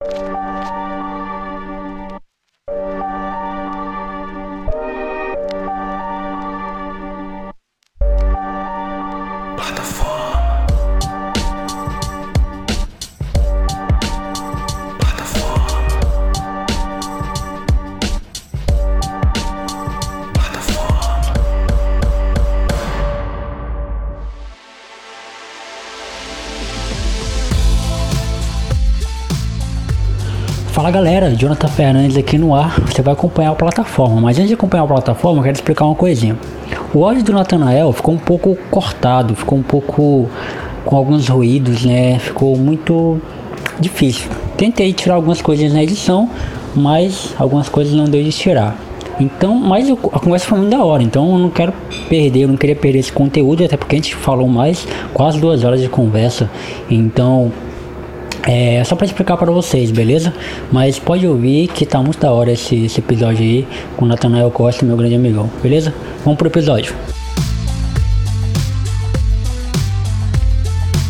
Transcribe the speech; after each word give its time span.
you 0.00 0.33
Fala 30.84 30.92
galera, 30.92 31.34
Jonathan 31.34 31.68
Fernandes 31.68 32.14
aqui 32.14 32.36
no 32.36 32.54
ar. 32.54 32.78
Você 32.82 33.00
vai 33.00 33.14
acompanhar 33.14 33.52
a 33.52 33.54
plataforma, 33.54 34.20
mas 34.20 34.36
antes 34.36 34.48
de 34.48 34.54
acompanhar 34.54 34.82
a 34.82 34.86
plataforma, 34.86 35.38
eu 35.38 35.42
quero 35.42 35.56
explicar 35.56 35.86
uma 35.86 35.94
coisinha. 35.94 36.36
O 36.92 37.02
áudio 37.02 37.24
do 37.24 37.32
Nathanael 37.32 37.90
ficou 37.90 38.12
um 38.12 38.18
pouco 38.18 38.54
cortado, 38.70 39.34
ficou 39.34 39.56
um 39.56 39.62
pouco 39.62 40.28
com 40.84 40.94
alguns 40.94 41.26
ruídos, 41.26 41.86
né? 41.86 42.18
Ficou 42.18 42.54
muito 42.58 43.18
difícil. 43.80 44.30
Tentei 44.58 44.92
tirar 44.92 45.14
algumas 45.14 45.40
coisas 45.40 45.72
na 45.72 45.82
edição, 45.82 46.28
mas 46.76 47.34
algumas 47.38 47.70
coisas 47.70 47.94
não 47.94 48.04
deu 48.04 48.22
de 48.22 48.30
tirar. 48.30 48.76
Então, 49.18 49.54
mas 49.54 49.90
a 49.90 50.18
conversa 50.18 50.46
foi 50.46 50.58
muito 50.58 50.70
da 50.70 50.84
hora, 50.84 51.02
então 51.02 51.32
eu 51.32 51.38
não 51.38 51.48
quero 51.48 51.72
perder, 52.10 52.40
eu 52.40 52.48
não 52.48 52.58
queria 52.58 52.76
perder 52.76 52.98
esse 52.98 53.12
conteúdo, 53.12 53.64
até 53.64 53.78
porque 53.78 53.96
a 53.96 53.98
gente 53.98 54.14
falou 54.14 54.48
mais 54.48 54.86
quase 55.14 55.40
duas 55.40 55.64
horas 55.64 55.80
de 55.80 55.88
conversa. 55.88 56.50
Então, 56.90 57.50
é 58.46 58.84
só 58.84 58.94
para 58.94 59.06
explicar 59.06 59.36
para 59.36 59.50
vocês, 59.50 59.90
beleza? 59.90 60.32
Mas 60.70 60.98
pode 60.98 61.26
ouvir 61.26 61.68
que 61.68 61.86
tá 61.86 62.02
muito 62.02 62.18
da 62.18 62.30
hora 62.30 62.52
esse, 62.52 62.84
esse 62.84 63.00
episódio 63.00 63.42
aí 63.42 63.66
com 63.96 64.04
o 64.04 64.08
Nathanael 64.08 64.50
Costa, 64.50 64.84
meu 64.84 64.96
grande 64.96 65.14
amigão, 65.14 65.50
beleza? 65.62 65.94
Vamos 66.24 66.38
pro 66.38 66.48
episódio. 66.48 66.94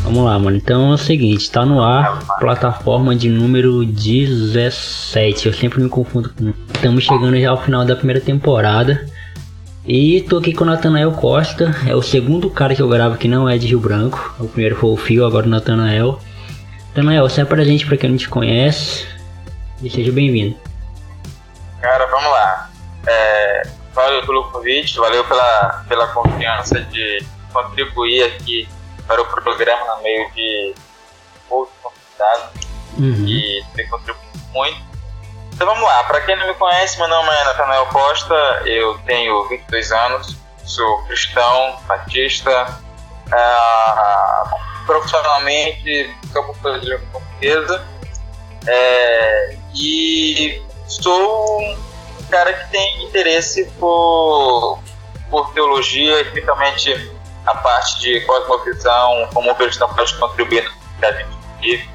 Vamos 0.04 0.24
lá, 0.30 0.38
mano. 0.38 0.56
Então 0.56 0.92
é 0.92 0.94
o 0.94 0.98
seguinte, 0.98 1.50
tá 1.50 1.66
no 1.66 1.82
ar, 1.82 2.20
plataforma 2.38 3.16
de 3.16 3.28
número 3.28 3.84
17. 3.84 5.46
Eu 5.46 5.52
sempre 5.52 5.82
me 5.82 5.88
confundo 5.88 6.30
com. 6.30 6.52
Estamos 6.72 7.02
chegando 7.02 7.40
já 7.40 7.50
ao 7.50 7.60
final 7.60 7.84
da 7.84 7.96
primeira 7.96 8.20
temporada. 8.20 9.06
E 9.86 10.20
tô 10.22 10.38
aqui 10.38 10.52
com 10.52 10.62
o 10.62 10.66
Nathanael 10.66 11.10
Costa. 11.12 11.74
É 11.86 11.96
o 11.96 12.02
segundo 12.02 12.48
cara 12.48 12.74
que 12.74 12.82
eu 12.82 12.88
gravo 12.88 13.16
que 13.16 13.26
não 13.26 13.48
é 13.48 13.58
de 13.58 13.66
Rio 13.66 13.80
Branco. 13.80 14.36
O 14.38 14.46
primeiro 14.46 14.76
foi 14.76 14.90
o 14.90 14.96
Fio, 14.96 15.26
agora 15.26 15.46
o 15.46 15.50
Nathanael. 15.50 16.20
Daniel, 16.94 17.28
se 17.28 17.40
apresente 17.40 17.84
para 17.84 17.96
quem 17.96 18.10
não 18.10 18.16
te 18.16 18.28
conhece 18.28 19.08
e 19.82 19.90
seja 19.90 20.12
bem-vindo. 20.12 20.56
Cara, 21.80 22.06
vamos 22.06 22.30
lá. 22.30 22.70
É, 23.06 23.62
valeu 23.92 24.24
pelo 24.24 24.50
convite, 24.50 24.96
valeu 24.98 25.24
pela, 25.24 25.84
pela 25.88 26.06
confiança 26.08 26.80
de 26.80 27.26
contribuir 27.52 28.22
aqui 28.22 28.68
para 29.08 29.20
o 29.20 29.24
programa 29.26 29.96
no 29.96 30.02
meio 30.02 30.30
de 30.32 30.74
outros 31.50 31.76
convidados 31.82 32.66
uhum. 32.96 33.26
e 33.26 33.64
ter 33.74 33.88
contribuído 33.88 34.38
muito. 34.52 34.80
Então 35.52 35.66
vamos 35.66 35.82
lá, 35.82 36.04
para 36.04 36.20
quem 36.20 36.36
não 36.36 36.46
me 36.46 36.54
conhece, 36.54 36.96
meu 36.98 37.08
nome 37.08 37.28
é 37.28 37.44
Nathanael 37.44 37.86
Costa, 37.86 38.34
eu 38.66 38.98
tenho 39.06 39.48
22 39.48 39.92
anos, 39.92 40.36
sou 40.64 41.04
cristão, 41.04 41.76
batista, 41.86 42.78
uh, 43.26 44.73
profissionalmente 44.86 46.14
campo 46.32 46.54
de 46.80 46.86
língua 46.86 47.00
portuguesa 47.12 47.84
é, 48.66 49.56
e 49.74 50.62
sou 50.86 51.60
um 51.60 51.76
cara 52.30 52.52
que 52.52 52.70
tem 52.70 53.04
interesse 53.04 53.66
por, 53.78 54.78
por 55.30 55.52
teologia, 55.52 56.20
especialmente 56.22 57.12
a 57.46 57.54
parte 57.56 58.00
de 58.00 58.20
cosmovisão, 58.22 59.28
como 59.32 59.50
o 59.50 59.54
cristão 59.54 59.88
pode 59.94 60.14
contribuir 60.16 60.64
no 60.64 61.00
que 61.00 61.06
a 61.06 61.12
gente 61.12 61.28
vive. 61.60 61.90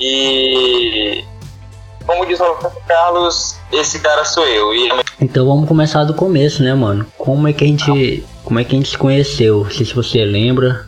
E 0.00 1.24
como 2.06 2.24
diz 2.24 2.40
o 2.40 2.54
Carlos, 2.86 3.58
esse 3.72 4.00
cara 4.00 4.24
sou 4.24 4.46
eu. 4.46 4.74
E... 4.74 4.88
Então 5.20 5.46
vamos 5.46 5.68
começar 5.68 6.04
do 6.04 6.14
começo, 6.14 6.62
né, 6.62 6.72
mano? 6.74 7.06
Como 7.18 7.48
é 7.48 7.52
que 7.52 7.64
a 7.64 7.66
gente, 7.66 8.24
como 8.44 8.58
é 8.58 8.64
que 8.64 8.74
a 8.74 8.78
gente 8.78 8.90
se 8.90 8.98
conheceu? 8.98 9.68
Se 9.70 9.84
você 9.92 10.24
lembra. 10.24 10.87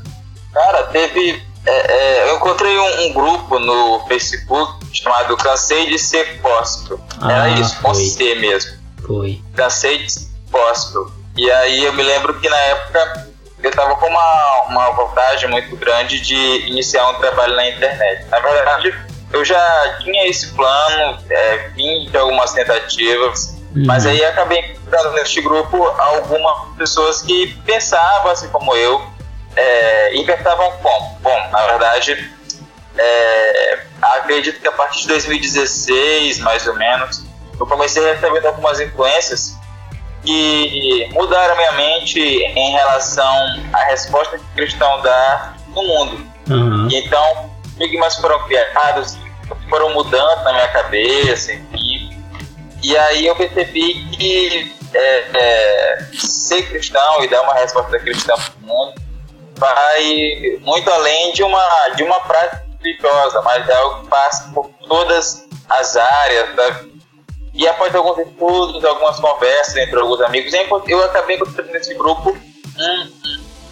Cara, 0.53 0.85
teve. 0.85 1.43
É, 1.67 1.93
é, 1.93 2.31
eu 2.31 2.37
encontrei 2.37 2.77
um, 2.79 3.03
um, 3.03 3.13
grupo 3.13 3.59
no 3.59 4.07
Facebook 4.07 4.87
chamado 4.93 5.37
Cansei 5.37 5.87
de 5.87 5.99
Ser 5.99 6.41
Gospel. 6.41 6.99
Ah, 7.21 7.33
Era 7.33 7.49
isso, 7.51 7.81
com 7.83 7.93
C 7.95 8.35
mesmo. 8.37 8.73
Foi. 9.07 9.43
Cansei 9.55 9.99
de 9.99 10.11
Ser 10.11 10.29
Gospel. 10.51 11.11
E 11.37 11.51
aí 11.51 11.85
eu 11.85 11.93
me 11.93 12.03
lembro 12.03 12.39
que 12.41 12.49
na 12.49 12.57
época 12.57 13.31
eu 13.63 13.71
estava 13.71 13.95
com 13.97 14.07
uma, 14.07 14.63
uma 14.69 14.91
vontade 14.93 15.47
muito 15.47 15.77
grande 15.77 16.21
de 16.21 16.67
iniciar 16.67 17.09
um 17.11 17.15
trabalho 17.15 17.55
na 17.55 17.69
internet. 17.69 18.27
Na 18.31 18.41
verdade, 18.41 18.95
eu 19.33 19.45
já 19.45 19.99
tinha 20.03 20.27
esse 20.29 20.49
plano, 20.49 21.19
é, 21.31 21.69
vim 21.75 22.09
de 22.11 22.17
algumas 22.17 22.53
tentativas, 22.53 23.55
uhum. 23.75 23.85
mas 23.87 24.07
aí 24.07 24.25
acabei 24.25 24.61
encontrando 24.61 25.13
neste 25.13 25.41
grupo 25.41 25.85
algumas 25.87 26.75
pessoas 26.77 27.23
que 27.23 27.55
pensavam 27.65 28.31
assim 28.33 28.49
como 28.49 28.75
eu, 28.75 29.01
é, 29.57 30.17
inventavam 30.17 30.73
como? 30.83 31.19
Bom, 31.21 31.49
na 31.51 31.67
verdade, 31.67 32.31
é, 32.97 33.79
acredito 34.03 34.61
que 34.61 34.69
a 34.69 34.73
partir 34.73 35.03
de 35.03 35.09
2016, 35.09 36.39
mais 36.41 36.67
ou 36.67 36.75
menos, 36.75 37.25
eu 37.59 37.67
comecei 37.67 38.09
a 38.09 38.15
receber 38.15 38.47
algumas 38.47 38.81
influências 38.81 39.57
que 40.23 41.09
mudaram 41.13 41.57
minha 41.57 41.73
mente 41.73 42.21
em 42.21 42.73
relação 42.73 43.35
à 43.73 43.85
resposta 43.85 44.39
que 44.39 44.45
o 44.45 44.55
cristão 44.55 45.01
dá 45.01 45.55
no 45.69 45.83
mundo. 45.83 46.27
Uhum. 46.49 46.89
Então, 46.91 47.51
enigmas 47.77 48.17
foram 48.17 48.43
criados, 48.45 49.19
foram 49.69 49.95
mudando 49.95 50.45
na 50.45 50.53
minha 50.53 50.69
cabeça, 50.69 51.53
enfim. 51.53 52.11
E 52.83 52.97
aí 52.97 53.27
eu 53.27 53.37
percebi 53.37 54.07
que 54.11 54.75
é, 54.93 55.25
é, 55.35 55.99
ser 56.13 56.63
cristão 56.69 57.25
e 57.25 57.29
dar 57.29 57.43
uma 57.43 57.55
resposta 57.55 57.99
cristã 57.99 58.35
para 58.35 58.53
o 58.63 58.67
mundo 58.67 59.10
vai 59.61 60.59
muito 60.63 60.91
além 60.91 61.33
de 61.33 61.45
uma, 61.45 61.89
de 61.95 62.03
uma 62.03 62.19
prática 62.21 62.65
religiosa, 62.83 63.43
mas 63.43 63.69
é 63.69 63.75
algo 63.75 64.03
que 64.03 64.09
passa 64.09 64.51
por 64.53 64.71
todas 64.89 65.47
as 65.69 65.97
áreas 65.97 66.57
da 66.57 66.91
e 67.53 67.67
após 67.67 67.95
alguns 67.95 68.19
estudos, 68.19 68.85
algumas 68.85 69.19
conversas 69.19 69.77
entre 69.77 69.99
alguns 69.99 70.21
amigos, 70.21 70.53
eu 70.87 71.05
acabei 71.05 71.37
encontrando 71.37 71.73
nesse 71.73 71.95
grupo 71.95 72.31
um, 72.31 73.11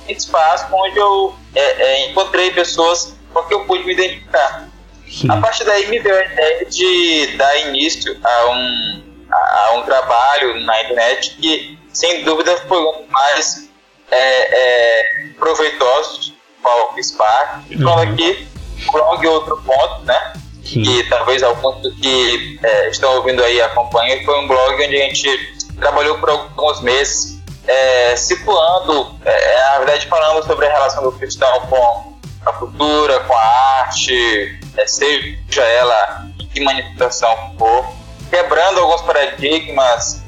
espaço 0.09 0.67
onde 0.73 0.99
eu 0.99 1.35
é, 1.55 1.61
é, 1.61 2.11
encontrei 2.11 2.51
pessoas 2.51 3.17
com 3.33 3.43
que 3.45 3.55
eu 3.55 3.65
pude 3.67 3.85
me 3.85 3.93
identificar. 3.93 4.69
Sim. 5.09 5.31
A 5.31 5.37
partir 5.37 5.65
daí 5.65 5.87
me 5.87 6.01
deu 6.01 6.15
a 6.15 6.25
ideia 6.25 6.65
de 6.67 7.37
dar 7.37 7.57
início 7.69 8.19
a 8.23 8.51
um, 8.51 9.03
a, 9.31 9.67
a 9.67 9.73
um 9.75 9.83
trabalho 9.83 10.61
na 10.61 10.83
internet 10.83 11.37
que, 11.37 11.79
sem 11.93 12.25
dúvida, 12.25 12.57
foi 12.69 12.83
um 12.83 13.07
mais 13.09 13.68
é, 14.11 14.17
é, 14.17 15.29
proveitosos 15.39 16.35
qual 16.63 16.95
o 16.95 17.03
Spark. 17.03 17.71
E 17.71 17.77
uhum. 17.77 17.99
aqui, 17.99 18.49
blog 18.93 19.27
outro 19.27 19.57
ponto, 19.63 20.05
né? 20.05 20.33
Sim. 20.65 20.83
Que 20.83 21.03
talvez 21.09 21.43
alguns 21.43 21.95
que 22.01 22.59
é, 22.63 22.89
estão 22.91 23.17
ouvindo 23.17 23.43
aí 23.43 23.61
acompanhem, 23.61 24.25
foi 24.25 24.39
um 24.39 24.47
blog 24.47 24.75
onde 24.75 24.97
a 24.97 25.05
gente 25.07 25.57
trabalhou 25.81 26.19
por 26.19 26.29
alguns 26.29 26.81
meses 26.83 27.39
é, 27.67 28.17
situando, 28.17 29.15
é, 29.25 29.63
na 29.71 29.79
verdade 29.79 30.07
falando 30.07 30.45
sobre 30.47 30.67
a 30.67 30.73
relação 30.73 31.03
do 31.03 31.13
cristão 31.13 31.61
com 31.69 32.19
a 32.45 32.53
cultura, 32.53 33.21
com 33.21 33.35
a 33.35 33.41
arte, 33.81 34.59
é, 34.77 34.87
seja 34.87 35.63
ela 35.63 36.27
que 36.53 36.61
manifestação 36.61 37.55
for, 37.59 37.87
quebrando 38.31 38.81
alguns 38.81 39.03
paradigmas 39.03 40.23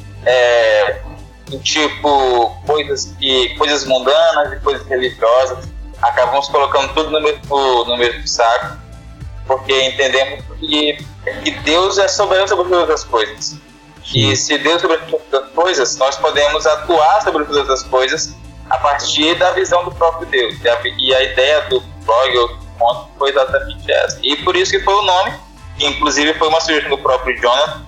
é, 1.52 1.58
tipo 1.58 2.50
coisas 2.67 3.14
que 3.19 3.55
coisas 3.56 3.85
mundanas 3.85 4.52
e 4.52 4.61
coisas 4.61 4.87
religiosas. 4.87 5.69
Acabamos 6.00 6.49
colocando 6.49 6.94
tudo 6.94 7.11
no 7.11 7.20
mesmo 7.20 7.85
no 7.85 7.97
mesmo 7.97 8.26
saco 8.26 8.79
porque 9.47 9.82
entendemos 9.82 10.44
que, 10.58 11.05
que 11.43 11.50
Deus 11.62 11.99
é 11.99 12.06
soberano 12.06 12.49
sobre 12.49 12.69
todas 12.69 12.91
as 12.91 13.05
coisas. 13.05 13.56
E 14.14 14.35
se 14.37 14.56
Deus 14.58 14.76
é 14.76 14.79
sobre 14.81 14.99
todas 14.99 15.44
as 15.44 15.50
coisas 15.50 15.97
nós 15.97 16.17
podemos 16.17 16.67
atuar 16.67 17.23
sobre 17.23 17.44
todas 17.44 17.69
as 17.69 17.82
coisas 17.82 18.35
a 18.69 18.79
partir 18.79 19.35
da 19.35 19.50
visão 19.50 19.85
do 19.85 19.91
próprio 19.91 20.29
Deus. 20.29 20.55
E 20.62 20.69
a, 20.69 20.81
e 20.99 21.14
a 21.14 21.23
ideia 21.23 21.62
do 21.62 21.81
blog 21.81 22.38
ou 22.38 22.49
do 22.49 23.08
foi 23.19 23.31
exatamente 23.31 23.91
essa. 23.93 24.19
E 24.23 24.37
por 24.37 24.56
isso 24.56 24.70
que 24.70 24.81
foi 24.81 24.94
o 24.94 25.03
nome 25.03 25.32
que 25.81 25.87
inclusive 25.87 26.35
foi 26.35 26.49
uma 26.49 26.61
sugestão 26.61 26.91
do 26.91 26.99
próprio 26.99 27.41
Jonathan. 27.41 27.82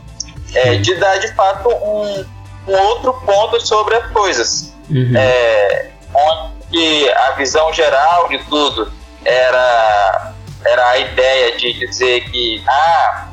É, 0.55 0.77
de 0.77 0.95
dar 0.97 1.17
de 1.19 1.29
fato 1.35 1.69
um 1.69 2.25
um 2.67 2.75
outro 2.75 3.13
ponto 3.25 3.65
sobre 3.67 3.97
as 3.97 4.11
coisas. 4.13 4.75
Uhum. 4.91 5.13
É, 5.17 5.91
onde 6.15 7.11
a 7.13 7.33
visão 7.33 7.73
geral 7.73 8.29
de 8.29 8.39
tudo 8.45 8.93
era, 9.25 10.35
era 10.65 10.89
a 10.89 10.99
ideia 10.99 11.57
de 11.57 11.73
dizer 11.75 12.29
que 12.31 12.63
ah, 12.69 13.29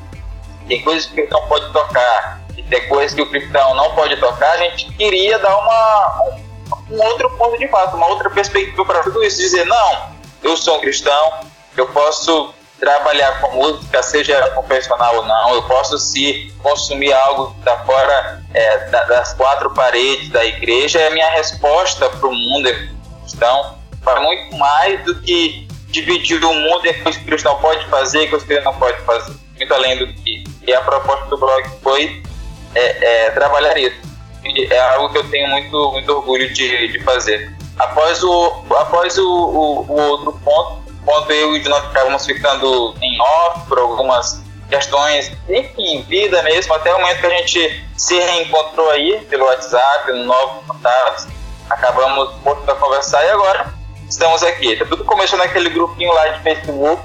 tem 0.68 0.82
coisas 0.82 1.06
que 1.06 1.14
o 1.14 1.16
cristão 1.16 1.48
pode 1.48 1.72
tocar, 1.72 2.42
e 2.56 2.64
tem 2.64 2.88
coisas 2.88 3.14
que 3.14 3.22
o 3.22 3.30
cristão 3.30 3.74
não 3.76 3.94
pode 3.96 4.16
tocar, 4.18 4.52
a 4.52 4.58
gente 4.58 4.92
queria 4.94 5.40
dar 5.40 5.58
uma, 5.58 6.24
um, 6.90 7.04
outro 7.04 7.30
ponto 7.32 7.58
de 7.58 7.66
vista, 7.66 7.96
uma 7.96 8.08
outra 8.08 8.30
perspectiva 8.30 8.86
para 8.86 9.04
tudo 9.04 9.24
isso. 9.24 9.38
Dizer, 9.38 9.66
não, 9.66 10.12
eu 10.44 10.56
sou 10.56 10.78
um 10.78 10.82
cristão, 10.82 11.40
eu 11.76 11.88
posso 11.88 12.54
trabalhar 12.80 13.42
com 13.42 13.56
música, 13.56 14.02
seja 14.02 14.42
confessional 14.52 15.18
ou 15.18 15.26
não, 15.26 15.56
eu 15.56 15.64
posso 15.64 15.98
se 15.98 16.52
consumir 16.64 17.14
algo 17.14 17.56
está 17.60 17.78
fora 17.80 18.42
é, 18.54 18.78
das 18.90 19.34
quatro 19.34 19.70
paredes 19.74 20.30
da 20.30 20.46
igreja, 20.46 21.00
é 21.00 21.08
a 21.08 21.12
minha 21.12 21.30
resposta 21.32 22.10
para 22.10 22.28
o 22.28 22.34
mundo 22.34 22.70
cristão, 23.22 23.78
para 24.04 24.22
muito 24.22 24.56
mais 24.56 25.04
do 25.04 25.16
que 25.22 25.68
dividir 25.88 26.44
o 26.44 26.54
mundo 26.54 26.86
em 26.86 26.94
que 26.94 27.10
o 27.10 27.26
cristão 27.26 27.56
pode 27.58 27.86
fazer 27.88 28.24
e 28.24 28.28
que 28.28 28.54
ele 28.54 28.62
não 28.62 28.74
pode 28.74 28.98
fazer, 29.02 29.34
muito 29.56 29.74
além 29.74 29.98
do 29.98 30.08
que. 30.14 30.44
E 30.66 30.74
a 30.74 30.82
proposta 30.82 31.26
do 31.26 31.38
blog 31.38 31.70
foi 31.82 32.24
é, 32.76 33.26
é, 33.26 33.30
trabalhar 33.32 33.78
isso. 33.78 33.98
E 34.44 34.72
é 34.72 34.80
algo 34.80 35.12
que 35.12 35.18
eu 35.18 35.30
tenho 35.30 35.50
muito, 35.50 35.92
muito 35.92 36.10
orgulho 36.12 36.52
de, 36.54 36.88
de 36.90 37.04
fazer. 37.04 37.54
Após 37.78 38.24
o, 38.24 38.66
após 38.78 39.18
o, 39.18 39.28
o, 39.28 39.86
o 39.90 40.02
outro 40.10 40.40
ponto, 40.44 40.89
quando 41.10 41.32
eu 41.32 41.58
e 41.58 41.60
o 41.60 41.70
nós 41.70 41.88
ficávamos 41.88 42.24
ficando 42.24 42.94
em 43.02 43.20
off 43.20 43.68
por 43.68 43.80
algumas 43.80 44.44
questões, 44.70 45.32
enfim, 45.50 46.04
vida 46.08 46.44
mesmo, 46.44 46.72
até 46.76 46.94
o 46.94 47.00
momento 47.00 47.20
que 47.20 47.26
a 47.26 47.30
gente 47.32 47.84
se 47.98 48.14
reencontrou 48.14 48.92
aí 48.92 49.20
pelo 49.28 49.46
WhatsApp, 49.46 50.12
no 50.12 50.26
novo 50.26 50.62
contato, 50.68 51.28
acabamos 51.68 52.36
voltando 52.44 52.74
a 52.74 52.76
conversar 52.76 53.26
e 53.26 53.30
agora 53.30 53.74
estamos 54.08 54.44
aqui. 54.44 54.76
Tá 54.76 54.86
tudo 54.86 55.04
começou 55.04 55.40
naquele 55.40 55.72
grupinho 55.72 56.14
lá 56.14 56.28
de 56.28 56.44
Facebook 56.44 57.02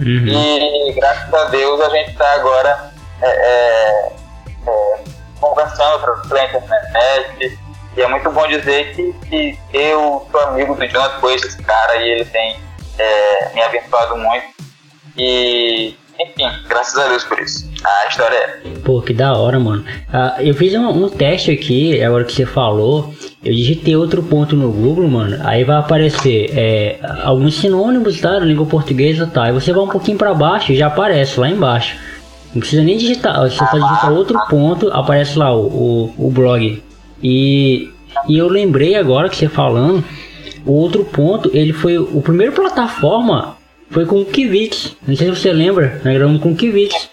uhum. 0.00 0.26
e 0.26 0.92
graças 0.92 1.32
a 1.32 1.44
Deus 1.44 1.80
a 1.80 1.88
gente 1.88 2.10
está 2.10 2.30
agora 2.34 2.92
é, 3.22 3.26
é, 3.26 4.12
é, 4.66 5.04
conversando 5.40 6.28
pela 6.28 6.44
internet 6.44 7.58
e 7.96 8.02
é 8.02 8.06
muito 8.06 8.30
bom 8.30 8.46
dizer 8.48 8.94
que, 8.94 9.14
que 9.30 9.58
eu 9.72 10.28
sou 10.30 10.40
amigo 10.42 10.74
do 10.74 10.86
Jonathan, 10.86 11.20
conheço 11.20 11.46
esse 11.46 11.62
cara 11.62 11.96
e 11.96 12.10
ele 12.10 12.24
tem 12.26 12.65
é, 12.98 13.54
me 13.54 13.62
abençoado 13.62 14.16
muito. 14.16 14.44
E, 15.16 15.94
enfim, 16.20 16.44
graças 16.68 16.98
a 16.98 17.08
Deus 17.08 17.24
por 17.24 17.38
isso. 17.38 17.68
A 17.84 18.08
história 18.08 18.36
é. 18.36 18.60
Pô, 18.84 19.00
que 19.00 19.12
da 19.12 19.32
hora, 19.34 19.58
mano. 19.58 19.84
Ah, 20.12 20.36
eu 20.40 20.54
fiz 20.54 20.74
um, 20.74 20.88
um, 20.88 21.08
teste 21.08 21.50
aqui, 21.50 22.02
agora 22.02 22.24
que 22.24 22.32
você 22.32 22.46
falou. 22.46 23.14
Eu 23.44 23.52
digitei 23.52 23.96
outro 23.96 24.22
ponto 24.22 24.56
no 24.56 24.70
Google, 24.70 25.08
mano. 25.08 25.38
Aí 25.44 25.64
vai 25.64 25.76
aparecer 25.76 26.50
é, 26.56 26.98
alguns 27.22 27.54
sinônimos, 27.56 28.20
tá? 28.20 28.32
Na 28.40 28.46
língua 28.46 28.66
portuguesa, 28.66 29.26
tá? 29.26 29.44
Aí 29.44 29.52
você 29.52 29.72
vai 29.72 29.82
um 29.82 29.88
pouquinho 29.88 30.18
para 30.18 30.34
baixo 30.34 30.72
e 30.72 30.76
já 30.76 30.88
aparece 30.88 31.38
lá 31.38 31.48
embaixo. 31.48 31.96
Não 32.54 32.60
precisa 32.60 32.82
nem 32.82 32.96
digitar. 32.96 33.40
Você 33.42 33.56
só 33.56 33.78
digita 33.78 34.10
outro 34.10 34.38
ponto, 34.48 34.88
aparece 34.92 35.38
lá 35.38 35.54
o, 35.54 35.66
o, 35.66 36.26
o 36.26 36.30
blog. 36.30 36.82
E, 37.22 37.90
e 38.28 38.38
eu 38.38 38.48
lembrei 38.48 38.94
agora 38.94 39.28
que 39.28 39.36
você 39.36 39.48
falando 39.48 40.04
o 40.66 40.72
outro 40.72 41.04
ponto, 41.04 41.50
ele 41.54 41.72
foi 41.72 41.96
o 41.98 42.20
primeiro 42.20 42.52
plataforma 42.52 43.56
foi 43.90 44.04
com 44.04 44.20
o 44.20 44.24
Kivitz. 44.24 44.96
Não 45.06 45.16
sei 45.16 45.32
se 45.32 45.40
você 45.40 45.52
lembra, 45.52 46.00
nós 46.04 46.14
gravamos 46.14 46.42
com 46.42 46.52
o 46.52 46.56
Kivitz. 46.56 47.08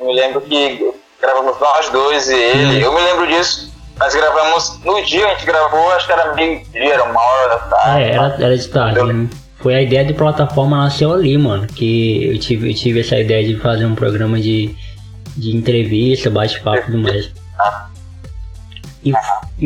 Eu 0.00 0.06
me 0.06 0.14
lembro 0.14 0.40
que 0.40 0.92
gravamos 1.20 1.60
nós 1.60 1.88
dois 1.90 2.28
e 2.28 2.34
ele. 2.34 2.64
Hum. 2.64 2.80
Eu 2.80 2.94
me 2.94 3.00
lembro 3.00 3.26
disso. 3.26 3.74
Nós 3.98 4.14
gravamos 4.14 4.78
no 4.84 5.02
dia, 5.04 5.26
a 5.26 5.30
gente 5.30 5.46
gravou, 5.46 5.90
acho 5.92 6.06
que 6.06 6.12
era 6.12 6.34
meio 6.34 6.62
dia, 6.66 6.92
era 6.92 7.04
uma 7.04 7.20
hora 7.20 7.48
da 7.48 7.58
tarde. 7.58 8.02
É, 8.02 8.10
era, 8.10 8.36
era 8.38 8.58
de 8.58 8.68
tarde. 8.68 9.12
Né? 9.12 9.28
Foi 9.58 9.74
a 9.74 9.80
ideia 9.80 10.04
de 10.04 10.12
plataforma 10.12 10.84
nasceu 10.84 11.12
ali, 11.12 11.36
mano. 11.38 11.66
Que 11.66 12.34
eu 12.34 12.38
tive, 12.38 12.70
eu 12.70 12.74
tive 12.74 13.00
essa 13.00 13.18
ideia 13.18 13.46
de 13.46 13.56
fazer 13.58 13.86
um 13.86 13.94
programa 13.94 14.38
de, 14.38 14.74
de 15.34 15.56
entrevista, 15.56 16.28
bate-papo 16.28 16.78
e 16.78 16.82
tudo 16.82 16.98
mais. 16.98 17.30
Ah. 17.58 17.88
E, 19.06 19.12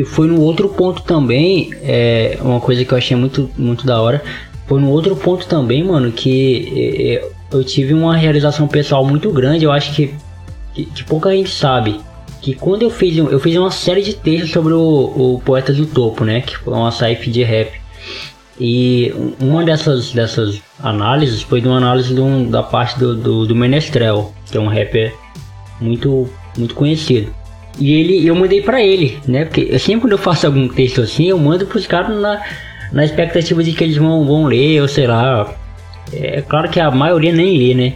e 0.01 0.05
foi 0.05 0.27
no 0.27 0.39
outro 0.39 0.69
ponto 0.69 1.01
também, 1.01 1.73
é, 1.81 2.37
uma 2.41 2.59
coisa 2.59 2.85
que 2.85 2.93
eu 2.93 2.97
achei 2.97 3.17
muito, 3.17 3.49
muito 3.57 3.87
da 3.87 3.99
hora. 3.99 4.23
Foi 4.67 4.79
no 4.79 4.89
outro 4.89 5.15
ponto 5.15 5.47
também, 5.47 5.83
mano, 5.83 6.11
que 6.11 7.19
é, 7.19 7.27
eu 7.51 7.63
tive 7.63 7.93
uma 7.93 8.15
realização 8.15 8.67
pessoal 8.67 9.03
muito 9.03 9.31
grande. 9.31 9.65
Eu 9.65 9.71
acho 9.71 9.93
que, 9.95 10.13
que, 10.75 10.85
que, 10.85 11.03
pouca 11.03 11.31
gente 11.31 11.49
sabe. 11.49 11.99
Que 12.39 12.53
quando 12.53 12.83
eu 12.83 12.89
fiz, 12.91 13.17
eu 13.17 13.39
fiz 13.39 13.55
uma 13.57 13.71
série 13.71 14.03
de 14.03 14.13
textos 14.13 14.51
sobre 14.51 14.73
o, 14.73 14.79
o 15.35 15.41
Poetas 15.43 15.75
do 15.75 15.87
Topo, 15.87 16.23
né? 16.23 16.41
Que 16.41 16.57
foi 16.57 16.73
uma 16.73 16.91
site 16.91 17.31
de 17.31 17.43
rap. 17.43 17.81
E 18.59 19.11
uma 19.39 19.63
dessas, 19.63 20.11
dessas 20.11 20.61
análises 20.79 21.41
foi 21.41 21.61
de 21.61 21.67
uma 21.67 21.77
análise 21.77 22.19
um, 22.19 22.47
da 22.47 22.61
parte 22.61 22.97
do, 22.99 23.15
do, 23.15 23.45
do 23.47 23.55
Menestrel, 23.55 24.31
que 24.49 24.57
é 24.57 24.61
um 24.61 24.67
rapper 24.67 25.13
muito, 25.79 26.29
muito 26.55 26.75
conhecido. 26.75 27.40
E 27.79 27.93
ele, 27.93 28.27
eu 28.27 28.35
mandei 28.35 28.61
para 28.61 28.81
ele, 28.81 29.19
né? 29.27 29.45
Porque 29.45 29.67
eu, 29.69 29.79
sempre 29.79 30.01
quando 30.01 30.13
eu 30.13 30.17
faço 30.17 30.45
algum 30.45 30.67
texto 30.67 31.01
assim, 31.01 31.25
eu 31.25 31.37
mando 31.37 31.65
pros 31.65 31.87
caras 31.87 32.19
na, 32.19 32.41
na 32.91 33.05
expectativa 33.05 33.63
de 33.63 33.71
que 33.71 33.83
eles 33.83 33.97
vão, 33.97 34.25
vão 34.25 34.45
ler, 34.45 34.81
ou 34.81 34.87
sei 34.87 35.07
lá. 35.07 35.53
É 36.13 36.41
claro 36.41 36.69
que 36.69 36.79
a 36.79 36.91
maioria 36.91 37.31
nem 37.31 37.57
lê, 37.57 37.73
né? 37.73 37.93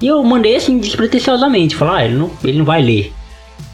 E 0.00 0.06
eu 0.06 0.22
mandei 0.22 0.56
assim 0.56 0.78
despretensiosamente, 0.78 1.76
falar, 1.76 1.98
ah, 1.98 2.04
ele 2.04 2.14
não, 2.14 2.30
ele 2.42 2.58
não 2.58 2.64
vai 2.64 2.82
ler. 2.82 3.12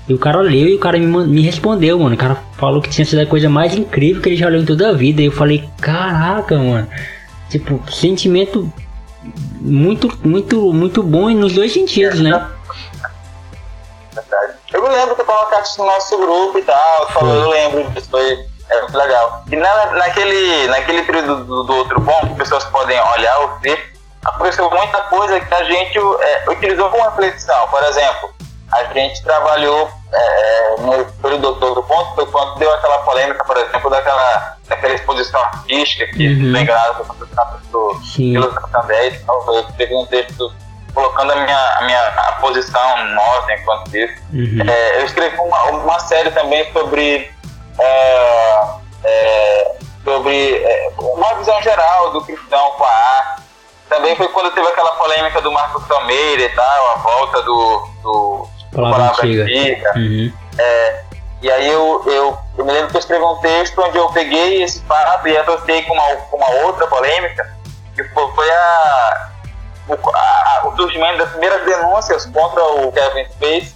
E 0.09 0.13
o 0.13 0.19
cara 0.19 0.41
leu 0.41 0.69
e 0.69 0.75
o 0.75 0.79
cara 0.79 0.99
me, 0.99 1.07
me 1.07 1.41
respondeu, 1.43 1.99
mano. 1.99 2.15
O 2.15 2.19
cara 2.19 2.37
falou 2.59 2.81
que 2.81 2.91
tinha 2.91 3.05
sido 3.05 3.21
a 3.21 3.27
coisa 3.27 3.49
mais 3.49 3.75
incrível 3.75 4.21
que 4.21 4.29
ele 4.29 4.37
já 4.37 4.49
leu 4.49 4.61
em 4.61 4.65
toda 4.65 4.91
a 4.91 4.93
vida. 4.93 5.23
E 5.23 5.27
eu 5.27 5.33
falei, 5.33 5.65
caraca, 5.81 6.59
mano. 6.59 6.87
Tipo, 7.49 7.81
sentimento 7.91 8.71
muito, 9.61 10.13
muito, 10.23 10.73
muito 10.73 11.03
bom 11.03 11.31
nos 11.31 11.55
dois 11.55 11.73
sentidos, 11.73 12.21
né? 12.21 12.47
Me 14.85 14.91
lembro 14.91 15.15
que 15.15 15.23
eu 15.23 15.25
colocaste 15.25 15.79
no 15.79 15.87
nosso 15.87 16.19
grupo 16.19 16.59
e 16.59 16.63
tal, 16.63 17.09
falou, 17.09 17.35
eu 17.35 17.49
lembro 17.49 17.91
disso, 17.91 18.09
foi 18.11 18.47
é 18.69 18.81
muito 18.83 18.99
legal. 18.99 19.43
E 19.51 19.57
na, 19.57 19.87
naquele, 19.93 20.67
naquele 20.69 21.03
período 21.03 21.45
do, 21.45 21.65
do 21.65 21.75
outro 21.75 22.01
ponto, 22.03 22.29
que 22.29 22.35
pessoas 22.35 22.65
podem 22.65 22.99
olhar 23.01 23.39
ou 23.41 23.59
ver, 23.61 23.93
aconteceu 24.25 24.71
muita 24.71 25.01
coisa 25.03 25.41
que 25.41 25.55
a 25.55 25.65
gente 25.65 25.99
é, 25.99 26.51
utilizou 26.51 26.91
como 26.91 27.03
reflexão. 27.05 27.69
Por 27.69 27.83
exemplo, 27.83 28.35
a 28.73 28.85
gente 28.85 29.23
trabalhou 29.23 29.91
é, 30.13 30.75
no 30.81 31.05
período 31.23 31.55
do 31.55 31.67
outro 31.67 31.83
ponto, 31.83 32.15
foi 32.15 32.27
quando 32.27 32.59
deu 32.59 32.73
aquela 32.75 32.99
polêmica, 33.01 33.45
por 33.45 33.57
exemplo, 33.57 33.91
daquela, 33.91 34.57
daquela 34.69 34.95
exposição 34.95 35.41
artística 35.41 36.07
que, 36.09 36.29
uhum. 36.29 36.53
foi 36.53 36.65
do 37.71 38.01
Pelo 38.33 38.53
e 39.15 39.19
tal. 39.25 39.55
Eu 39.55 39.65
peguei 39.77 39.97
um 39.97 40.07
texto 40.07 40.53
colocando 40.95 41.33
a 41.33 41.37
minha, 41.37 41.59
a 41.79 41.83
minha 41.83 42.07
a 42.07 42.33
posição 42.41 43.05
nossa 43.15 43.53
enquanto 43.53 43.95
isso. 43.97 44.15
Uhum. 44.33 44.65
É, 44.69 45.01
eu 45.01 45.05
escrevi 45.05 45.37
uma, 45.39 45.63
uma 45.71 45.99
série 45.99 46.31
também 46.31 46.73
sobre 46.73 47.31
é, 47.79 48.65
é, 49.05 49.77
sobre 50.05 50.57
é, 50.57 50.93
uma 50.99 51.35
visão 51.35 51.61
geral 51.63 52.13
do 52.13 52.23
cristão 52.25 52.71
com 52.73 52.85
a 52.85 52.89
arte. 52.89 53.43
Também 53.89 54.17
foi 54.17 54.29
quando 54.29 54.53
teve 54.55 54.67
aquela 54.67 54.91
polêmica 54.91 55.41
do 55.41 55.53
Marcos 55.53 55.87
Tomeira 55.87 56.43
e 56.43 56.49
tal, 56.51 56.93
a 56.93 56.99
volta 56.99 57.43
do, 57.43 57.89
do 58.03 58.49
Palavra, 58.73 58.99
Palavra 58.99 59.27
Antiga. 59.27 59.43
antiga. 59.43 59.93
Uhum. 59.97 60.33
É, 60.59 61.05
e 61.43 61.51
aí 61.51 61.69
eu, 61.69 62.03
eu, 62.07 62.39
eu, 62.57 62.65
me 62.65 62.73
lembro 62.73 62.89
que 62.89 62.97
eu 62.97 63.01
escrevi 63.01 63.23
um 63.23 63.37
texto 63.37 63.79
onde 63.83 63.99
eu 63.99 64.09
peguei 64.09 64.63
esse 64.63 64.81
fato 64.85 65.29
e 65.29 65.37
associei 65.37 65.83
com 65.83 65.93
uma, 65.93 66.17
com 66.17 66.37
uma 66.37 66.51
outra 66.65 66.87
polêmica, 66.87 67.55
que 67.95 68.03
foi 68.05 68.51
a, 68.51 69.31
o, 69.89 70.69
o 70.69 70.77
surgimento 70.77 71.19
das 71.19 71.31
primeiras 71.31 71.65
denúncias 71.65 72.27
contra 72.27 72.63
o 72.65 72.93
Kevin 72.93 73.31
Space, 73.33 73.75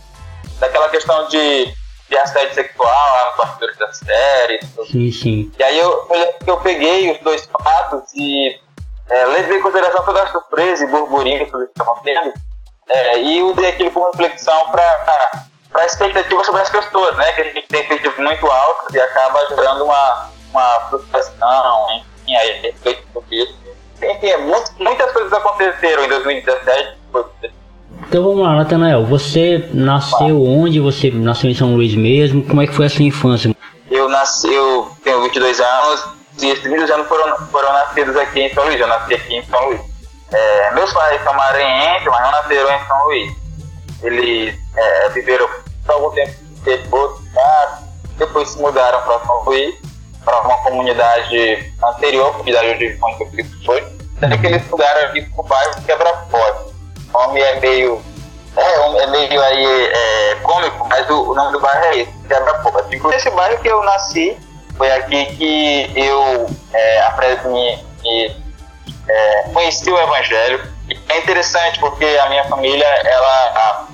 daquela 0.59 0.88
questão 0.88 1.29
de, 1.29 1.75
de 2.09 2.19
assédio 2.19 2.55
sexual, 2.55 3.27
nos 3.27 3.37
bastidores 3.37 3.77
da 3.79 3.93
série. 3.93 4.61
Sim, 4.91 5.12
sim. 5.12 5.53
E 5.59 5.62
aí 5.62 5.79
eu, 5.79 6.09
eu, 6.47 6.57
peguei 6.61 7.11
os 7.12 7.19
dois 7.21 7.47
fatos 7.47 8.12
e 8.15 8.59
é, 9.09 9.25
levei 9.27 9.59
em 9.59 9.62
consideração 9.62 10.05
toda 10.05 10.23
a 10.23 10.33
surpresa 10.33 10.85
e 10.85 10.88
burburinho 10.88 11.50
que 11.50 11.57
estavam 11.65 11.97
tendo 12.03 12.33
é, 12.88 13.21
e 13.21 13.43
usei 13.43 13.69
aquilo 13.69 13.91
como 13.91 14.11
reflexão 14.11 14.71
para 14.71 15.47
para 15.71 15.85
expectativa 15.85 16.43
sobre 16.45 16.62
as 16.62 16.71
pessoas, 16.71 17.15
né? 17.19 17.31
Que 17.33 17.41
a 17.43 17.45
gente 17.45 17.69
tem 17.69 17.81
expectativas 17.83 18.19
muito 18.19 18.47
altas 18.50 18.95
e 18.95 19.00
acaba 19.00 19.47
gerando 19.49 19.85
uma, 19.85 20.31
uma 20.50 20.81
frustração, 20.88 21.87
enfim, 21.93 22.35
aí 22.35 22.61
respeito 22.62 23.05
sobre 23.12 23.37
isso 23.37 23.67
enfim, 24.02 24.37
muitas 24.78 25.12
coisas 25.12 25.33
aconteceram 25.33 26.05
em 26.05 26.09
2017. 26.09 26.99
Então 28.09 28.23
vamos 28.23 28.43
lá, 28.43 28.55
Natanael. 28.57 29.05
Você 29.07 29.69
nasceu 29.73 30.43
onde? 30.43 30.81
Você 30.81 31.11
nasceu 31.11 31.50
em 31.50 31.55
São 31.55 31.75
Luís 31.75 31.95
mesmo? 31.95 32.45
Como 32.45 32.62
é 32.62 32.67
que 32.67 32.75
foi 32.75 32.87
a 32.87 32.90
sua 32.90 33.05
infância? 33.05 33.55
Eu 33.90 34.09
nasci, 34.09 34.52
eu 34.52 34.90
tenho 35.02 35.23
22 35.23 35.61
anos 35.61 36.05
e 36.40 36.47
esses 36.50 36.62
22 36.62 36.90
anos 36.90 37.09
foram, 37.09 37.37
foram 37.49 37.73
nascidos 37.73 38.17
aqui 38.17 38.40
em 38.40 38.55
São 38.55 38.64
Luís. 38.64 38.81
Eu 38.81 38.87
nasci 38.87 39.14
aqui 39.14 39.37
em 39.37 39.45
São 39.45 39.69
Luís. 39.69 39.81
É, 40.33 40.75
meus 40.75 40.93
pais 40.93 41.23
são 41.25 41.35
maranhenses, 41.35 42.07
mas 42.07 42.23
não 42.23 42.31
nasceram 42.31 42.71
em 42.71 42.87
São 42.87 43.05
Luís. 43.07 43.33
Eles 44.02 44.55
é, 44.76 45.09
viveram 45.11 45.49
algum 45.88 46.11
tempo 46.11 46.33
em 46.67 46.95
outro 46.95 47.28
depois 48.19 48.50
se 48.50 48.61
mudaram 48.61 49.00
para 49.02 49.21
São 49.21 49.45
Luís 49.45 49.75
para 50.28 50.40
uma 50.42 50.56
comunidade 50.58 51.73
anterior, 51.82 52.32
comunidade 52.32 52.75
onde 52.75 52.87
o 52.87 52.99
conflito 52.99 53.64
foi, 53.64 53.82
daqueles 54.20 54.68
lugares 54.68 55.04
aqui 55.04 55.23
pro 55.23 55.42
bairro 55.44 55.82
Quebra-Foz. 55.82 56.73
O 57.08 57.12
nome 57.12 57.40
é 57.40 57.61
meio. 57.61 58.02
É, 58.56 59.02
é 59.02 59.06
meio 59.06 59.40
aí 59.40 59.87
é, 59.87 60.35
cômico, 60.42 60.87
mas 60.88 61.08
o, 61.08 61.30
o, 61.30 61.35
nome 61.35 61.52
do 61.52 61.61
bairro 61.61 61.85
é 61.85 61.99
esse. 62.00 62.12
Inclusive, 62.92 63.16
esse 63.16 63.30
bairro 63.30 63.58
que 63.61 63.68
eu 63.68 63.82
nasci, 63.82 64.37
foi 64.76 64.90
aqui 64.92 65.26
que 65.37 65.92
eu 65.97 66.47
é, 66.75 67.00
aprendi, 67.02 67.78
é, 69.08 69.42
conheci 69.52 69.90
o 69.90 69.99
Evangelho. 69.99 70.61
É 71.08 71.18
interessante 71.18 71.78
porque 71.78 72.04
a 72.04 72.28
minha 72.28 72.44
família, 72.44 72.87
ela 72.87 73.88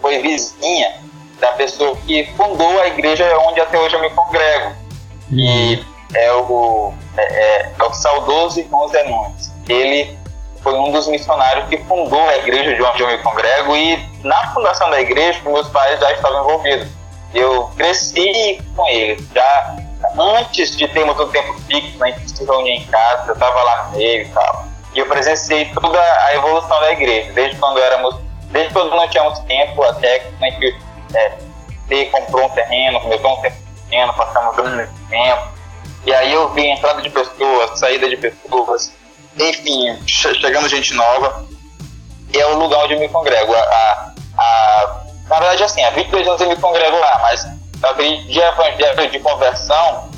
foi 0.00 0.18
vizinha 0.18 0.94
da 1.38 1.52
pessoa 1.52 1.96
que 2.06 2.24
fundou 2.36 2.80
a 2.80 2.86
igreja 2.86 3.36
onde 3.40 3.60
até 3.60 3.78
hoje 3.78 3.94
eu 3.94 4.00
me 4.00 4.10
congrego. 4.10 4.81
E 5.32 5.76
uhum. 5.76 5.84
é 6.14 6.32
o, 6.32 6.94
é, 7.16 7.22
é, 7.22 7.72
é 7.78 7.82
o 7.82 7.92
saudoso 7.92 8.60
irmão 8.60 8.86
Zé 8.88 9.02
Nunes. 9.04 9.52
Ele 9.68 10.16
foi 10.62 10.74
um 10.74 10.92
dos 10.92 11.08
missionários 11.08 11.68
que 11.68 11.78
fundou 11.78 12.20
a 12.28 12.36
igreja 12.38 12.74
de 12.74 12.82
onde 12.82 13.02
eu 13.02 13.08
me 13.08 13.18
congrego 13.18 13.76
e 13.76 13.96
na 14.22 14.52
fundação 14.52 14.90
da 14.90 15.00
igreja 15.00 15.40
meus 15.44 15.68
pais 15.68 15.98
já 15.98 16.12
estavam 16.12 16.44
envolvidos. 16.44 16.88
Eu 17.34 17.70
cresci 17.76 18.60
com 18.76 18.86
eles, 18.88 19.26
já 19.34 19.76
antes 20.18 20.76
de 20.76 20.86
termos 20.88 21.18
um 21.18 21.28
tempo 21.28 21.54
fixo, 21.62 21.98
né, 21.98 22.08
a 22.14 22.18
gente 22.18 22.30
se 22.30 22.44
reunia 22.44 22.74
em 22.74 22.84
casa, 22.86 23.28
eu 23.28 23.34
estava 23.34 23.62
lá 23.62 23.84
no 23.84 23.96
meio 23.96 24.22
e 24.22 24.28
tal. 24.28 24.66
E 24.94 24.98
eu 24.98 25.06
presenciei 25.06 25.64
toda 25.72 25.98
a 25.98 26.34
evolução 26.34 26.80
da 26.80 26.92
igreja, 26.92 27.32
desde 27.32 27.56
quando 27.56 27.78
éramos, 27.78 28.16
desde 28.50 28.72
quando 28.72 28.90
não 28.90 29.08
tínhamos 29.08 29.38
tempo 29.40 29.82
até 29.82 30.18
que 30.18 30.44
a 30.44 30.50
gente 30.50 30.76
é, 31.14 32.04
comprou 32.06 32.44
um 32.44 32.50
terreno, 32.50 33.00
começou 33.00 33.38
um 33.38 33.40
terreno, 33.40 33.61
passamos 34.16 34.58
um 34.58 35.08
tempo. 35.08 35.48
E 36.04 36.12
aí 36.12 36.32
eu 36.32 36.48
vi 36.50 36.66
entrada 36.66 37.00
de 37.00 37.10
pessoas, 37.10 37.78
saída 37.78 38.08
de 38.08 38.16
pessoas, 38.16 38.92
enfim, 39.38 39.98
chegando 40.06 40.68
gente 40.68 40.94
nova. 40.94 41.46
E 42.32 42.38
é 42.38 42.46
o 42.46 42.58
lugar 42.58 42.84
onde 42.84 42.94
eu 42.94 43.00
me 43.00 43.08
congrego. 43.08 43.54
A, 43.54 43.58
a, 43.58 44.12
a 44.38 45.02
na 45.28 45.38
verdade, 45.38 45.64
assim, 45.64 45.82
há 45.84 45.90
22 45.90 46.26
anos 46.26 46.40
eu 46.40 46.48
me 46.48 46.56
congrego 46.56 46.98
lá, 46.98 47.18
mas 47.22 47.44
eu 47.44 47.94
de 48.26 48.38
evangelho, 48.38 49.10
de 49.10 49.18
conversão, 49.20 50.10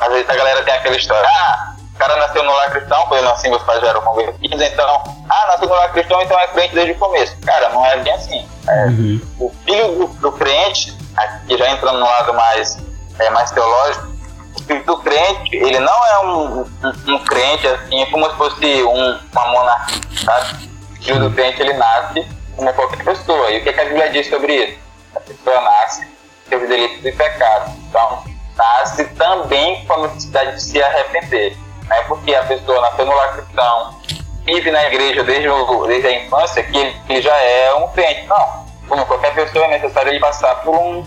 às 0.00 0.08
vezes 0.08 0.28
a 0.28 0.34
galera 0.34 0.62
tem 0.62 0.74
aquela 0.74 0.96
história, 0.96 1.28
ah, 1.28 1.74
o 1.94 1.98
cara 1.98 2.16
nasceu 2.16 2.42
no 2.42 2.52
lar 2.52 2.70
cristão, 2.70 3.04
quando 3.06 3.20
eu 3.20 3.28
nasci, 3.28 3.48
meus 3.48 3.62
pais 3.62 3.80
já 3.80 3.88
eram 3.88 4.00
convertidos, 4.02 4.62
então, 4.62 5.02
ah, 5.28 5.46
nasceu 5.48 5.68
no 5.68 5.74
lar 5.74 5.92
cristão, 5.92 6.22
então 6.22 6.38
é 6.38 6.46
crente 6.48 6.74
desde 6.74 6.92
o 6.92 6.98
começo. 6.98 7.36
Cara, 7.40 7.68
não 7.70 7.84
é 7.84 7.96
bem 7.98 8.12
assim. 8.12 8.48
É, 8.68 8.84
uhum. 8.86 9.20
O 9.38 9.50
filho 9.64 9.88
do, 9.88 10.06
do, 10.06 10.32
crente, 10.32 10.96
aqui 11.20 11.56
já 11.56 11.70
entrando 11.70 11.98
no 11.98 12.06
lado 12.06 12.34
mais, 12.34 12.78
é, 13.18 13.30
mais 13.30 13.50
teológico, 13.50 14.08
o 14.56 14.62
filho 14.62 14.84
do 14.84 14.98
crente, 14.98 15.56
ele 15.56 15.78
não 15.78 16.06
é 16.06 16.18
um, 16.20 16.60
um, 16.60 17.14
um 17.14 17.18
crente 17.24 17.66
assim, 17.66 18.04
como 18.10 18.28
se 18.30 18.36
fosse 18.36 18.82
um, 18.82 19.18
uma 19.32 19.46
monarquia, 19.48 20.00
sabe? 20.24 20.70
O 20.92 21.02
filho 21.02 21.20
do 21.20 21.30
crente, 21.34 21.62
ele 21.62 21.74
nasce 21.74 22.26
como 22.56 22.72
qualquer 22.74 23.04
pessoa. 23.04 23.50
E 23.50 23.58
o 23.58 23.64
que, 23.64 23.72
que 23.72 23.80
a 23.80 23.84
Bíblia 23.84 24.10
diz 24.10 24.28
sobre 24.28 24.54
isso? 24.54 24.78
A 25.16 25.20
pessoa 25.20 25.60
nasce 25.60 26.06
seus 26.48 26.68
delitos 26.68 27.04
e 27.04 27.12
pecados. 27.12 27.72
Então, 27.88 28.24
nasce 28.56 29.04
também 29.14 29.84
com 29.86 29.94
a 29.94 30.08
necessidade 30.08 30.56
de 30.56 30.62
se 30.62 30.82
arrepender. 30.82 31.56
Não 31.88 31.96
é 31.96 32.02
porque 32.02 32.34
a 32.34 32.42
pessoa 32.44 32.80
nasceu 32.82 33.06
no 33.06 33.14
lar 33.14 33.32
cristão, 33.32 34.00
vive 34.44 34.70
na 34.70 34.84
igreja 34.84 35.24
desde, 35.24 35.48
o, 35.48 35.86
desde 35.86 36.08
a 36.08 36.24
infância, 36.24 36.62
que 36.62 36.76
ele, 36.76 36.96
ele, 37.08 37.22
já 37.22 37.36
é 37.36 37.74
um 37.74 37.88
crente. 37.88 38.26
Não. 38.26 38.69
Como 38.90 39.06
qualquer 39.06 39.34
pessoa, 39.34 39.64
é 39.64 39.78
necessário 39.78 40.10
ele 40.10 40.20
passar 40.20 40.56
por 40.56 40.76
um, 40.76 41.06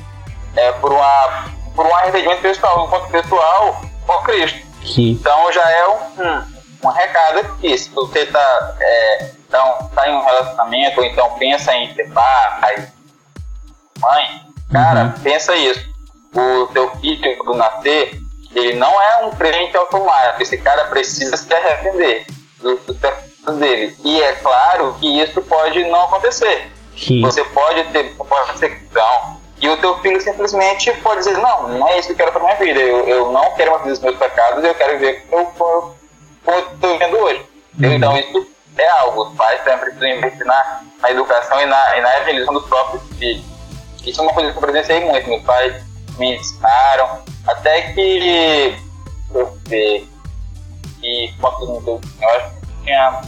é, 0.55 0.71
por 0.71 0.91
uma, 0.91 1.45
por 1.75 1.85
um 1.85 1.95
arrependimento 1.95 2.41
pessoal, 2.41 2.81
um 2.81 2.87
encontro 2.87 3.11
pessoal 3.11 3.81
com 4.07 4.13
Cristo. 4.23 4.59
Sim. 4.83 5.11
Então, 5.11 5.51
já 5.51 5.69
é 5.69 5.87
um, 5.87 6.23
um, 6.23 6.87
um 6.87 6.89
recado 6.89 7.39
aqui. 7.39 7.77
Se 7.77 7.89
você 7.91 8.19
está 8.19 8.75
é, 8.79 9.31
então, 9.47 9.89
tá 9.93 10.09
em 10.09 10.15
um 10.15 10.23
relacionamento, 10.23 10.99
ou 10.99 11.05
então 11.05 11.29
pensa 11.37 11.75
em 11.75 11.93
ter 11.93 12.09
pai, 12.09 12.87
mãe, 13.99 14.43
Cara, 14.73 15.03
uhum. 15.03 15.11
pensa 15.21 15.55
isso. 15.55 15.93
O 16.33 16.65
teu 16.73 16.89
filho 16.97 17.43
do 17.43 17.53
nascer, 17.53 18.19
ele 18.55 18.73
não 18.73 18.89
é 18.89 19.25
um 19.25 19.29
crente 19.29 19.77
automático. 19.77 20.41
Esse 20.41 20.57
cara 20.57 20.85
precisa 20.85 21.37
se 21.37 21.53
arrepender 21.53 22.25
do 22.59 22.75
pecados 22.77 23.59
dele. 23.59 23.95
E 24.03 24.19
é 24.19 24.33
claro 24.33 24.95
que 24.99 25.21
isso 25.21 25.39
pode 25.43 25.83
não 25.85 26.05
acontecer. 26.05 26.71
Sim. 26.97 27.21
Você 27.21 27.43
pode 27.45 27.83
ter 27.85 28.15
uma 28.19 28.45
perseguição 28.45 29.37
e 29.59 29.69
o 29.69 29.77
teu 29.77 29.97
filho 29.99 30.19
simplesmente 30.21 30.91
pode 31.01 31.19
dizer, 31.19 31.37
não, 31.37 31.69
não 31.69 31.87
é 31.87 31.99
isso 31.99 32.07
que 32.07 32.13
eu 32.13 32.17
quero 32.17 32.31
para 32.31 32.43
minha 32.43 32.55
vida. 32.55 32.79
Eu, 32.79 33.07
eu 33.07 33.31
não 33.31 33.51
quero 33.55 33.71
mais 33.71 33.91
os 33.91 33.99
meus 33.99 34.17
pecados, 34.17 34.63
eu 34.63 34.75
quero 34.75 34.99
ver 34.99 35.25
como 35.29 35.95
eu 36.47 36.59
estou 36.59 36.93
vivendo 36.93 37.17
hoje. 37.17 37.45
Uhum. 37.79 37.93
Então 37.93 38.17
isso 38.17 38.47
é 38.77 38.89
algo. 38.89 39.23
Os 39.23 39.35
pais 39.35 39.63
também 39.63 39.79
precisam 39.79 40.09
investir 40.09 40.45
na, 40.45 40.81
na 41.01 41.11
educação 41.11 41.61
e 41.61 41.65
na, 41.65 41.97
e 41.97 42.01
na 42.01 42.17
evangelização 42.17 42.53
dos 42.53 42.65
próprios 42.67 43.03
filhos. 43.17 43.45
Isso 44.05 44.19
é 44.19 44.23
uma 44.23 44.33
coisa 44.33 44.51
que 44.51 44.57
eu 44.57 44.61
presenciei 44.61 44.99
muito. 45.05 45.29
Meus 45.29 45.43
pais 45.43 45.83
me 46.17 46.35
ensinaram. 46.35 47.23
Até 47.47 47.93
que 47.93 48.75
eu 49.33 49.57
ver 49.67 50.07
que 51.03 51.35
eu, 51.41 52.01
eu 52.21 52.29
acho 52.29 52.49
que 52.51 52.83
tinha 52.83 53.21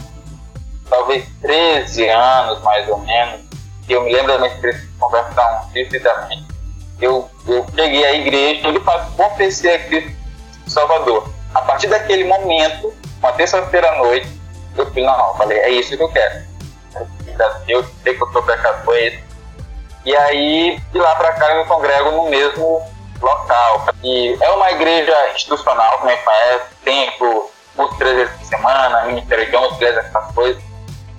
talvez 0.88 1.26
13 1.42 2.08
anos 2.08 2.62
mais 2.62 2.88
ou 2.88 2.98
menos, 2.98 3.45
eu 3.92 4.02
me 4.02 4.12
lembro 4.12 4.32
da 4.32 4.38
minha 4.38 4.72
de 4.72 4.86
conversão 4.98 5.70
vividamente. 5.72 6.46
Eu, 7.00 7.30
eu 7.46 7.66
cheguei 7.74 8.04
à 8.04 8.14
igreja 8.14 8.68
e 8.68 8.72
de 8.72 8.80
fato 8.80 9.12
confessei 9.12 9.74
a 9.74 9.78
Cristo 9.84 10.12
Salvador. 10.66 11.28
A 11.54 11.60
partir 11.60 11.86
daquele 11.88 12.24
momento, 12.24 12.94
uma 13.18 13.32
terça-feira 13.32 13.90
à 13.92 13.98
noite, 13.98 14.28
eu 14.76 14.86
falei, 14.86 15.04
não, 15.04 15.16
não, 15.16 15.34
falei, 15.36 15.58
é 15.58 15.70
isso 15.70 15.96
que 15.96 16.02
eu 16.02 16.08
quero. 16.08 16.44
Eu 17.68 17.84
sei 18.02 18.14
que 18.14 18.22
eu 18.22 18.32
sou 18.32 18.42
pecador, 18.42 18.94
é 18.94 19.08
isso 19.08 19.26
e 20.06 20.16
aí, 20.16 20.80
de 20.92 20.98
lá 21.00 21.16
para 21.16 21.32
cá, 21.32 21.50
eu 21.50 21.62
me 21.62 21.64
congrego 21.64 22.12
no 22.12 22.30
mesmo 22.30 22.80
local. 23.20 23.86
E 24.04 24.38
é 24.40 24.50
uma 24.52 24.70
igreja 24.70 25.12
institucional, 25.34 25.98
como 25.98 26.10
é 26.10 26.16
que 26.16 26.24
faz, 26.24 26.62
tempo, 26.84 27.50
culto 27.74 27.96
três 27.96 28.14
vezes 28.14 28.36
por 28.36 28.46
semana, 28.46 29.02
ministério 29.06 29.50
de 29.50 29.56
11, 29.56 29.74
igreja, 29.74 29.98
essas 29.98 30.32
coisas. 30.32 30.62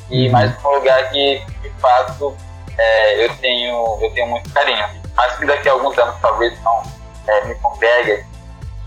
E 0.10 0.28
uhum. 0.28 0.32
mais 0.32 0.64
um 0.64 0.70
lugar 0.70 1.10
que, 1.10 1.44
de 1.62 1.70
fato, 1.82 2.38
é, 2.78 3.26
eu, 3.26 3.36
tenho, 3.38 4.00
eu 4.02 4.12
tenho 4.14 4.28
muito 4.28 4.50
carinho. 4.52 4.86
Mas 5.16 5.36
que 5.38 5.46
daqui 5.46 5.68
a 5.70 5.72
alguns 5.72 5.98
anos, 5.98 6.16
talvez, 6.22 6.60
não 6.62 6.84
é, 7.28 7.46
me 7.46 7.56
congregue, 7.56 8.26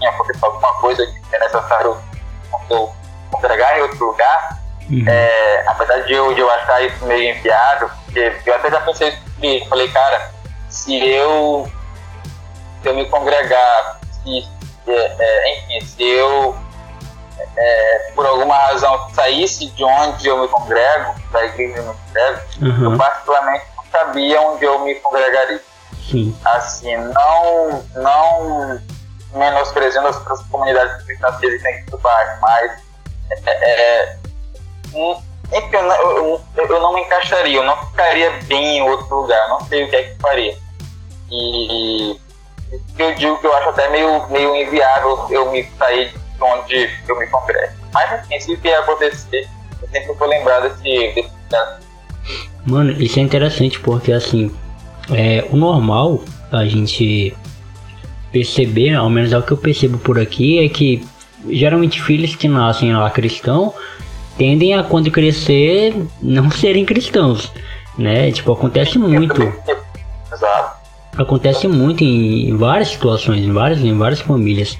aconteça 0.06 0.46
alguma 0.46 0.72
coisa 0.80 1.06
que 1.06 1.36
é 1.36 1.38
necessário 1.38 1.96
eu 2.70 2.92
congregar 3.30 3.78
em 3.78 3.82
outro 3.82 4.06
lugar, 4.06 4.60
Uhum. 4.90 5.04
É, 5.06 5.62
apesar 5.68 6.00
de 6.00 6.12
eu, 6.12 6.34
de 6.34 6.40
eu 6.40 6.50
achar 6.50 6.82
isso 6.82 7.04
meio 7.06 7.36
enviado, 7.36 7.88
porque 8.04 8.32
eu 8.44 8.54
até 8.56 8.70
já 8.70 8.80
pensei 8.80 9.16
isso 9.42 9.68
falei, 9.68 9.88
cara, 9.88 10.32
se 10.68 10.96
eu, 10.96 11.70
se 12.82 12.88
eu 12.88 12.94
me 12.94 13.06
congregar, 13.06 14.00
se, 14.10 14.48
é, 14.88 15.16
é, 15.18 15.58
enfim, 15.58 15.86
se 15.86 16.02
eu 16.02 16.56
é, 17.56 18.12
por 18.16 18.26
alguma 18.26 18.56
razão 18.56 19.08
saísse 19.10 19.70
de 19.70 19.84
onde 19.84 20.26
eu 20.26 20.38
me 20.38 20.48
congrego, 20.48 21.14
da 21.30 21.44
igreja 21.44 21.78
eu 21.78 21.84
me 21.84 21.94
congrego, 21.94 22.40
uhum. 22.60 22.92
eu 22.92 22.98
particularmente 22.98 23.64
sabia 23.90 24.40
onde 24.40 24.64
eu 24.64 24.78
me 24.80 24.94
congregaria. 24.96 25.62
Sim. 26.10 26.36
Assim, 26.44 26.96
não, 26.96 27.84
não 27.94 28.80
menosprezando 29.34 30.08
as 30.08 30.42
comunidades 30.48 31.04
cristãs 31.04 31.36
que 31.38 31.46
existem 31.46 31.74
aqui 31.74 31.90
do 31.90 31.98
bairro, 31.98 32.40
mas 32.40 32.82
é, 33.46 33.50
é 33.50 34.18
enfim, 35.52 35.76
eu, 35.76 36.40
eu, 36.56 36.66
eu, 36.68 36.80
não 36.80 36.94
me 36.94 37.00
encaixaria, 37.02 37.56
eu 37.56 37.64
não 37.64 37.76
ficaria 37.86 38.30
bem 38.44 38.78
em 38.78 38.82
outro 38.82 39.22
lugar, 39.22 39.48
não 39.48 39.60
sei 39.66 39.84
o 39.84 39.90
que 39.90 39.96
é 39.96 40.02
que 40.04 40.20
faria. 40.20 40.56
E 41.30 42.20
eu 42.98 43.14
digo 43.14 43.38
que 43.38 43.46
eu 43.46 43.56
acho 43.56 43.70
até 43.70 43.88
meio, 43.88 44.28
meio 44.28 44.54
inviável 44.54 45.26
eu 45.30 45.50
me 45.50 45.64
sair 45.78 46.12
de 46.12 46.42
onde 46.42 46.90
eu 47.08 47.18
me 47.18 47.26
congrego. 47.26 47.72
Mas 47.92 48.12
assim, 48.12 48.38
se 48.40 48.56
vier 48.56 48.78
acontecer, 48.78 49.48
eu 49.82 49.88
sempre 49.88 50.12
vou 50.12 50.28
lembrar 50.28 50.60
desse, 50.60 51.12
desse 51.14 51.30
Mano, 52.66 52.92
isso 52.92 53.18
é 53.18 53.22
interessante 53.22 53.80
porque 53.80 54.12
assim, 54.12 54.50
é, 55.10 55.46
o 55.50 55.56
normal 55.56 56.22
a 56.52 56.64
gente 56.64 57.34
perceber, 58.32 58.94
ao 58.94 59.10
menos 59.10 59.32
é 59.32 59.38
o 59.38 59.42
que 59.42 59.52
eu 59.52 59.56
percebo 59.56 59.98
por 59.98 60.18
aqui, 60.18 60.64
é 60.64 60.68
que 60.68 61.02
geralmente 61.48 62.02
filhos 62.02 62.34
que 62.34 62.48
nascem 62.48 62.92
lá 62.92 63.08
cristão 63.10 63.72
tendem 64.36 64.74
a 64.74 64.82
quando 64.82 65.10
crescer 65.10 65.94
não 66.22 66.50
serem 66.52 66.84
cristãos, 66.84 67.52
né? 67.98 68.30
Tipo, 68.30 68.52
acontece 68.52 68.98
muito. 68.98 69.52
Acontece 71.16 71.68
muito 71.68 72.02
em 72.02 72.56
várias 72.56 72.88
situações, 72.88 73.44
em 73.44 73.52
várias, 73.52 73.80
em 73.80 73.96
várias 73.96 74.20
famílias. 74.20 74.78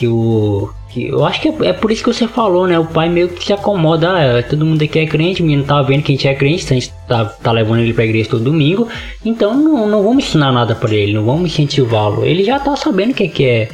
Que 0.00 0.08
o. 0.08 0.72
Que 0.88 1.08
eu 1.08 1.26
acho 1.26 1.42
que 1.42 1.48
é, 1.48 1.68
é, 1.68 1.72
por 1.74 1.92
isso 1.92 2.02
que 2.02 2.10
você 2.10 2.26
falou, 2.26 2.66
né? 2.66 2.78
O 2.78 2.86
pai 2.86 3.10
meio 3.10 3.28
que 3.28 3.44
se 3.44 3.52
acomoda. 3.52 4.08
Ah, 4.08 4.42
todo 4.42 4.64
mundo 4.64 4.82
aqui 4.82 4.98
é 4.98 5.06
crente, 5.06 5.42
o 5.42 5.44
menino 5.44 5.62
tá 5.62 5.82
vendo 5.82 6.02
que 6.02 6.12
a 6.12 6.14
gente 6.14 6.26
é 6.26 6.34
crente, 6.34 6.64
então 6.64 6.74
a 6.74 6.80
gente 6.80 6.94
tá, 7.06 7.24
tá 7.26 7.52
levando 7.52 7.80
ele 7.80 7.92
pra 7.92 8.04
igreja 8.04 8.30
todo 8.30 8.44
domingo. 8.44 8.88
Então 9.22 9.52
não, 9.52 9.86
não 9.86 10.02
vamos 10.02 10.24
ensinar 10.24 10.52
nada 10.52 10.74
para 10.74 10.94
ele, 10.94 11.12
não 11.12 11.26
vamos 11.26 11.50
incentivá-lo. 11.50 12.24
Ele 12.24 12.42
já 12.42 12.58
tá 12.58 12.74
sabendo 12.76 13.12
que, 13.12 13.28
que 13.28 13.46
é. 13.46 13.68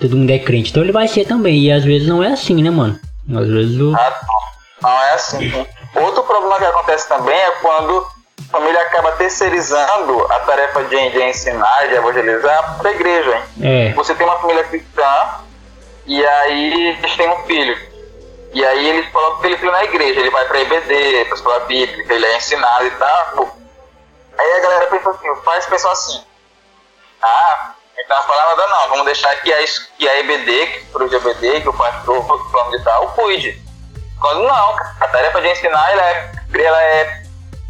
Todo 0.00 0.16
mundo 0.16 0.30
é 0.30 0.38
crente, 0.38 0.70
então 0.70 0.82
ele 0.82 0.92
vai 0.92 1.08
ser 1.08 1.26
também. 1.26 1.58
E 1.58 1.70
às 1.70 1.84
vezes 1.84 2.08
não 2.08 2.22
é 2.22 2.32
assim, 2.32 2.62
né, 2.62 2.70
mano? 2.70 2.98
Às 3.34 3.48
vezes 3.48 3.78
o. 3.78 3.94
Ah, 3.94 4.20
não 4.82 4.90
é 4.90 5.12
assim. 5.12 5.52
Outro 5.94 6.22
problema 6.22 6.56
que 6.56 6.64
acontece 6.64 7.06
também 7.06 7.36
é 7.36 7.50
quando 7.60 7.98
a 7.98 8.50
família 8.50 8.80
acaba 8.80 9.12
terceirizando 9.12 10.24
a 10.30 10.40
tarefa 10.40 10.84
de, 10.84 11.10
de 11.10 11.22
ensinar, 11.22 11.86
de 11.86 11.94
evangelizar 11.96 12.78
para 12.78 12.88
a 12.88 12.92
igreja. 12.94 13.36
Hein? 13.36 13.42
É. 13.60 13.92
Você 13.92 14.14
tem 14.14 14.26
uma 14.26 14.38
família 14.38 14.64
cristã 14.64 15.44
e 16.06 16.26
aí 16.26 16.88
eles 16.90 17.16
têm 17.16 17.28
um 17.28 17.44
filho. 17.44 17.76
E 18.52 18.64
aí 18.64 18.88
eles 18.88 19.08
colocam 19.10 19.38
aquele 19.38 19.58
filho 19.58 19.72
na 19.72 19.84
igreja, 19.84 20.20
ele 20.20 20.30
vai 20.30 20.44
para 20.46 20.58
a 20.58 20.62
IBD, 20.62 21.24
para 21.24 21.34
a 21.34 21.36
escola 21.36 21.60
bíblica, 21.60 22.14
ele 22.14 22.26
é 22.26 22.36
ensinado 22.36 22.86
e 22.86 22.90
tal. 22.92 23.56
Aí 24.38 24.52
a 24.52 24.60
galera 24.60 24.86
pensa 24.86 25.10
assim, 25.10 25.30
os 25.30 25.40
pais 25.40 25.66
pensam 25.66 25.90
assim, 25.90 26.24
ah, 27.22 27.74
então 27.98 28.22
fala 28.22 28.56
nada 28.56 28.68
não, 28.68 28.88
vamos 28.90 29.04
deixar 29.06 29.34
que 29.40 29.52
a, 29.52 29.58
que 29.98 30.08
a 30.08 30.20
EBD, 30.20 30.66
que 30.66 30.96
o 30.96 31.16
EBD, 31.16 31.60
que 31.62 31.68
o 31.68 31.72
pastor, 31.72 32.24
que 32.24 32.32
o 32.32 32.50
plano 32.50 32.70
de 32.70 32.84
tal, 32.84 33.08
cuide. 33.12 33.62
Quando 34.20 34.44
não, 34.44 34.76
a 35.00 35.08
tarefa 35.08 35.40
de 35.40 35.48
ensinar 35.48 35.92
ela 35.92 36.02
é, 36.02 36.32
ela 36.54 36.82
é 36.82 37.22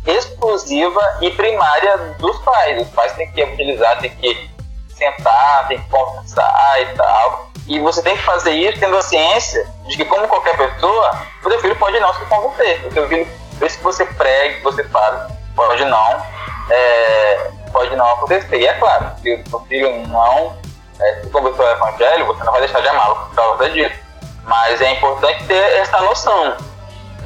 exclusiva 0.06 1.00
e 1.20 1.30
primária 1.32 1.96
dos 2.18 2.38
pais. 2.38 2.80
Os 2.80 2.88
pais 2.94 3.12
têm 3.14 3.30
que 3.32 3.42
utilizar, 3.42 3.98
têm 3.98 4.14
que 4.16 4.50
sentar, 4.94 5.66
têm 5.68 5.82
que 5.82 5.88
conversar 5.88 6.82
e 6.82 6.94
tal. 6.96 7.50
E 7.66 7.80
você 7.80 8.00
tem 8.02 8.16
que 8.16 8.22
fazer 8.22 8.52
isso 8.52 8.78
tendo 8.78 8.96
a 8.96 9.02
ciência 9.02 9.66
de 9.86 9.96
que, 9.96 10.04
como 10.04 10.28
qualquer 10.28 10.56
pessoa, 10.56 11.26
o 11.44 11.50
seu 11.50 11.60
filho 11.60 11.76
pode 11.76 11.98
não 11.98 12.14
se 12.14 12.24
converter. 12.26 12.86
O 12.86 12.92
seu 12.92 13.08
filho, 13.08 13.26
isso 13.60 13.78
que 13.78 13.84
você 13.84 14.04
prega, 14.04 14.62
você 14.62 14.84
fala, 14.84 15.28
pode 15.54 15.84
não, 15.84 16.22
é, 16.70 17.50
pode 17.72 17.96
não 17.96 18.08
acontecer. 18.12 18.58
E 18.58 18.66
é 18.66 18.72
claro, 18.74 19.10
se 19.20 19.34
o 19.34 19.50
seu 19.50 19.60
filho 19.60 20.06
não 20.06 20.56
é, 21.00 21.20
se 21.22 21.30
converteu 21.30 21.66
ao 21.66 21.72
evangelho, 21.72 22.26
você 22.26 22.44
não 22.44 22.52
vai 22.52 22.60
deixar 22.60 22.80
de 22.80 22.88
amá-lo 22.88 23.16
por 23.16 23.34
causa 23.34 23.70
disso. 23.70 23.96
Mas 24.44 24.80
é 24.80 24.92
importante 24.92 25.44
ter 25.46 25.78
essa 25.78 26.00
noção. 26.00 26.56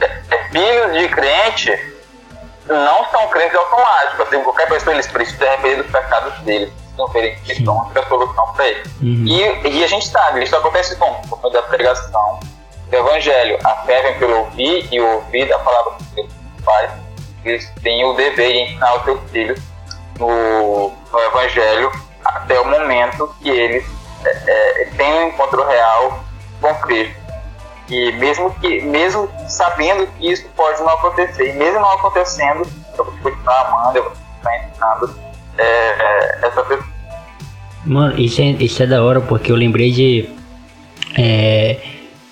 É, 0.01 0.05
é, 0.31 0.45
filhos 0.51 0.93
de 0.95 1.09
crente 1.09 1.95
não 2.67 3.05
são 3.11 3.29
crentes 3.29 3.57
automáticos. 3.57 4.21
Assim, 4.21 4.43
qualquer 4.43 4.69
pessoa 4.69 4.95
eles 4.95 5.07
precisam 5.07 5.49
arrepender 5.49 5.83
dos 5.83 5.93
pecados 5.93 6.39
deles. 6.41 6.73
Não 7.01 7.09
verem 7.09 7.35
que 7.37 7.53
estão 7.53 7.91
a 7.95 8.09
solução 8.09 8.53
para 8.53 8.69
eles. 8.69 8.87
Uhum. 9.01 9.25
E, 9.27 9.69
e, 9.69 9.85
a 9.85 9.87
gente 9.87 10.07
sabe, 10.07 10.45
isso 10.45 10.55
acontece 10.55 10.95
como? 10.97 11.19
Meio 11.43 11.55
da 11.55 11.63
pregação 11.63 12.41
do 12.91 12.95
evangelho. 12.95 13.59
A 13.65 13.77
fé 13.87 14.03
vem 14.03 14.19
pelo 14.19 14.37
ouvir 14.41 14.87
e 14.93 15.01
ouvir 15.01 15.49
da 15.49 15.59
palavra 15.61 15.95
que 15.97 16.05
Deus 16.17 16.33
faz. 16.63 16.91
Eles 17.43 17.71
têm 17.83 18.05
o 18.05 18.13
dever 18.13 18.53
de 18.53 18.59
ensinar 18.59 18.97
os 18.97 19.05
seus 19.05 19.31
filhos 19.31 19.61
no, 20.19 20.93
no 21.11 21.19
evangelho 21.21 21.91
até 22.23 22.61
o 22.61 22.67
momento 22.67 23.35
que 23.41 23.49
eles 23.49 23.87
é, 24.27 24.83
é, 24.83 24.85
têm 24.95 25.11
um 25.15 25.29
encontro 25.29 25.67
real 25.67 26.21
com 26.61 26.75
Cristo. 26.75 27.19
E 27.89 28.13
mesmo 28.13 28.51
que, 28.61 28.83
mesmo 28.83 29.27
sabendo 29.49 30.07
que 30.07 30.31
isso 30.31 30.47
pode 30.55 30.81
não 30.81 30.91
acontecer, 30.91 31.49
e 31.49 31.53
mesmo 31.55 31.81
não 31.81 31.91
acontecendo, 31.93 32.63
eu 32.99 33.05
vou 33.05 33.15
continuar 33.23 33.61
amando, 33.67 33.99
eu 33.99 34.03
vou 34.05 34.13
continuar 34.13 34.57
ensinando 34.59 35.30
é, 35.61 36.47
essa. 36.47 36.65
Mano, 37.85 38.19
isso 38.21 38.41
é, 38.41 38.51
isso 38.61 38.83
é 38.83 38.87
da 38.87 39.03
hora, 39.03 39.21
porque 39.21 39.51
eu 39.51 39.57
lembrei 39.57 39.91
de. 39.91 40.29
É, 41.17 41.77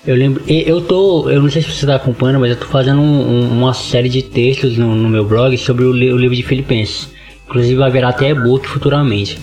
eu 0.05 0.15
lembro. 0.15 0.43
Eu 0.47 0.81
tô. 0.81 1.29
Eu 1.29 1.41
não 1.41 1.49
sei 1.49 1.61
se 1.61 1.71
você 1.71 1.85
tá 1.85 1.95
acompanhando, 1.95 2.39
mas 2.39 2.51
eu 2.51 2.57
tô 2.57 2.65
fazendo 2.65 3.01
um, 3.01 3.29
um, 3.29 3.51
uma 3.59 3.73
série 3.73 4.09
de 4.09 4.21
textos 4.21 4.77
no, 4.77 4.95
no 4.95 5.09
meu 5.09 5.25
blog 5.25 5.57
sobre 5.57 5.85
o, 5.85 5.91
o, 5.91 5.93
livro 5.93 6.35
de 6.35 6.43
Filipenses. 6.43 7.09
Inclusive 7.47 7.75
vai 7.75 7.91
virar 7.91 8.09
até 8.09 8.29
e-book 8.29 8.67
futuramente. 8.67 9.39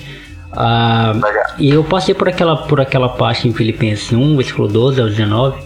Ah, 0.53 1.13
e 1.59 1.71
eu 1.71 1.85
passei 1.85 2.15
por 2.15 2.29
aquela, 2.29 2.57
por 2.57 2.81
aquela 2.81 3.11
parte 3.11 3.47
em 3.47 3.53
Filipenses 3.53 4.13
1, 4.13 4.37
versículo 4.37 4.69
12 4.69 5.01
ao 5.01 5.09
19, 5.09 5.59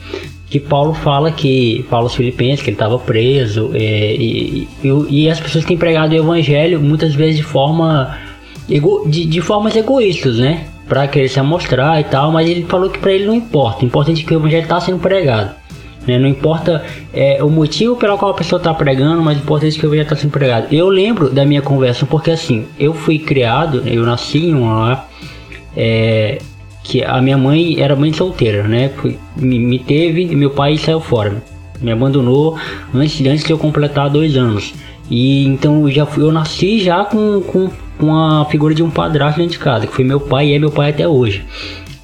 que 0.50 0.58
Paulo 0.58 0.92
fala 0.92 1.30
que 1.30 1.86
Paulo 1.88 2.06
aos 2.06 2.14
Filipenses 2.16 2.60
que 2.60 2.70
ele 2.70 2.74
estava 2.74 2.98
preso 2.98 3.70
é, 3.72 4.14
e, 4.16 4.68
e, 4.82 4.88
e, 5.08 5.30
as 5.30 5.38
pessoas 5.38 5.64
têm 5.64 5.78
pregado 5.78 6.12
o 6.12 6.16
evangelho 6.16 6.80
muitas 6.80 7.14
vezes 7.14 7.36
de 7.36 7.44
forma 7.44 8.18
de, 8.68 9.24
de 9.24 9.40
formas 9.40 9.76
egoístas, 9.76 10.38
né? 10.38 10.66
Para 10.88 11.06
querer 11.06 11.28
se 11.28 11.40
mostrar 11.40 12.00
e 12.00 12.04
tal, 12.04 12.32
mas 12.32 12.48
ele 12.48 12.64
falou 12.64 12.90
que 12.90 12.98
para 12.98 13.12
ele 13.12 13.26
não 13.26 13.34
importa. 13.34 13.84
O 13.84 13.86
importante 13.86 14.24
é 14.24 14.26
que 14.26 14.34
o 14.34 14.38
evangelho 14.38 14.64
está 14.64 14.80
sendo 14.80 14.98
pregado. 14.98 15.54
Né? 16.04 16.18
Não 16.18 16.26
importa 16.28 16.84
é, 17.14 17.42
o 17.44 17.48
motivo 17.48 17.94
pelo 17.94 18.18
qual 18.18 18.32
a 18.32 18.34
pessoa 18.34 18.58
está 18.58 18.74
pregando, 18.74 19.22
mas 19.22 19.38
o 19.38 19.42
importante 19.42 19.76
é 19.76 19.80
que 19.80 19.86
o 19.86 19.88
evangelho 19.88 20.02
está 20.02 20.16
sendo 20.16 20.32
pregado. 20.32 20.66
Eu 20.72 20.88
lembro 20.88 21.30
da 21.30 21.44
minha 21.44 21.62
conversa 21.62 22.06
porque 22.06 22.32
assim, 22.32 22.66
eu 22.76 22.92
fui 22.92 23.20
criado, 23.20 23.82
eu 23.86 24.04
nasci 24.04 24.46
em 24.46 24.54
um 24.54 24.68
lar 24.68 25.08
é, 25.76 26.38
que 26.90 27.04
a 27.04 27.22
minha 27.22 27.38
mãe 27.38 27.80
era 27.80 27.94
mãe 27.94 28.12
solteira, 28.12 28.64
né? 28.64 28.90
Me, 29.36 29.60
me 29.60 29.78
teve 29.78 30.22
e 30.22 30.34
meu 30.34 30.50
pai 30.50 30.76
saiu 30.76 31.00
fora. 31.00 31.40
Me 31.80 31.92
abandonou 31.92 32.58
antes, 32.92 33.24
antes 33.24 33.44
de 33.44 33.52
eu 33.52 33.58
completar 33.58 34.10
dois 34.10 34.36
anos. 34.36 34.74
E 35.08 35.46
então 35.46 35.88
eu 35.88 35.94
já 35.94 36.04
fui, 36.04 36.24
eu 36.24 36.32
nasci 36.32 36.80
já 36.80 37.04
com, 37.04 37.40
com, 37.42 37.70
com 37.96 38.16
a 38.16 38.44
figura 38.46 38.74
de 38.74 38.82
um 38.82 38.90
padrasto 38.90 39.38
dentro 39.38 39.52
de 39.52 39.60
casa, 39.60 39.86
que 39.86 39.94
foi 39.94 40.04
meu 40.04 40.18
pai 40.18 40.48
e 40.48 40.54
é 40.54 40.58
meu 40.58 40.72
pai 40.72 40.90
até 40.90 41.06
hoje. 41.06 41.44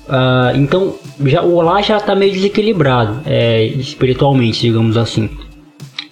Uh, 0.08 0.56
então 0.56 0.94
já, 1.24 1.42
o 1.42 1.60
lá 1.60 1.82
já 1.82 1.96
está 1.96 2.14
meio 2.14 2.32
desequilibrado 2.32 3.22
é, 3.26 3.64
espiritualmente, 3.64 4.60
digamos 4.60 4.96
assim. 4.96 5.28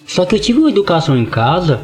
Só 0.05 0.25
que 0.25 0.35
eu 0.35 0.39
tive 0.39 0.59
uma 0.59 0.69
educação 0.69 1.17
em 1.17 1.25
casa, 1.25 1.79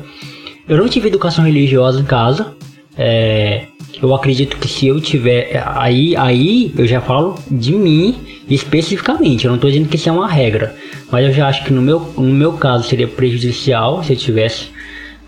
eu 0.67 0.77
não 0.77 0.89
tive 0.89 1.07
educação 1.07 1.45
religiosa 1.45 2.01
em 2.01 2.03
casa. 2.03 2.53
É, 2.97 3.65
eu 4.01 4.13
acredito 4.13 4.57
que 4.57 4.67
se 4.67 4.87
eu 4.87 4.99
tiver. 4.99 5.63
Aí, 5.75 6.15
aí 6.15 6.73
eu 6.77 6.87
já 6.87 7.01
falo 7.01 7.35
de 7.49 7.73
mim 7.73 8.15
especificamente. 8.49 9.45
Eu 9.45 9.49
não 9.49 9.55
estou 9.55 9.69
dizendo 9.69 9.89
que 9.89 9.95
isso 9.95 10.09
é 10.09 10.11
uma 10.11 10.27
regra. 10.27 10.75
Mas 11.11 11.25
eu 11.25 11.33
já 11.33 11.47
acho 11.47 11.63
que 11.63 11.73
no 11.73 11.81
meu, 11.81 11.99
no 12.17 12.33
meu 12.33 12.53
caso 12.53 12.87
seria 12.87 13.07
prejudicial 13.07 14.03
se 14.03 14.13
eu 14.13 14.17
tivesse. 14.17 14.69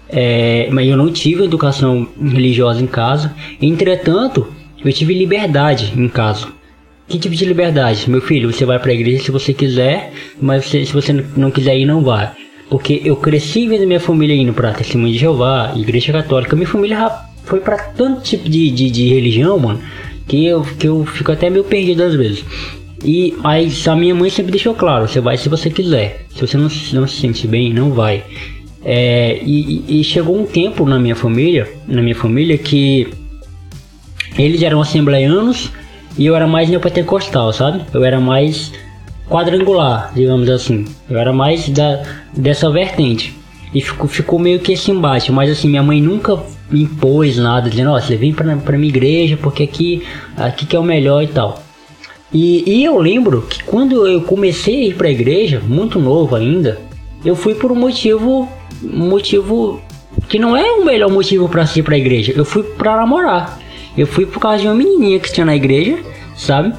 É, 0.10 0.68
mas 0.72 0.88
eu 0.88 0.98
não 0.98 1.12
tive 1.12 1.44
educação 1.44 2.08
religiosa 2.22 2.82
em 2.82 2.88
casa. 2.88 3.34
Entretanto, 3.62 4.48
eu 4.84 4.92
tive 4.92 5.14
liberdade 5.14 5.94
em 5.96 6.08
casa. 6.08 6.48
Que 7.08 7.20
tipo 7.20 7.36
de 7.36 7.46
liberdade? 7.46 8.10
Meu 8.10 8.22
filho, 8.22 8.52
você 8.52 8.66
vai 8.66 8.80
para 8.80 8.92
a 8.92 8.94
igreja 8.94 9.24
se 9.24 9.32
você 9.32 9.54
quiser, 9.54 10.14
mas 10.42 10.66
você, 10.66 10.86
se 10.86 10.94
você 10.94 11.12
não 11.36 11.52
quiser 11.52 11.78
ir, 11.78 11.86
não 11.86 12.02
vai. 12.02 12.32
Porque 12.70 13.02
eu 13.04 13.16
cresci 13.16 13.68
vendo 13.68 13.86
minha 13.86 14.00
família 14.00 14.36
indo 14.36 14.54
para 14.54 14.72
Testemunho 14.72 15.14
de 15.14 15.20
Jeová, 15.20 15.74
Igreja 15.76 16.14
Católica. 16.14 16.56
Minha 16.56 16.68
família 16.68 16.98
foi 17.46 17.60
para 17.60 17.78
tanto 17.78 18.22
tipo 18.22 18.50
de, 18.50 18.70
de, 18.72 18.90
de, 18.90 19.10
religião, 19.10 19.60
mano, 19.60 19.80
que 20.28 20.46
eu, 20.46 20.62
que 20.62 20.88
eu 20.88 21.06
fico 21.06 21.32
até 21.32 21.50
meio 21.50 21.64
perdido 21.64 22.04
às 22.04 22.16
vezes. 22.16 22.46
E 23.04 23.36
aí 23.44 23.72
a 23.86 23.96
minha 23.96 24.16
mãe 24.16 24.30
sempre 24.30 24.52
deixou 24.52 24.74
claro, 24.74 25.08
você 25.08 25.20
vai 25.20 25.38
se 25.38 25.50
você 25.50 25.70
quiser. 25.70 26.26
Se 26.34 26.42
você 26.42 26.58
não, 26.58 26.70
não 26.94 27.08
se 27.08 27.20
sente 27.20 27.48
bem, 27.48 27.74
não 27.74 27.92
vai. 27.92 28.24
É, 28.86 29.40
e, 29.44 30.00
e, 30.00 30.04
chegou 30.04 30.38
um 30.38 30.46
tempo 30.46 30.86
na 30.86 31.00
minha 31.00 31.16
família, 31.16 31.70
na 31.88 32.02
minha 32.02 32.16
família, 32.16 32.58
que 32.58 33.08
eles 34.38 34.62
eram 34.62 34.82
assembleianos 34.82 35.72
e 36.18 36.26
eu 36.26 36.36
era 36.36 36.48
mais 36.48 36.70
neopentecostal, 36.70 37.54
sabe? 37.54 37.84
Eu 37.94 38.04
era 38.04 38.20
mais 38.20 38.72
quadrangular, 39.30 40.12
digamos 40.14 40.50
assim. 40.50 40.86
Eu 41.10 41.18
era 41.18 41.32
mais 41.32 41.70
da, 41.70 42.04
dessa 42.36 42.70
vertente. 42.70 43.34
E 43.74 43.82
ficou, 43.82 44.08
ficou 44.08 44.38
meio 44.38 44.60
que 44.60 44.74
esse 44.74 44.92
embate. 44.92 45.32
Mas 45.32 45.50
assim, 45.50 45.70
minha 45.70 45.82
mãe 45.82 46.02
nunca 46.02 46.38
impôs 46.74 47.38
nada, 47.38 47.70
dizendo, 47.70 47.92
ó, 47.92 47.98
oh, 47.98 48.02
você 48.02 48.16
vem 48.16 48.34
pra, 48.34 48.56
pra 48.58 48.78
minha 48.78 48.90
igreja 48.90 49.38
porque 49.38 49.64
aqui, 49.64 50.04
aqui 50.36 50.66
que 50.66 50.76
é 50.76 50.80
o 50.80 50.84
melhor 50.84 51.24
e 51.24 51.28
tal. 51.28 51.64
E, 52.34 52.64
e 52.68 52.84
eu 52.84 52.98
lembro 52.98 53.44
que 53.44 53.64
quando 53.64 54.08
eu 54.08 54.22
comecei 54.22 54.76
a 54.76 54.88
ir 54.88 54.96
pra 54.96 55.12
igreja, 55.12 55.62
muito 55.66 56.00
novo 56.00 56.36
ainda, 56.36 56.80
eu 57.24 57.36
fui 57.36 57.54
por 57.54 57.72
um 57.72 57.76
motivo, 57.76 58.50
um 58.84 59.08
motivo 59.08 59.80
que 60.28 60.40
não 60.40 60.58
é 60.58 60.72
o 60.72 60.84
melhor 60.84 61.12
motivo 61.12 61.48
para 61.48 61.64
ir 61.76 61.84
pra 61.84 61.98
igreja. 61.98 62.34
Eu 62.36 62.46
fui 62.46 62.64
pra 62.64 62.98
namorar. 62.98 63.60
Eu 63.96 64.08
fui 64.08 64.26
por 64.26 64.40
causa 64.40 64.60
de 64.60 64.68
uma 64.68 64.74
menininha 64.74 65.20
que 65.20 65.32
tinha 65.32 65.46
na 65.46 65.56
igreja, 65.56 66.00
sabe? 66.36 66.74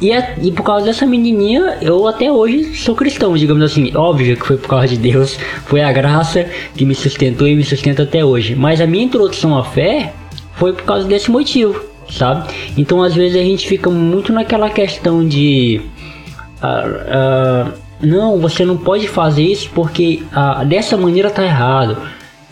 E, 0.00 0.10
é, 0.12 0.34
e 0.40 0.50
por 0.50 0.62
causa 0.62 0.86
dessa 0.86 1.04
menininha, 1.04 1.76
eu 1.82 2.06
até 2.08 2.32
hoje 2.32 2.74
sou 2.74 2.94
cristão, 2.94 3.36
digamos 3.36 3.62
assim. 3.62 3.94
Óbvio 3.94 4.36
que 4.36 4.46
foi 4.46 4.56
por 4.56 4.68
causa 4.68 4.88
de 4.88 4.96
Deus, 4.96 5.38
foi 5.66 5.82
a 5.82 5.92
graça 5.92 6.46
que 6.74 6.86
me 6.86 6.94
sustentou 6.94 7.46
e 7.46 7.54
me 7.54 7.62
sustenta 7.62 8.04
até 8.04 8.24
hoje. 8.24 8.54
Mas 8.54 8.80
a 8.80 8.86
minha 8.86 9.04
introdução 9.04 9.56
à 9.58 9.62
fé 9.62 10.12
foi 10.54 10.72
por 10.72 10.84
causa 10.84 11.06
desse 11.06 11.30
motivo, 11.30 11.84
sabe? 12.10 12.48
Então 12.78 13.02
às 13.02 13.14
vezes 13.14 13.38
a 13.38 13.44
gente 13.44 13.68
fica 13.68 13.90
muito 13.90 14.32
naquela 14.32 14.70
questão 14.70 15.26
de. 15.26 15.82
Uh, 16.62 17.68
uh, 17.68 17.72
não, 18.02 18.38
você 18.38 18.64
não 18.64 18.78
pode 18.78 19.06
fazer 19.06 19.42
isso 19.42 19.68
porque 19.74 20.22
uh, 20.32 20.64
dessa 20.64 20.96
maneira 20.96 21.30
tá 21.30 21.44
errado. 21.44 21.98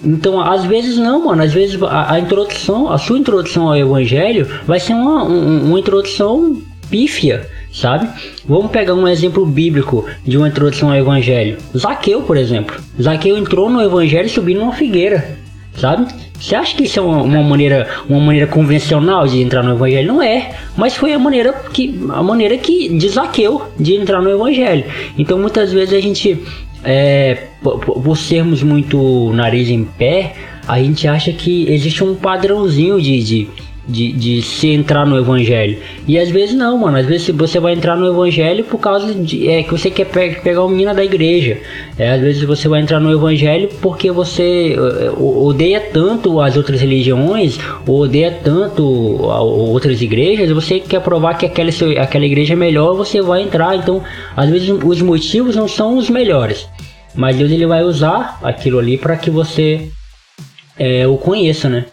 Então, 0.05 0.41
às 0.41 0.65
vezes 0.65 0.97
não, 0.97 1.25
mano. 1.25 1.43
Às 1.43 1.53
vezes 1.53 1.83
a, 1.83 2.13
a, 2.13 2.21
introdução, 2.21 2.93
a 2.93 2.99
sua 2.99 3.19
introdução 3.19 3.69
ao 3.69 3.77
evangelho 3.77 4.47
vai 4.65 4.79
ser 4.79 4.93
uma, 4.93 5.25
um, 5.25 5.65
uma 5.65 5.81
introdução 5.81 6.63
pífia, 6.91 7.49
sabe? 7.73 8.09
Vamos 8.47 8.71
pegar 8.71 8.95
um 8.95 9.07
exemplo 9.07 9.45
bíblico 9.45 10.07
de 10.25 10.37
uma 10.37 10.49
introdução 10.49 10.91
ao 10.91 10.97
evangelho. 10.97 11.59
Zaqueu, 11.77 12.23
por 12.23 12.37
exemplo. 12.37 12.77
Zaqueu 13.01 13.37
entrou 13.37 13.71
no 13.71 13.81
evangelho 13.83 14.29
subindo 14.29 14.61
uma 14.63 14.73
figueira, 14.73 15.37
sabe? 15.77 16.07
Você 16.41 16.55
acha 16.55 16.77
que 16.77 16.85
isso 16.85 17.01
é 17.01 17.03
uma, 17.03 17.23
uma, 17.23 17.43
maneira, 17.43 17.89
uma 18.09 18.21
maneira 18.21 18.47
convencional 18.47 19.27
de 19.27 19.43
entrar 19.43 19.63
no 19.63 19.75
evangelho? 19.75 20.07
Não 20.07 20.23
é, 20.23 20.53
mas 20.77 20.97
foi 20.97 21.13
a 21.13 21.19
maneira 21.19 21.53
que 21.73 21.99
a 22.11 22.23
maneira 22.23 22.57
que 22.57 22.97
de 22.97 23.09
Zaqueu 23.09 23.63
de 23.79 23.95
entrar 23.95 24.23
no 24.23 24.31
evangelho. 24.31 24.85
Então 25.19 25.39
muitas 25.39 25.73
vezes 25.73 25.95
a 25.95 26.01
gente 26.01 26.41
é, 26.85 27.49
por 27.63 28.17
sermos 28.17 28.63
muito 28.63 29.33
nariz 29.33 29.69
em 29.69 29.85
pé, 29.85 30.35
a 30.67 30.81
gente 30.81 31.09
acha 31.09 31.33
que 31.33 31.69
existe 31.73 32.05
um 32.05 32.15
padrãozinho 32.15 33.01
de, 33.01 33.23
de 33.23 33.49
de, 33.89 34.13
de 34.13 34.43
se 34.43 34.69
entrar 34.69 35.07
no 35.07 35.19
evangelho. 35.19 35.79
E 36.07 36.19
às 36.19 36.29
vezes 36.29 36.55
não, 36.55 36.77
mano. 36.77 36.99
Às 36.99 37.07
vezes 37.07 37.31
você 37.31 37.59
vai 37.59 37.73
entrar 37.73 37.97
no 37.97 38.07
evangelho 38.07 38.65
por 38.65 38.79
causa 38.79 39.15
de 39.15 39.49
é, 39.49 39.63
que 39.63 39.71
você 39.71 39.91
quer 39.91 40.05
pe 40.05 40.41
pegar 40.43 40.63
uma 40.63 40.71
menina 40.71 40.95
da 40.95 41.03
igreja. 41.03 41.59
É, 41.99 42.11
às 42.11 42.21
vezes 42.21 42.43
você 42.43 42.69
vai 42.69 42.81
entrar 42.81 43.01
no 43.01 43.11
evangelho 43.11 43.69
porque 43.81 44.11
você 44.11 44.77
odeia 45.17 45.81
tanto 45.81 46.41
as 46.41 46.57
outras 46.57 46.81
religiões, 46.81 47.59
ou 47.87 48.01
odeia 48.03 48.31
tanto 48.45 48.85
outras 48.85 50.03
igrejas, 50.03 50.51
você 50.51 50.81
quer 50.81 51.01
provar 51.01 51.35
que 51.35 51.47
aquela, 51.47 51.71
aquela 52.01 52.27
igreja 52.27 52.53
é 52.53 52.57
melhor, 52.57 52.95
você 52.95 53.23
vai 53.23 53.43
entrar. 53.43 53.75
Então, 53.77 54.03
às 54.37 54.51
vezes 54.51 54.69
os 54.69 55.01
motivos 55.01 55.57
não 55.57 55.67
são 55.67 55.97
os 55.97 56.11
melhores. 56.11 56.69
Mas 57.15 57.37
Deus 57.37 57.51
ele 57.51 57.67
vai 57.67 57.83
usar 57.83 58.39
aquilo 58.43 58.79
ali 58.79 58.99
para 58.99 59.17
que 59.17 59.31
você 59.31 59.89
é, 60.79 61.07
o 61.07 61.17
conheça, 61.17 61.69
né? 61.69 61.87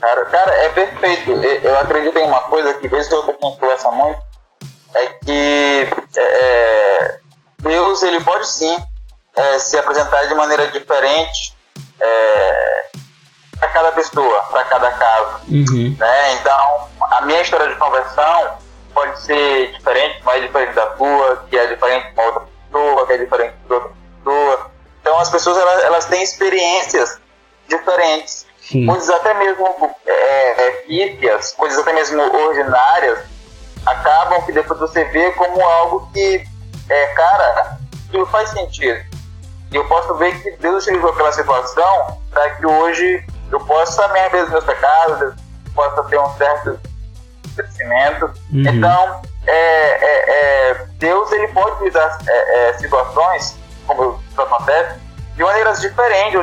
Cara, 0.00 0.24
cara, 0.26 0.52
é 0.64 0.68
perfeito. 0.70 1.30
Eu 1.32 1.78
acredito 1.78 2.18
em 2.18 2.26
uma 2.26 2.42
coisa 2.42 2.74
que, 2.74 2.88
vez 2.88 3.10
eu 3.10 3.26
me 3.26 3.32
conversa 3.34 3.90
muito, 3.90 4.20
é 4.94 5.06
que 5.06 5.88
é, 6.16 6.20
é, 6.20 7.20
Deus 7.58 8.02
ele 8.02 8.20
pode 8.22 8.46
sim 8.46 8.76
é, 9.36 9.58
se 9.58 9.76
apresentar 9.78 10.24
de 10.24 10.34
maneira 10.34 10.68
diferente 10.68 11.56
é, 12.00 12.90
para 13.58 13.68
cada 13.68 13.92
pessoa, 13.92 14.42
para 14.50 14.64
cada 14.64 14.90
caso. 14.92 15.40
Uhum. 15.48 15.96
Né? 15.98 16.32
Então, 16.34 16.88
a 17.00 17.22
minha 17.22 17.40
história 17.42 17.68
de 17.68 17.76
conversão 17.76 18.58
pode 18.94 19.20
ser 19.20 19.72
diferente, 19.72 20.20
mas 20.24 20.42
diferente 20.42 20.72
da 20.74 20.86
tua, 20.86 21.44
que 21.48 21.56
é 21.56 21.66
diferente 21.66 22.08
de 22.08 22.12
uma 22.14 22.24
outra 22.24 22.42
pessoa, 22.42 23.06
que 23.06 23.12
é 23.12 23.18
diferente 23.18 23.54
de 23.66 23.72
outra 23.72 23.90
pessoa. 24.24 24.70
Então, 25.00 25.18
as 25.20 25.30
pessoas 25.30 25.56
elas, 25.56 25.84
elas 25.84 26.04
têm 26.06 26.22
experiências 26.22 27.20
diferentes. 27.68 28.47
Sim. 28.70 28.84
coisas 28.86 29.08
até 29.08 29.32
mesmo 29.34 29.66
é, 30.06 30.82
coisas 31.56 31.78
até 31.78 31.92
mesmo 31.92 32.22
ordinárias, 32.22 33.20
acabam 33.86 34.42
que 34.42 34.52
depois 34.52 34.78
você 34.78 35.04
vê 35.04 35.30
como 35.32 35.60
algo 35.62 36.10
que, 36.12 36.44
é, 36.88 37.06
cara, 37.08 37.78
aquilo 38.06 38.26
faz 38.26 38.50
sentido. 38.50 39.00
E 39.70 39.76
eu 39.76 39.86
posso 39.86 40.14
ver 40.16 40.40
que 40.42 40.50
Deus 40.58 40.84
utilizou 40.84 41.10
aquela 41.10 41.32
situação 41.32 42.18
para 42.30 42.50
que 42.50 42.66
hoje 42.66 43.24
eu 43.50 43.60
possa 43.60 44.06
me 44.08 44.18
arrepender 44.18 44.44
dos 44.44 44.52
meus 44.52 44.64
pecados, 44.64 45.34
possa 45.74 46.02
ter 46.04 46.18
um 46.18 46.30
certo 46.36 46.80
crescimento. 47.54 48.24
Uhum. 48.52 48.62
Então, 48.66 49.22
é, 49.46 49.52
é, 49.52 50.30
é, 50.30 50.86
Deus 50.98 51.30
ele 51.32 51.48
pode 51.48 51.72
utilizar 51.72 52.18
é, 52.26 52.68
é, 52.68 52.72
situações, 52.74 53.58
como 53.86 54.22
isso 54.30 54.40
acontece, 54.40 54.98
de 55.36 55.42
maneiras 55.42 55.80
diferentes. 55.80 56.40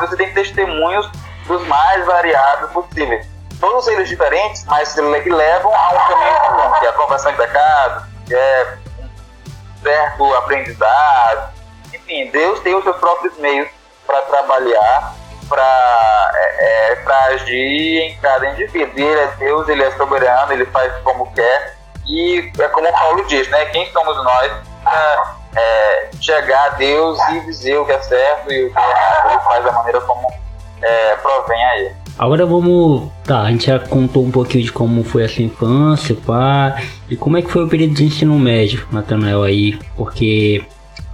Você 0.00 0.16
tem 0.16 0.32
testemunhos 0.32 1.10
dos 1.46 1.66
mais 1.66 2.04
variados 2.04 2.70
possíveis. 2.70 3.26
Todos 3.60 3.86
eles 3.88 4.08
diferentes, 4.08 4.64
mas 4.66 4.92
que 4.92 5.30
levam 5.30 5.74
a 5.74 5.88
um 5.90 6.08
caminho 6.08 6.40
comum, 6.40 6.78
que 6.78 6.86
é 6.86 6.88
a 6.88 6.92
conversão 6.92 7.32
de 7.32 7.38
pecado, 7.38 8.06
que 8.26 8.34
é 8.34 8.76
um 9.00 9.82
certo 9.82 10.34
aprendizado. 10.34 11.54
Enfim, 11.94 12.30
Deus 12.30 12.60
tem 12.60 12.74
os 12.74 12.84
seus 12.84 12.96
próprios 12.96 13.36
meios 13.38 13.68
para 14.06 14.20
trabalhar, 14.22 15.14
para 15.48 16.32
é, 16.34 16.92
é, 16.92 17.32
agir 17.32 18.00
em 18.02 18.16
cada 18.18 18.46
indivíduo. 18.50 18.98
E 18.98 19.02
ele 19.02 19.20
é 19.20 19.26
Deus, 19.38 19.68
ele 19.68 19.82
é 19.82 19.90
soberano, 19.92 20.52
ele 20.52 20.66
faz 20.66 20.92
como 21.02 21.32
quer. 21.32 21.76
E 22.06 22.52
é 22.58 22.68
como 22.68 22.92
Paulo 22.92 23.24
diz, 23.24 23.48
né? 23.48 23.64
Quem 23.66 23.90
somos 23.90 24.16
nós 24.22 24.52
para 24.84 25.34
é, 25.56 26.10
chegar 26.20 26.66
a 26.66 26.68
Deus 26.70 27.18
e 27.30 27.40
dizer 27.40 27.78
o 27.78 27.86
que 27.86 27.92
é 27.92 28.02
certo 28.02 28.52
e 28.52 28.66
o 28.66 28.72
que 28.72 28.78
é 28.78 28.90
errado? 28.90 29.30
Ele 29.30 29.40
faz 29.40 29.64
da 29.64 29.72
maneira 29.72 30.00
como 30.02 30.45
é, 30.82 31.16
provém 31.16 31.64
aí. 31.64 31.92
Agora 32.18 32.46
vamos. 32.46 33.10
Tá, 33.24 33.42
a 33.42 33.50
gente 33.50 33.66
já 33.66 33.78
contou 33.78 34.24
um 34.24 34.30
pouquinho 34.30 34.64
de 34.64 34.72
como 34.72 35.04
foi 35.04 35.24
a 35.24 35.28
sua 35.28 35.42
infância, 35.42 36.16
pá. 36.26 36.80
E 37.10 37.16
como 37.16 37.36
é 37.36 37.42
que 37.42 37.50
foi 37.50 37.64
o 37.64 37.68
período 37.68 37.94
de 37.94 38.04
ensino 38.04 38.38
médio, 38.38 38.86
Natanael, 38.90 39.42
aí? 39.42 39.78
Porque 39.96 40.64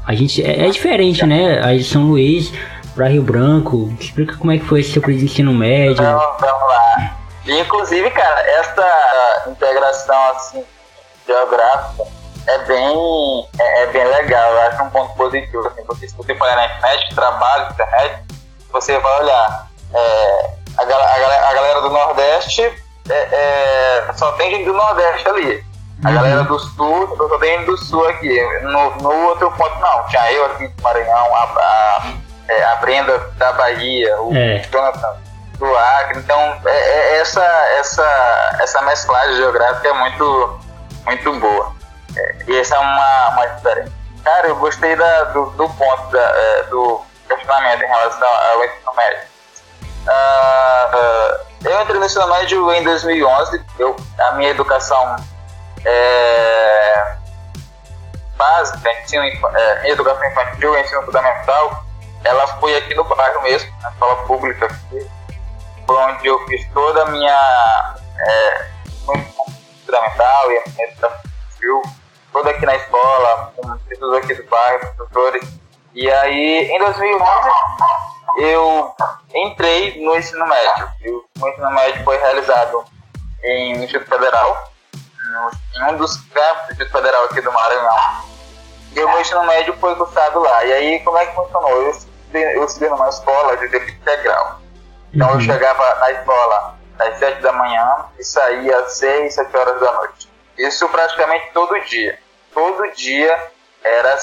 a 0.07 0.15
gente. 0.15 0.45
É, 0.45 0.67
é 0.67 0.71
diferente, 0.71 1.27
né? 1.27 1.61
Aí 1.65 1.79
de 1.79 1.85
São 1.85 2.05
Luís 2.05 2.53
para 2.95 3.09
Rio 3.09 3.23
Branco. 3.23 3.93
Explica 3.99 4.37
como 4.37 4.53
é 4.53 4.59
que 4.59 4.65
foi 4.65 4.81
esse 4.81 4.93
seu 4.93 5.03
período 5.03 5.21
de 5.21 5.27
ensino 5.27 5.53
médio. 5.53 6.05
Vamos, 6.05 6.41
vamos 6.41 6.69
lá. 6.69 7.17
Inclusive, 7.47 8.09
cara, 8.11 8.41
essa 8.41 9.45
integração 9.49 10.31
assim, 10.31 10.65
geográfica 11.27 12.05
é 12.47 12.59
bem, 12.65 13.49
é, 13.59 13.83
é, 13.83 13.87
bem 13.87 14.05
legal. 14.05 14.53
Eu 14.53 14.61
acho 14.63 14.83
um 14.85 14.91
ponto 14.91 15.15
positivo. 15.15 15.67
Assim, 15.67 15.85
porque 15.85 16.09
se 16.09 16.17
você 16.17 16.35
for 16.35 16.47
na 16.47 16.67
internet, 16.67 17.15
trabalho, 17.15 17.73
internet, 17.73 18.23
você 18.73 18.99
vai 18.99 19.21
olhar, 19.21 19.69
é, 19.95 20.51
a, 20.79 20.83
a, 20.83 21.51
a, 21.51 21.55
galera 21.55 21.81
do 21.83 21.91
Nordeste 21.91 22.63
é, 23.09 23.13
é, 23.13 24.13
só 24.15 24.33
tem 24.33 24.51
gente 24.51 24.65
do 24.65 24.73
Nordeste 24.73 25.29
ali. 25.29 25.65
A 26.05 26.09
uhum. 26.09 26.15
galera 26.15 26.43
do 26.45 26.59
Sul 26.59 27.15
só 27.17 27.39
tem 27.39 27.59
gente 27.59 27.67
do 27.67 27.77
Sul 27.77 28.09
aqui. 28.09 28.43
No, 28.63 28.91
no 28.97 29.29
outro 29.29 29.51
ponto, 29.53 29.79
não. 29.79 30.07
Tinha 30.07 30.33
eu 30.33 30.47
aqui 30.47 30.67
do 30.67 30.83
Maranhão, 30.83 31.35
a, 31.35 31.43
a, 31.43 32.13
é, 32.49 32.77
Brenda 32.77 33.19
da 33.37 33.53
Bahia, 33.53 34.21
o 34.21 34.35
é. 34.35 34.59
Jonathan 34.73 35.17
do 35.59 35.77
Acre. 35.77 36.19
Então, 36.19 36.61
é, 36.65 37.19
essa, 37.19 37.45
essa, 37.79 38.57
essa 38.61 38.83
mesclagem 38.83 39.37
geográfica 39.37 39.89
é 39.89 39.93
muito, 39.93 40.61
muito 41.05 41.33
boa. 41.39 41.73
e 42.49 42.57
essa 42.57 42.75
é 42.75 42.79
uma, 42.79 43.29
uma 43.29 43.47
diferença. 43.47 43.93
Cara, 44.25 44.49
eu 44.49 44.57
gostei 44.57 44.97
da, 44.97 45.25
do, 45.25 45.47
do 45.51 45.69
ponto 45.69 46.11
da, 46.11 46.63
do 46.71 47.01
em 47.45 47.87
relação 47.87 48.29
ao 48.29 48.65
ensino 48.65 48.95
médio. 48.95 49.33
Uh, 50.03 51.53
eu 51.65 51.81
entrei 51.81 51.99
no 51.99 52.07
ensino 52.07 52.27
médio 52.27 52.73
em 52.73 52.83
2011. 52.83 53.65
Eu, 53.79 53.97
a 54.19 54.33
minha 54.33 54.51
educação 54.51 55.17
é, 55.85 57.17
básica, 58.37 58.93
ensino, 59.01 59.23
é, 59.25 59.81
minha 59.83 59.93
educação 59.93 60.25
infantil, 60.25 60.79
ensino 60.79 61.03
fundamental, 61.03 61.85
ela 62.25 62.47
foi 62.59 62.77
aqui 62.77 62.95
no 62.95 63.05
bairro 63.05 63.43
mesmo, 63.43 63.73
na 63.81 63.91
escola 63.91 64.17
pública, 64.27 64.69
foi 65.87 65.97
onde 65.97 66.27
eu 66.27 66.39
fiz 66.47 66.67
toda 66.73 67.03
a 67.03 67.07
minha 67.07 67.95
é, 68.19 68.67
fundamental 69.05 70.53
e 70.53 70.59
a 70.59 70.63
minha 70.67 70.89
educação 70.89 71.19
infantil, 71.19 71.83
toda 72.33 72.51
aqui 72.51 72.67
na 72.67 72.77
escola, 72.77 73.53
com 73.57 73.79
pessoas 73.79 74.25
aqui 74.25 74.35
do 74.35 74.49
bairro, 74.49 74.95
professores 74.97 75.63
e 75.95 76.11
aí, 76.11 76.71
em 76.71 76.79
2011, 76.79 77.51
eu 78.39 78.95
entrei 79.35 80.03
no 80.03 80.17
ensino 80.17 80.47
médio. 80.47 80.89
o 81.41 81.49
ensino 81.49 81.71
médio 81.71 82.05
foi 82.05 82.17
realizado 82.17 82.85
em 83.45 83.85
Instituto 83.85 84.09
Federal, 84.09 84.73
em 85.77 85.85
um 85.93 85.97
dos 85.97 86.17
campos 86.17 86.67
do 86.67 86.73
Instituto 86.73 86.93
Federal 86.93 87.25
aqui 87.25 87.41
do 87.41 87.53
Maranhão. 87.53 88.25
E 88.95 89.01
o 89.03 89.09
meu 89.09 89.21
ensino 89.21 89.43
médio 89.45 89.75
foi 89.79 89.95
cursado 89.97 90.41
lá. 90.41 90.65
E 90.65 90.73
aí, 90.73 91.01
como 91.01 91.19
é 91.19 91.27
que 91.27 91.35
funcionou? 91.35 91.71
Eu 91.71 91.91
estudei, 91.91 92.57
eu 92.57 92.65
estudei 92.65 92.89
numa 92.91 93.09
escola 93.09 93.57
de 93.57 93.69
tempo 93.69 93.89
integral. 93.89 94.61
Então, 95.13 95.29
uhum. 95.29 95.35
eu 95.35 95.41
chegava 95.41 95.95
na 95.97 96.13
escola 96.13 96.77
às 96.99 97.19
7 97.19 97.41
da 97.41 97.53
manhã 97.53 98.07
e 98.19 98.25
saía 98.25 98.79
às 98.79 98.99
6, 98.99 99.35
7 99.35 99.57
horas 99.57 99.81
da 99.81 99.93
noite. 99.93 100.31
Isso 100.59 100.89
praticamente 100.89 101.51
todo 101.53 101.79
dia. 101.81 102.19
Todo 102.53 102.91
dia 102.95 103.51
era 103.83 104.17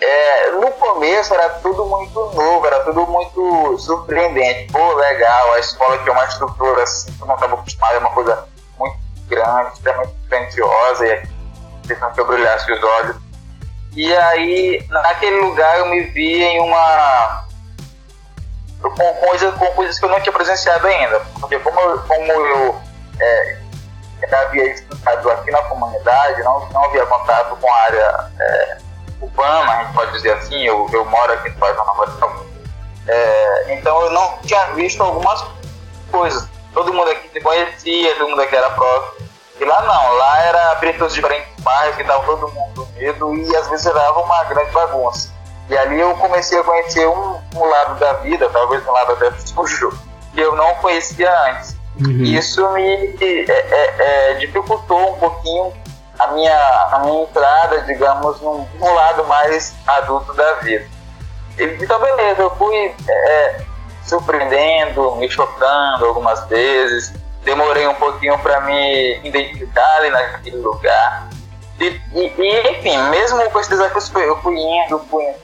é, 0.00 0.50
no 0.52 0.70
começo 0.72 1.34
era 1.34 1.50
tudo 1.50 1.84
muito 1.86 2.14
novo, 2.14 2.66
era 2.66 2.80
tudo 2.84 3.06
muito 3.06 3.78
surpreendente. 3.78 4.72
Pô, 4.72 4.94
legal, 4.94 5.52
a 5.52 5.58
escola 5.58 5.98
tinha 5.98 6.12
uma 6.12 6.24
estrutura 6.24 6.82
assim, 6.82 7.12
que 7.12 7.22
eu 7.22 7.26
não 7.26 7.34
estava 7.34 7.54
acostumado, 7.54 7.94
é 7.94 7.98
uma 7.98 8.10
coisa 8.10 8.48
muito 8.78 8.96
grande, 9.28 9.72
extremamente 9.74 10.14
grandiosa, 10.28 11.06
e 11.06 11.22
questão 11.86 12.12
que 12.12 12.20
eu 12.20 12.26
brilhasse 12.26 12.72
os 12.72 12.82
olhos. 12.82 13.16
E 13.94 14.14
aí, 14.14 14.86
naquele 14.88 15.40
lugar, 15.40 15.78
eu 15.78 15.86
me 15.86 16.00
vi 16.04 16.42
em 16.42 16.60
uma. 16.60 17.44
com 18.80 19.14
coisas, 19.26 19.52
com 19.54 19.66
coisas 19.72 19.98
que 19.98 20.04
eu 20.04 20.08
não 20.08 20.20
tinha 20.20 20.32
presenciado 20.32 20.86
ainda. 20.86 21.20
Porque, 21.40 21.58
como 21.58 21.80
eu, 21.80 21.98
como 22.04 22.32
eu 22.32 22.80
é, 23.20 23.58
havia 24.32 24.72
estudado 24.72 25.30
aqui 25.30 25.50
na 25.50 25.62
comunidade, 25.62 26.42
não, 26.42 26.68
não 26.70 26.84
havia 26.84 27.04
contato 27.04 27.56
com 27.56 27.70
a 27.70 27.76
área. 27.82 28.30
É, 28.38 28.89
urbana, 29.20 29.72
a 29.72 29.84
gente 29.84 29.94
pode 29.94 30.12
dizer 30.12 30.32
assim, 30.32 30.62
eu, 30.62 30.88
eu 30.92 31.04
moro 31.04 31.32
aqui 31.32 31.50
no 31.50 31.56
bairro 31.56 31.76
Nova 31.76 32.04
Iguaçu. 32.04 32.46
É, 33.06 33.74
então 33.74 34.00
eu 34.02 34.10
não 34.10 34.38
tinha 34.38 34.64
visto 34.74 35.02
algumas 35.02 35.44
coisas. 36.10 36.48
Todo 36.72 36.92
mundo 36.92 37.10
aqui 37.10 37.28
se 37.32 37.40
conhecia, 37.40 38.14
todo 38.16 38.28
mundo 38.30 38.42
aqui 38.42 38.54
era 38.54 38.70
próximo. 38.70 39.28
E 39.60 39.64
lá 39.64 39.82
não, 39.82 40.12
lá 40.16 40.42
era 40.42 40.76
todos 40.76 41.08
os 41.08 41.14
diferentes 41.14 41.48
bairros 41.62 41.96
que 41.96 42.04
dava 42.04 42.24
todo 42.24 42.48
mundo 42.48 42.88
medo 42.96 43.34
e 43.36 43.56
às 43.56 43.68
vezes 43.68 43.92
dava 43.92 44.20
uma 44.20 44.44
grande 44.44 44.70
bagunça. 44.70 45.34
E 45.68 45.76
ali 45.76 46.00
eu 46.00 46.14
comecei 46.16 46.58
a 46.58 46.64
conhecer 46.64 47.06
um, 47.06 47.38
um 47.54 47.64
lado 47.64 47.98
da 47.98 48.14
vida, 48.14 48.48
talvez 48.48 48.86
um 48.86 48.92
lado 48.92 49.12
até 49.12 49.30
sujo, 49.38 49.92
que 50.34 50.40
eu 50.40 50.56
não 50.56 50.74
conhecia 50.76 51.30
antes. 51.50 51.76
Uhum. 52.00 52.22
Isso 52.22 52.68
me 52.70 53.16
é, 53.20 53.44
é, 53.50 53.94
é, 53.98 54.34
dificultou 54.34 55.14
um 55.14 55.18
pouquinho 55.18 55.72
a 56.20 56.26
minha, 56.28 56.88
a 56.92 56.98
minha 57.00 57.22
entrada, 57.22 57.80
digamos, 57.82 58.40
num, 58.40 58.66
num 58.78 58.94
lado 58.94 59.24
mais 59.24 59.74
adulto 59.86 60.32
da 60.34 60.54
vida. 60.54 60.86
Então, 61.58 62.00
beleza, 62.00 62.42
eu 62.42 62.50
fui 62.56 62.94
é, 63.08 63.60
surpreendendo, 64.04 65.16
me 65.16 65.28
chocando 65.30 66.06
algumas 66.06 66.44
vezes. 66.46 67.12
Demorei 67.44 67.86
um 67.86 67.94
pouquinho 67.94 68.38
para 68.38 68.60
me 68.62 69.20
identificar 69.24 69.96
ali 69.96 70.10
naquele 70.10 70.56
lugar. 70.56 71.28
E, 71.78 72.00
e, 72.14 72.34
e, 72.38 72.70
enfim, 72.72 72.98
mesmo 73.08 73.50
com 73.50 73.58
esses 73.58 73.70
desafios, 73.70 74.10
eu 74.14 74.36
fui 74.42 74.58
indo, 74.58 74.98
fui 75.10 75.24
indo. 75.24 75.38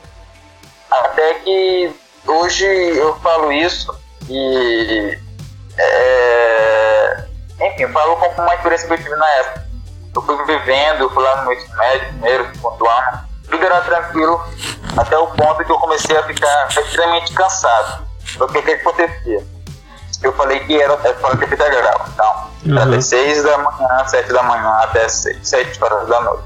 Até 0.90 1.34
que 1.34 1.94
hoje 2.26 2.66
eu 2.66 3.16
falo 3.20 3.50
isso 3.50 3.94
e. 4.28 5.18
É, 5.78 7.24
enfim, 7.60 7.88
falo 7.88 8.16
como 8.16 8.32
uma 8.42 8.54
experiência 8.54 8.86
que 8.86 8.94
eu 8.94 8.98
tive 8.98 9.16
na 9.16 9.28
época. 9.36 9.65
Eu 10.16 10.22
fui 10.22 10.44
vivendo, 10.46 11.02
eu 11.02 11.10
fui 11.10 11.22
lá 11.22 11.36
no 11.36 11.42
meu 11.44 11.52
ensino 11.52 11.76
médio, 11.76 12.08
primeiro, 12.08 12.46
segundo 12.54 12.88
ano. 12.88 13.18
Tudo 13.50 13.64
era 13.64 13.80
tranquilo, 13.82 14.42
até 14.96 15.18
o 15.18 15.26
ponto 15.28 15.64
que 15.64 15.70
eu 15.70 15.78
comecei 15.78 16.16
a 16.16 16.22
ficar 16.22 16.68
extremamente 16.68 17.34
cansado. 17.34 18.06
Porque 18.38 18.58
o 18.58 18.62
que 18.62 18.72
acontecia? 18.72 19.46
Eu 20.22 20.32
falei 20.32 20.60
que 20.60 20.80
era 20.80 20.96
para 20.96 21.36
ter 21.36 21.52
integral. 21.52 22.06
Então, 22.12 22.50
uhum. 22.64 22.78
era 22.78 22.86
das 22.86 23.04
6 23.04 23.44
da 23.44 23.58
manhã, 23.58 24.04
7 24.06 24.32
da 24.32 24.42
manhã 24.42 24.70
até 24.82 25.06
6, 25.06 25.46
7 25.46 25.84
horas 25.84 26.08
da 26.08 26.20
noite. 26.22 26.44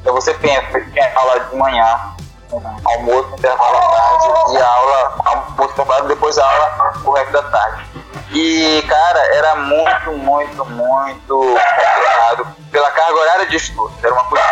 Então 0.00 0.14
você 0.14 0.34
pensa 0.34 0.78
que 0.78 0.90
tinha 0.90 1.12
aula 1.16 1.40
de 1.40 1.56
manhã, 1.56 2.15
almoço, 2.52 3.34
intervalo 3.36 3.76
à 3.76 3.80
tarde, 3.80 4.54
e 4.54 4.62
aula, 4.62 5.16
almoço, 5.24 6.06
depois 6.08 6.38
aula 6.38 6.94
o 7.04 7.12
resto 7.12 7.32
da 7.32 7.42
tarde. 7.42 7.84
E, 8.32 8.82
cara, 8.88 9.34
era 9.34 9.54
muito, 9.56 10.12
muito, 10.12 10.64
muito 10.64 11.38
complicado 11.38 12.46
pela 12.70 12.90
carga 12.90 13.14
horária 13.14 13.46
de 13.46 13.56
estudo. 13.56 13.92
Era 14.02 14.12
uma 14.12 14.24
coisa 14.24 14.44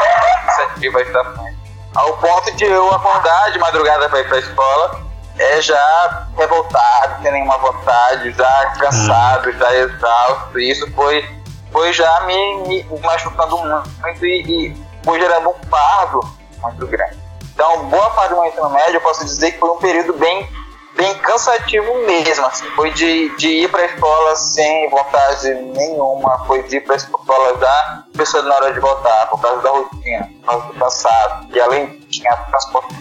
cansativa 0.46 1.04
pra 1.04 1.24
frente. 1.32 1.58
Ao 1.94 2.16
ponto 2.16 2.52
de 2.52 2.64
eu 2.64 2.92
acordar 2.94 3.52
de 3.52 3.58
madrugada 3.58 4.08
para 4.08 4.20
ir 4.20 4.28
para 4.28 4.36
a 4.36 4.40
escola, 4.40 5.00
é 5.38 5.60
já 5.60 6.26
revoltado, 6.36 7.22
sem 7.22 7.32
nenhuma 7.32 7.58
vontade, 7.58 8.30
já 8.32 8.72
cansado, 8.78 9.52
já 9.52 9.74
exausto. 9.74 10.58
E 10.58 10.70
isso 10.70 10.90
foi, 10.92 11.24
foi 11.72 11.92
já 11.92 12.20
me, 12.22 12.56
me 12.68 13.00
machucando 13.00 13.58
muito 13.58 14.26
e, 14.26 14.42
e 14.42 14.86
foi 15.04 15.20
gerando 15.20 15.50
um 15.50 15.68
fardo 15.68 16.20
muito 16.62 16.86
grande. 16.86 17.23
Então, 17.54 17.84
boa 17.84 18.10
parte 18.10 18.30
do 18.30 18.40
meu 18.40 18.46
ensino 18.46 18.68
médio, 18.68 18.96
eu 18.96 19.00
posso 19.00 19.24
dizer 19.24 19.52
que 19.52 19.58
foi 19.60 19.70
um 19.70 19.76
período 19.76 20.12
bem, 20.14 20.48
bem 20.96 21.14
cansativo 21.18 21.94
mesmo. 22.04 22.44
Assim. 22.46 22.66
Foi 22.70 22.90
de, 22.90 23.34
de 23.36 23.48
ir 23.48 23.70
para 23.70 23.82
a 23.82 23.86
escola 23.86 24.36
sem 24.36 24.90
vontade 24.90 25.54
nenhuma, 25.54 26.44
foi 26.46 26.64
de 26.64 26.76
ir 26.76 26.80
para 26.80 26.94
a 26.94 26.96
escola 26.96 27.58
já 27.58 28.04
pensando 28.16 28.48
na 28.48 28.56
hora 28.56 28.72
de 28.72 28.80
voltar, 28.80 29.30
por 29.30 29.40
causa 29.40 29.62
da 29.62 29.70
rotina, 29.70 30.30
por 30.40 30.46
causa 30.46 30.66
do 30.66 30.74
passado. 30.74 31.46
E 31.54 31.60
além 31.60 32.00
tinha 32.10 32.34
transporte, 32.36 32.94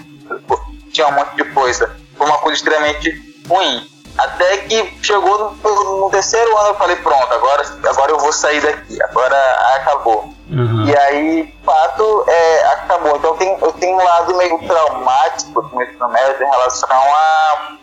tinha 0.91 1.07
um 1.07 1.13
monte 1.13 1.35
de 1.35 1.45
coisa. 1.45 1.97
Foi 2.15 2.27
uma 2.27 2.37
coisa 2.37 2.57
extremamente 2.57 3.11
ruim. 3.49 3.92
Até 4.17 4.57
que 4.57 4.97
chegou 5.01 5.57
no, 5.63 5.99
no, 6.01 6.09
terceiro 6.11 6.55
ano, 6.57 6.69
eu 6.69 6.75
falei, 6.75 6.95
pronto, 6.97 7.33
agora, 7.33 7.63
agora 7.83 8.11
eu 8.11 8.19
vou 8.19 8.31
sair 8.31 8.61
daqui, 8.61 9.01
agora 9.03 9.35
acabou. 9.75 10.33
Uhum. 10.49 10.85
E 10.85 10.95
aí, 10.95 11.55
fato, 11.65 12.25
é, 12.27 12.65
acabou. 12.65 13.15
Então 13.17 13.35
tem, 13.37 13.57
eu 13.59 13.71
tenho 13.73 13.97
um 13.97 14.03
lado 14.03 14.35
meio 14.37 14.59
traumático 14.67 15.61
do 15.63 15.81
ensino 15.81 16.09
médio 16.09 16.45
em 16.45 16.49
relação 16.49 16.89
a, 16.91 17.77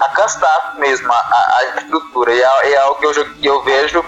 a 0.00 0.08
cansaço 0.10 0.78
mesmo, 0.78 1.12
a, 1.12 1.16
a 1.56 1.78
estrutura. 1.78 2.32
E 2.32 2.40
é, 2.40 2.72
é, 2.72 2.76
algo 2.78 3.00
que 3.00 3.06
eu, 3.06 3.34
que 3.34 3.46
eu 3.46 3.62
vejo 3.64 4.04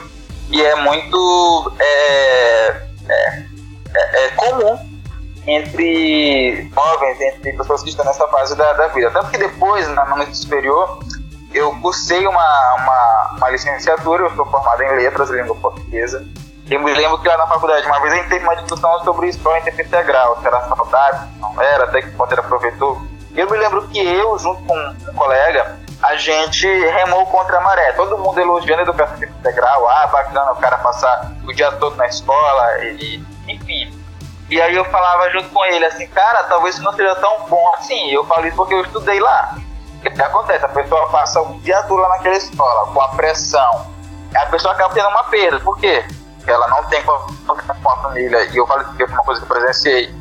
e 0.51 0.63
é 0.63 0.77
muito 0.77 1.73
é, 1.81 2.69
é, 3.09 3.45
é, 3.97 4.25
é 4.25 4.29
comum 4.37 4.95
entre 5.47 6.71
jovens, 6.71 7.21
entre 7.21 7.53
pessoas 7.53 7.83
que 7.83 7.91
estão 7.91 8.05
nessa 8.05 8.27
fase 8.29 8.57
da, 8.57 8.73
da 8.75 8.89
vida. 8.89 9.11
Tanto 9.11 9.31
que 9.31 9.39
depois, 9.39 9.87
na 9.89 10.05
no 10.05 10.35
superior, 10.35 11.01
eu 11.55 11.73
cursei 11.81 12.27
uma, 12.27 12.75
uma, 12.75 13.31
uma, 13.37 13.51
licenciatura, 13.51 14.25
eu 14.25 14.35
sou 14.35 14.45
formado 14.47 14.83
em 14.83 14.97
letras 14.97 15.31
língua 15.31 15.55
portuguesa. 15.55 16.27
Eu 16.69 16.81
me 16.81 16.93
lembro 16.93 17.19
que 17.21 17.29
lá 17.29 17.37
na 17.37 17.47
faculdade, 17.47 17.87
uma 17.87 18.01
vez 18.01 18.13
a 18.13 18.17
gente 18.17 18.29
teve 18.29 18.45
uma 18.45 18.57
discussão 18.57 19.05
sobre 19.05 19.29
escola 19.29 19.59
em 19.59 19.69
integral, 19.69 20.41
se 20.41 20.47
era 20.47 20.63
saudável, 20.63 21.29
não 21.39 21.63
era, 21.63 21.85
até 21.85 22.03
que 22.03 22.11
ponto 22.11 22.33
era 22.33 22.43
proveitoso. 22.43 23.07
Eu 23.37 23.49
me 23.51 23.57
lembro 23.57 23.87
que 23.89 23.99
eu, 23.99 24.39
junto 24.39 24.63
com 24.65 24.77
um 24.77 25.15
colega, 25.15 25.79
a 26.03 26.17
gente 26.17 26.67
remou 26.67 27.27
contra 27.27 27.59
a 27.59 27.61
maré. 27.61 27.93
Todo 27.93 28.19
mundo 28.19 28.41
elogiando 28.41 28.81
a 28.81 28.85
educação 28.85 29.23
integral, 29.23 29.89
ah, 29.89 30.07
bacana 30.07 30.53
o 30.53 30.57
cara 30.57 30.79
passar 30.79 31.33
o 31.45 31.53
dia 31.53 31.71
todo 31.73 31.97
na 31.97 32.07
escola, 32.07 32.79
e, 32.85 33.23
enfim. 33.49 33.93
E 34.51 34.61
aí 34.61 34.75
eu 34.75 34.85
falava 34.87 35.31
junto 35.31 35.49
com 35.49 35.65
ele 35.65 35.85
assim, 35.87 36.07
cara, 36.09 36.45
talvez 36.45 36.75
isso 36.75 36.85
não 36.85 36.93
seja 36.93 37.15
tão 37.17 37.47
bom 37.49 37.73
assim. 37.77 38.11
Eu 38.11 38.25
falo 38.25 38.47
isso 38.47 38.57
porque 38.57 38.75
eu 38.75 38.83
estudei 38.83 39.19
lá. 39.19 39.57
Que 40.15 40.23
acontece? 40.23 40.65
A 40.65 40.69
pessoa 40.69 41.09
passa 41.09 41.41
o 41.41 41.59
dia 41.61 41.83
todo 41.85 42.01
lá 42.01 42.09
naquela 42.11 42.37
escola, 42.37 42.93
com 42.93 43.01
a 43.01 43.09
pressão. 43.09 43.87
A 44.35 44.47
pessoa 44.47 44.75
acaba 44.75 44.95
tendo 44.95 45.09
uma 45.09 45.25
perda. 45.25 45.61
Por 45.61 45.79
quê? 45.79 46.05
Porque 46.37 46.51
ela 46.51 46.69
não 46.69 46.85
tem 46.85 47.03
contato 47.03 47.83
com 47.83 47.91
a 47.91 47.97
família. 47.99 48.45
E 48.45 48.57
eu 48.57 48.67
falo 48.67 48.85
que 48.97 49.05
uma 49.05 49.23
coisa 49.23 49.41
que 49.41 49.53
eu 49.53 49.57
presenciei. 49.57 50.15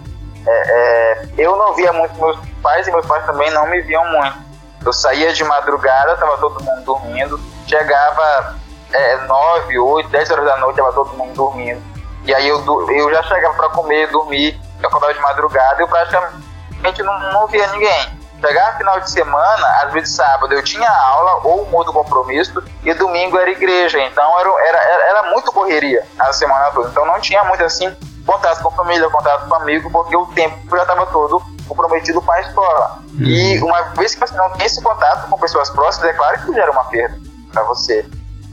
É, 0.46 0.52
é, 0.52 1.26
eu 1.38 1.56
não 1.56 1.74
via 1.74 1.94
muito 1.94 2.14
meus 2.16 2.38
pais 2.62 2.88
e 2.88 2.92
meus 2.92 3.06
pais 3.06 3.26
também 3.26 3.50
não 3.52 3.68
me 3.68 3.82
viam 3.82 4.06
muito. 4.12 4.38
Eu 4.86 4.92
saía 4.92 5.32
de 5.32 5.44
madrugada, 5.44 6.18
tava 6.18 6.38
todo 6.38 6.62
mundo 6.64 6.84
dormindo. 6.84 7.40
Chegava 7.66 8.56
é, 8.92 9.18
9, 9.18 9.80
8, 9.80 10.10
10 10.10 10.32
horas 10.32 10.46
da 10.46 10.58
noite, 10.58 10.76
tava 10.76 10.92
todo 10.92 11.14
mundo 11.16 11.34
dormindo 11.34 11.94
e 12.26 12.34
aí 12.34 12.48
eu, 12.48 12.64
eu 12.90 13.14
já 13.14 13.22
chegava 13.24 13.54
para 13.56 13.70
comer, 13.70 14.10
dormir, 14.10 14.60
eu 14.82 14.88
acordava 14.88 15.14
de 15.14 15.20
madrugada 15.20 15.82
e 15.82 15.84
eu 15.84 15.88
praticamente 15.88 17.04
não, 17.04 17.34
não 17.34 17.48
via 17.48 17.68
ninguém. 17.68 18.23
Chegava 18.46 18.78
final 18.78 19.00
de 19.00 19.10
semana, 19.10 19.68
às 19.84 19.94
vezes 19.94 20.18
sábado 20.18 20.54
eu 20.54 20.62
tinha 20.62 20.90
aula 20.90 21.40
ou 21.46 21.66
um 21.66 21.76
outro 21.76 21.94
compromisso 21.94 22.62
e 22.84 22.94
domingo 22.94 23.38
era 23.38 23.50
igreja. 23.50 23.98
Então 24.02 24.38
era, 24.38 24.50
era, 24.68 25.04
era 25.08 25.32
muito 25.32 25.50
correria 25.50 26.06
a 26.20 26.34
semana 26.34 26.70
toda. 26.72 26.90
Então 26.90 27.06
não 27.06 27.22
tinha 27.22 27.42
muito 27.46 27.64
assim 27.64 27.96
contato 28.26 28.62
com 28.62 28.68
a 28.68 28.72
família, 28.74 29.10
contato 29.10 29.48
com 29.48 29.56
amigo, 29.56 29.90
porque 29.90 30.14
o 30.18 30.26
tempo 30.28 30.76
já 30.76 30.82
estava 30.82 31.06
todo 31.06 31.42
comprometido 31.70 32.22
com 32.22 32.32
a 32.34 32.42
escola. 32.42 33.00
Uhum. 33.14 33.24
E 33.24 33.62
uma 33.62 33.82
vez 33.96 34.14
que 34.14 34.20
você 34.20 34.36
não 34.36 34.50
tem 34.50 34.66
esse 34.66 34.82
contato 34.82 35.30
com 35.30 35.38
pessoas 35.38 35.70
próximas, 35.70 36.10
é 36.10 36.14
claro 36.14 36.42
que 36.42 36.54
gera 36.54 36.70
uma 36.70 36.84
perda 36.86 37.18
para 37.54 37.64
você. 37.64 38.06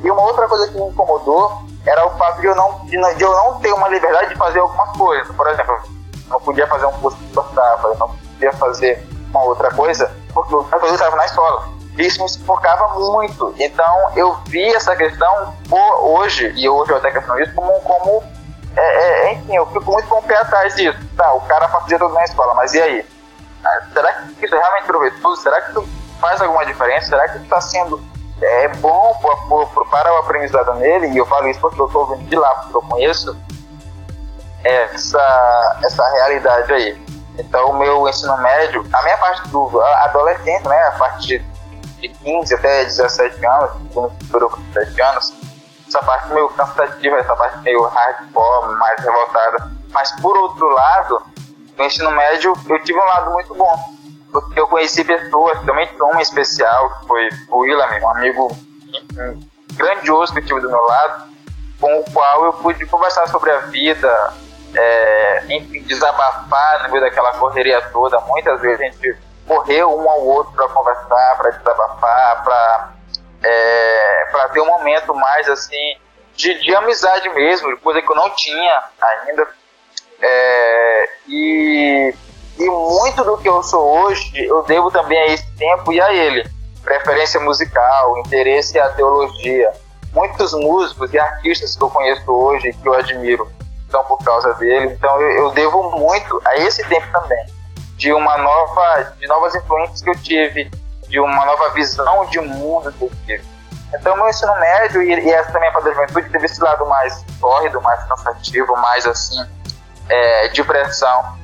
E 0.04 0.08
uma 0.08 0.22
outra 0.22 0.46
coisa 0.46 0.68
que 0.68 0.74
me 0.74 0.86
incomodou 0.88 1.64
era 1.84 2.06
o 2.06 2.10
fato 2.16 2.40
de 2.40 2.46
eu 2.46 2.54
não, 2.54 2.86
de, 2.86 2.94
eu 2.96 3.32
não 3.32 3.58
ter 3.58 3.72
uma 3.72 3.88
liberdade 3.88 4.28
de 4.28 4.36
fazer 4.36 4.60
algumas 4.60 4.96
coisas. 4.96 5.34
Por 5.34 5.48
exemplo, 5.48 5.82
não 6.28 6.40
podia 6.40 6.68
fazer 6.68 6.86
um 6.86 6.92
curso 6.92 7.18
de 7.18 7.36
eu 7.36 7.96
não 7.98 8.08
podia 8.08 8.52
fazer 8.52 9.04
uma 9.30 9.44
outra 9.44 9.70
coisa, 9.70 10.10
porque 10.32 10.54
eu 10.54 10.94
estava 10.94 11.16
na 11.16 11.24
escola. 11.24 11.68
Isso 11.98 12.22
me 12.22 12.28
sufocava 12.28 12.98
muito. 12.98 13.54
Então 13.58 14.10
eu 14.16 14.34
vi 14.46 14.64
essa 14.74 14.94
questão 14.96 15.54
hoje, 16.00 16.52
e 16.56 16.68
hoje 16.68 16.92
eu 16.92 16.96
até 16.96 17.10
questiono 17.10 17.40
isso, 17.40 17.54
como, 17.54 17.72
como 17.80 18.22
é, 18.76 18.80
é, 18.80 19.32
enfim, 19.34 19.56
eu 19.56 19.66
fico 19.66 19.90
muito 19.90 20.08
com 20.08 20.18
o 20.18 20.22
pé 20.22 20.36
atrás 20.36 20.74
disso. 20.76 20.98
Tá, 21.16 21.32
o 21.32 21.40
cara 21.42 21.68
fazia 21.68 21.98
tudo 21.98 22.14
na 22.14 22.24
escola, 22.24 22.54
mas 22.54 22.72
e 22.74 22.80
aí? 22.80 23.06
Ah, 23.64 23.80
será 23.92 24.12
que 24.12 24.44
isso 24.44 24.54
é 24.54 24.58
realmente 24.58 24.86
proveitoso? 24.86 25.42
Será 25.42 25.60
que 25.60 25.70
isso 25.70 25.88
faz 26.20 26.40
alguma 26.40 26.64
diferença? 26.64 27.08
Será 27.08 27.28
que 27.28 27.36
isso 27.36 27.44
está 27.44 27.60
sendo 27.60 28.00
é 28.42 28.68
bom 28.68 29.14
para 29.90 30.14
o 30.14 30.18
aprendizado 30.18 30.74
nele, 30.74 31.08
e 31.08 31.18
eu 31.18 31.26
falo 31.26 31.48
isso 31.48 31.60
porque 31.60 31.80
eu 31.80 31.86
estou 31.86 32.06
vendo 32.06 32.26
de 32.28 32.36
lá, 32.36 32.48
porque 32.54 32.76
eu 32.76 32.82
conheço 32.82 33.36
essa, 34.64 35.78
essa 35.82 36.08
realidade 36.12 36.72
aí. 36.72 37.09
Então, 37.38 37.70
o 37.70 37.78
meu 37.78 38.08
ensino 38.08 38.36
médio, 38.38 38.84
a 38.92 39.02
minha 39.02 39.16
parte 39.18 39.48
do 39.48 39.80
adolescente, 39.80 40.66
né, 40.68 40.82
a 40.88 40.92
parte 40.92 41.38
de 42.00 42.08
15 42.08 42.54
até 42.54 42.84
17 42.84 43.46
anos, 43.46 43.70
com 43.94 44.08
17 44.32 45.02
anos, 45.02 45.34
essa 45.86 46.02
parte 46.02 46.32
meio 46.32 46.48
cansativa, 46.50 47.16
essa 47.16 47.34
parte 47.36 47.58
meio 47.62 47.82
hardcore, 47.82 48.74
mais 48.76 49.00
revoltada. 49.02 49.70
Mas, 49.90 50.12
por 50.20 50.36
outro 50.36 50.68
lado, 50.68 51.22
no 51.76 51.84
ensino 51.84 52.10
médio, 52.10 52.54
eu 52.68 52.82
tive 52.84 52.98
um 52.98 53.04
lado 53.04 53.32
muito 53.32 53.54
bom 53.54 54.00
porque 54.32 54.60
eu 54.60 54.66
conheci 54.66 55.04
pessoas, 55.04 55.60
também 55.62 55.88
uma 56.00 56.22
especial, 56.22 56.90
que 56.90 57.06
foi 57.06 57.28
o 57.48 57.58
Willam, 57.58 57.88
um 58.00 58.08
amigo 58.10 58.56
grandioso 59.74 60.32
que 60.32 60.38
eu 60.38 60.46
tive 60.46 60.60
do 60.60 60.68
meu 60.68 60.82
lado, 60.82 61.30
com 61.80 62.00
o 62.00 62.04
qual 62.12 62.44
eu 62.44 62.52
pude 62.54 62.86
conversar 62.86 63.26
sobre 63.28 63.50
a 63.50 63.58
vida, 63.58 64.32
é, 64.74 65.44
enfim, 65.48 65.82
desabafar 65.82 66.84
no 66.84 66.90
meio 66.90 67.02
daquela 67.02 67.32
correria 67.34 67.80
toda. 67.92 68.20
Muitas 68.20 68.60
vezes 68.60 68.80
a 68.80 68.84
gente 68.84 69.18
correu 69.46 69.96
um 69.98 70.08
ao 70.08 70.24
outro 70.24 70.52
para 70.52 70.68
conversar, 70.68 71.36
para 71.36 71.50
desabafar, 71.50 72.44
para 72.44 72.92
é, 73.42 74.28
para 74.30 74.48
ter 74.50 74.60
um 74.60 74.66
momento 74.66 75.14
mais 75.14 75.48
assim 75.48 75.96
de, 76.36 76.60
de 76.60 76.74
amizade 76.74 77.28
mesmo, 77.30 77.76
coisa 77.78 78.02
que 78.02 78.10
eu 78.10 78.16
não 78.16 78.30
tinha 78.30 78.82
ainda. 79.00 79.48
É, 80.22 81.08
e 81.26 82.14
e 82.60 82.66
muito 82.68 83.24
do 83.24 83.38
que 83.38 83.48
eu 83.48 83.62
sou 83.62 83.82
hoje, 83.82 84.44
eu 84.44 84.62
devo 84.64 84.90
também 84.90 85.18
a 85.18 85.26
esse 85.28 85.50
tempo 85.56 85.90
e 85.94 85.98
a 85.98 86.12
ele. 86.12 86.46
Preferência 86.82 87.40
musical, 87.40 88.18
interesse 88.18 88.78
à 88.78 88.90
teologia. 88.90 89.72
Muitos 90.12 90.52
músicos 90.52 91.10
e 91.14 91.18
artistas 91.18 91.74
que 91.74 91.82
eu 91.82 91.88
conheço 91.88 92.30
hoje, 92.30 92.74
que 92.74 92.86
eu 92.86 92.92
admiro, 92.92 93.50
são 93.90 94.04
por 94.04 94.18
causa 94.24 94.54
dele. 94.54 94.86
Então 94.92 95.20
eu, 95.20 95.44
eu 95.44 95.50
devo 95.50 95.98
muito 95.98 96.40
a 96.44 96.56
esse 96.56 96.82
tempo 96.88 97.06
também. 97.12 97.46
De 97.96 98.12
uma 98.12 98.38
nova, 98.38 99.14
de 99.18 99.26
novas 99.26 99.54
influências 99.54 100.00
que 100.00 100.10
eu 100.10 100.16
tive 100.16 100.70
de 101.10 101.18
uma 101.18 101.44
nova 101.44 101.70
visão 101.70 102.24
de 102.26 102.40
mundo 102.40 102.92
que 102.92 103.02
eu 103.02 103.10
tive. 103.26 103.44
Então, 103.92 104.16
meu 104.16 104.28
ensino 104.28 104.54
médio 104.60 105.02
e, 105.02 105.08
e 105.08 105.30
essa 105.30 105.50
também 105.50 105.68
a 105.68 105.72
fase 105.72 105.86
da 105.86 105.92
juventude 105.92 106.30
teve 106.30 106.46
esse 106.46 106.62
lado 106.62 106.86
mais 106.86 107.24
sórdido, 107.40 107.80
mais 107.82 108.02
cansativo, 108.04 108.72
mais 108.76 109.04
assim, 109.04 109.44
é, 110.08 110.48
de 110.48 110.62
pressão. 110.62 111.36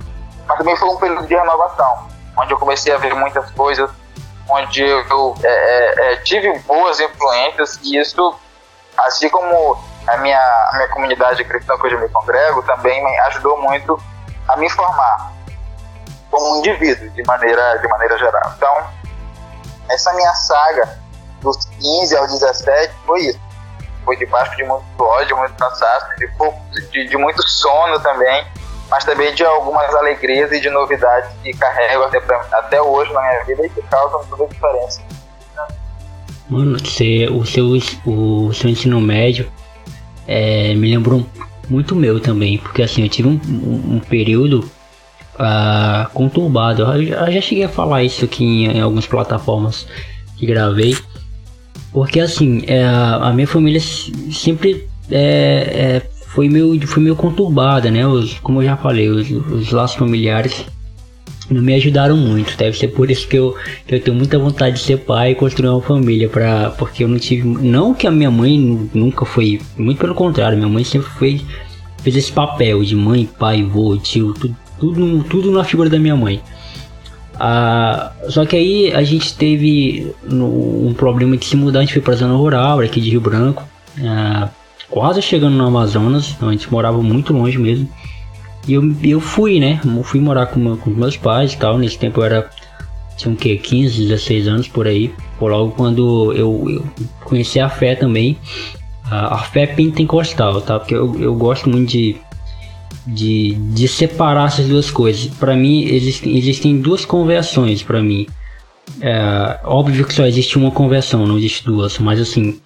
Mas 0.46 0.56
também 0.56 0.76
foi 0.76 0.88
um 0.88 0.96
período 0.96 1.26
de 1.26 1.34
renovação, 1.34 2.08
onde 2.38 2.52
eu 2.52 2.58
comecei 2.58 2.92
a 2.94 2.98
ver 2.98 3.14
muitas 3.14 3.50
coisas, 3.50 3.90
onde 4.48 4.80
eu 4.80 5.34
é, 5.42 5.48
é, 5.48 6.12
é 6.12 6.16
tive 6.18 6.56
boas 6.60 7.00
influências 7.00 7.80
e 7.82 7.98
isso, 7.98 8.34
assim 8.96 9.28
como 9.28 9.76
a 10.06 10.16
minha, 10.18 10.38
a 10.38 10.70
minha 10.74 10.88
comunidade 10.88 11.44
cristã 11.44 11.76
que 11.78 11.86
eu 11.86 12.00
me 12.00 12.08
congrego, 12.08 12.62
também 12.62 13.04
me 13.04 13.18
ajudou 13.20 13.60
muito 13.62 14.00
a 14.48 14.56
me 14.56 14.68
formar 14.70 15.32
como 16.30 16.54
um 16.54 16.58
indivíduo, 16.58 17.08
de 17.10 17.22
maneira, 17.24 17.78
de 17.78 17.88
maneira 17.88 18.18
geral. 18.18 18.52
Então, 18.56 18.86
essa 19.88 20.12
minha 20.14 20.34
saga 20.34 20.98
dos 21.40 21.64
15 21.64 22.16
aos 22.16 22.32
17 22.32 22.92
foi 23.06 23.20
isso. 23.22 23.40
Foi 24.04 24.16
debaixo 24.16 24.56
de 24.56 24.64
muito 24.64 24.84
ódio, 25.00 25.36
muito 25.36 25.54
cansaço, 25.54 26.06
de, 26.16 26.28
de, 26.90 27.08
de 27.08 27.16
muito 27.16 27.42
sono 27.48 27.98
também, 28.00 28.46
mas 28.88 29.04
também 29.04 29.34
de 29.34 29.44
algumas 29.44 29.92
alegrias 29.94 30.52
e 30.52 30.60
de 30.60 30.70
novidades 30.70 31.30
que 31.42 31.52
carrego 31.54 32.04
até, 32.04 32.18
até 32.52 32.82
hoje 32.82 33.12
na 33.12 33.20
minha 33.20 33.44
vida 33.44 33.66
e 33.66 33.70
que 33.70 33.82
causam 33.82 34.24
toda 34.26 34.44
a 34.44 34.46
diferença. 34.46 35.02
Mano, 36.48 36.78
você, 36.78 37.26
o, 37.26 37.44
seu, 37.44 37.66
o 38.06 38.52
seu 38.52 38.70
ensino 38.70 39.00
médio 39.00 39.50
é, 40.26 40.74
me 40.74 40.90
lembrou 40.90 41.26
muito 41.68 41.96
meu 41.96 42.20
também, 42.20 42.58
porque 42.58 42.82
assim, 42.82 43.02
eu 43.02 43.08
tive 43.08 43.28
um, 43.28 43.40
um, 43.48 43.96
um 43.96 44.00
período 44.00 44.70
uh, 45.34 46.10
conturbado. 46.12 46.82
Eu 46.82 47.32
já, 47.32 47.40
cheguei 47.40 47.64
a 47.64 47.68
falar 47.68 48.02
isso 48.04 48.24
aqui 48.24 48.44
em, 48.44 48.66
em 48.66 48.80
algumas 48.80 49.06
plataformas 49.06 49.86
que 50.36 50.46
gravei. 50.46 50.96
Porque 51.92 52.20
assim, 52.20 52.62
é, 52.66 52.84
a 52.84 53.32
minha 53.32 53.46
família 53.46 53.80
sempre 53.80 54.86
é, 55.10 56.00
é, 56.00 56.10
foi, 56.28 56.48
meio, 56.48 56.86
foi 56.86 57.02
meio 57.02 57.16
conturbada, 57.16 57.90
né? 57.90 58.06
Os, 58.06 58.34
como 58.40 58.60
eu 58.60 58.66
já 58.66 58.76
falei, 58.76 59.08
os, 59.08 59.30
os 59.30 59.70
laços 59.70 59.96
familiares 59.96 60.66
não 61.50 61.62
me 61.62 61.74
ajudaram 61.74 62.16
muito. 62.16 62.56
Deve 62.56 62.76
ser 62.76 62.88
por 62.88 63.10
isso 63.10 63.26
que 63.28 63.36
eu, 63.36 63.56
que 63.86 63.94
eu 63.94 64.00
tenho 64.00 64.16
muita 64.16 64.38
vontade 64.38 64.76
de 64.76 64.82
ser 64.82 64.98
pai 64.98 65.32
e 65.32 65.34
construir 65.34 65.68
uma 65.68 65.80
família. 65.80 66.28
Pra, 66.28 66.70
porque 66.70 67.04
eu 67.04 67.08
não 67.08 67.18
tive. 67.18 67.46
Não 67.46 67.94
que 67.94 68.06
a 68.06 68.10
minha 68.10 68.30
mãe 68.30 68.58
nunca 68.92 69.24
foi. 69.24 69.60
Muito 69.76 69.98
pelo 69.98 70.14
contrário, 70.14 70.58
minha 70.58 70.68
mãe 70.68 70.84
sempre 70.84 71.08
fez, 71.18 71.42
fez 72.02 72.16
esse 72.16 72.32
papel 72.32 72.82
de 72.82 72.96
mãe, 72.96 73.28
pai, 73.38 73.62
vô, 73.62 73.96
tio, 73.96 74.34
tudo, 74.34 74.56
tudo, 74.78 75.24
tudo 75.24 75.52
na 75.52 75.64
figura 75.64 75.88
da 75.88 75.98
minha 75.98 76.16
mãe. 76.16 76.40
Ah, 77.38 78.12
só 78.28 78.46
que 78.46 78.56
aí 78.56 78.92
a 78.92 79.02
gente 79.02 79.34
teve 79.36 80.10
um 80.30 80.94
problema 80.94 81.36
de 81.36 81.44
se 81.44 81.56
mudar, 81.56 81.80
a 81.80 81.82
gente 81.82 81.92
foi 81.92 82.02
pra 82.02 82.14
zona 82.14 82.34
rural, 82.34 82.80
aqui 82.80 82.98
de 82.98 83.10
Rio 83.10 83.20
Branco, 83.20 83.62
ah, 84.02 84.48
quase 84.88 85.20
chegando 85.20 85.54
no 85.54 85.66
Amazonas, 85.66 86.34
a 86.40 86.50
gente 86.50 86.70
morava 86.72 87.02
muito 87.02 87.32
longe 87.32 87.58
mesmo. 87.58 87.88
E 88.66 88.74
eu, 88.74 88.94
eu 89.02 89.20
fui, 89.20 89.60
né? 89.60 89.80
Eu 89.84 90.02
fui 90.02 90.20
morar 90.20 90.46
com, 90.46 90.76
com 90.76 90.90
meus 90.90 91.16
pais 91.16 91.52
e 91.52 91.56
tal. 91.56 91.78
Nesse 91.78 91.98
tempo 91.98 92.20
eu 92.20 92.24
era. 92.24 92.50
Tinha 93.16 93.32
um 93.32 93.36
que? 93.36 93.56
15, 93.56 94.02
16 94.06 94.48
anos 94.48 94.68
por 94.68 94.86
aí. 94.86 95.12
Por 95.38 95.50
logo 95.50 95.72
quando 95.72 96.32
eu, 96.32 96.68
eu 96.68 96.86
conheci 97.24 97.60
a 97.60 97.68
fé 97.68 97.94
também. 97.94 98.36
A, 99.10 99.34
a 99.34 99.38
fé 99.38 99.66
pentecostal, 99.66 100.60
tá? 100.60 100.78
Porque 100.78 100.94
eu, 100.94 101.14
eu 101.20 101.34
gosto 101.34 101.70
muito 101.70 101.90
de, 101.90 102.16
de, 103.06 103.54
de 103.54 103.86
separar 103.86 104.48
essas 104.48 104.66
duas 104.66 104.90
coisas. 104.90 105.26
Para 105.26 105.54
mim, 105.54 105.84
existem, 105.84 106.36
existem 106.36 106.80
duas 106.80 107.04
conversões 107.04 107.82
para 107.82 108.02
mim. 108.02 108.26
É, 109.00 109.60
óbvio 109.64 110.04
que 110.04 110.14
só 110.14 110.26
existe 110.26 110.56
uma 110.56 110.70
conversão, 110.70 111.26
não 111.26 111.36
existe 111.38 111.64
duas, 111.64 111.98
mas 111.98 112.20
assim, 112.20 112.60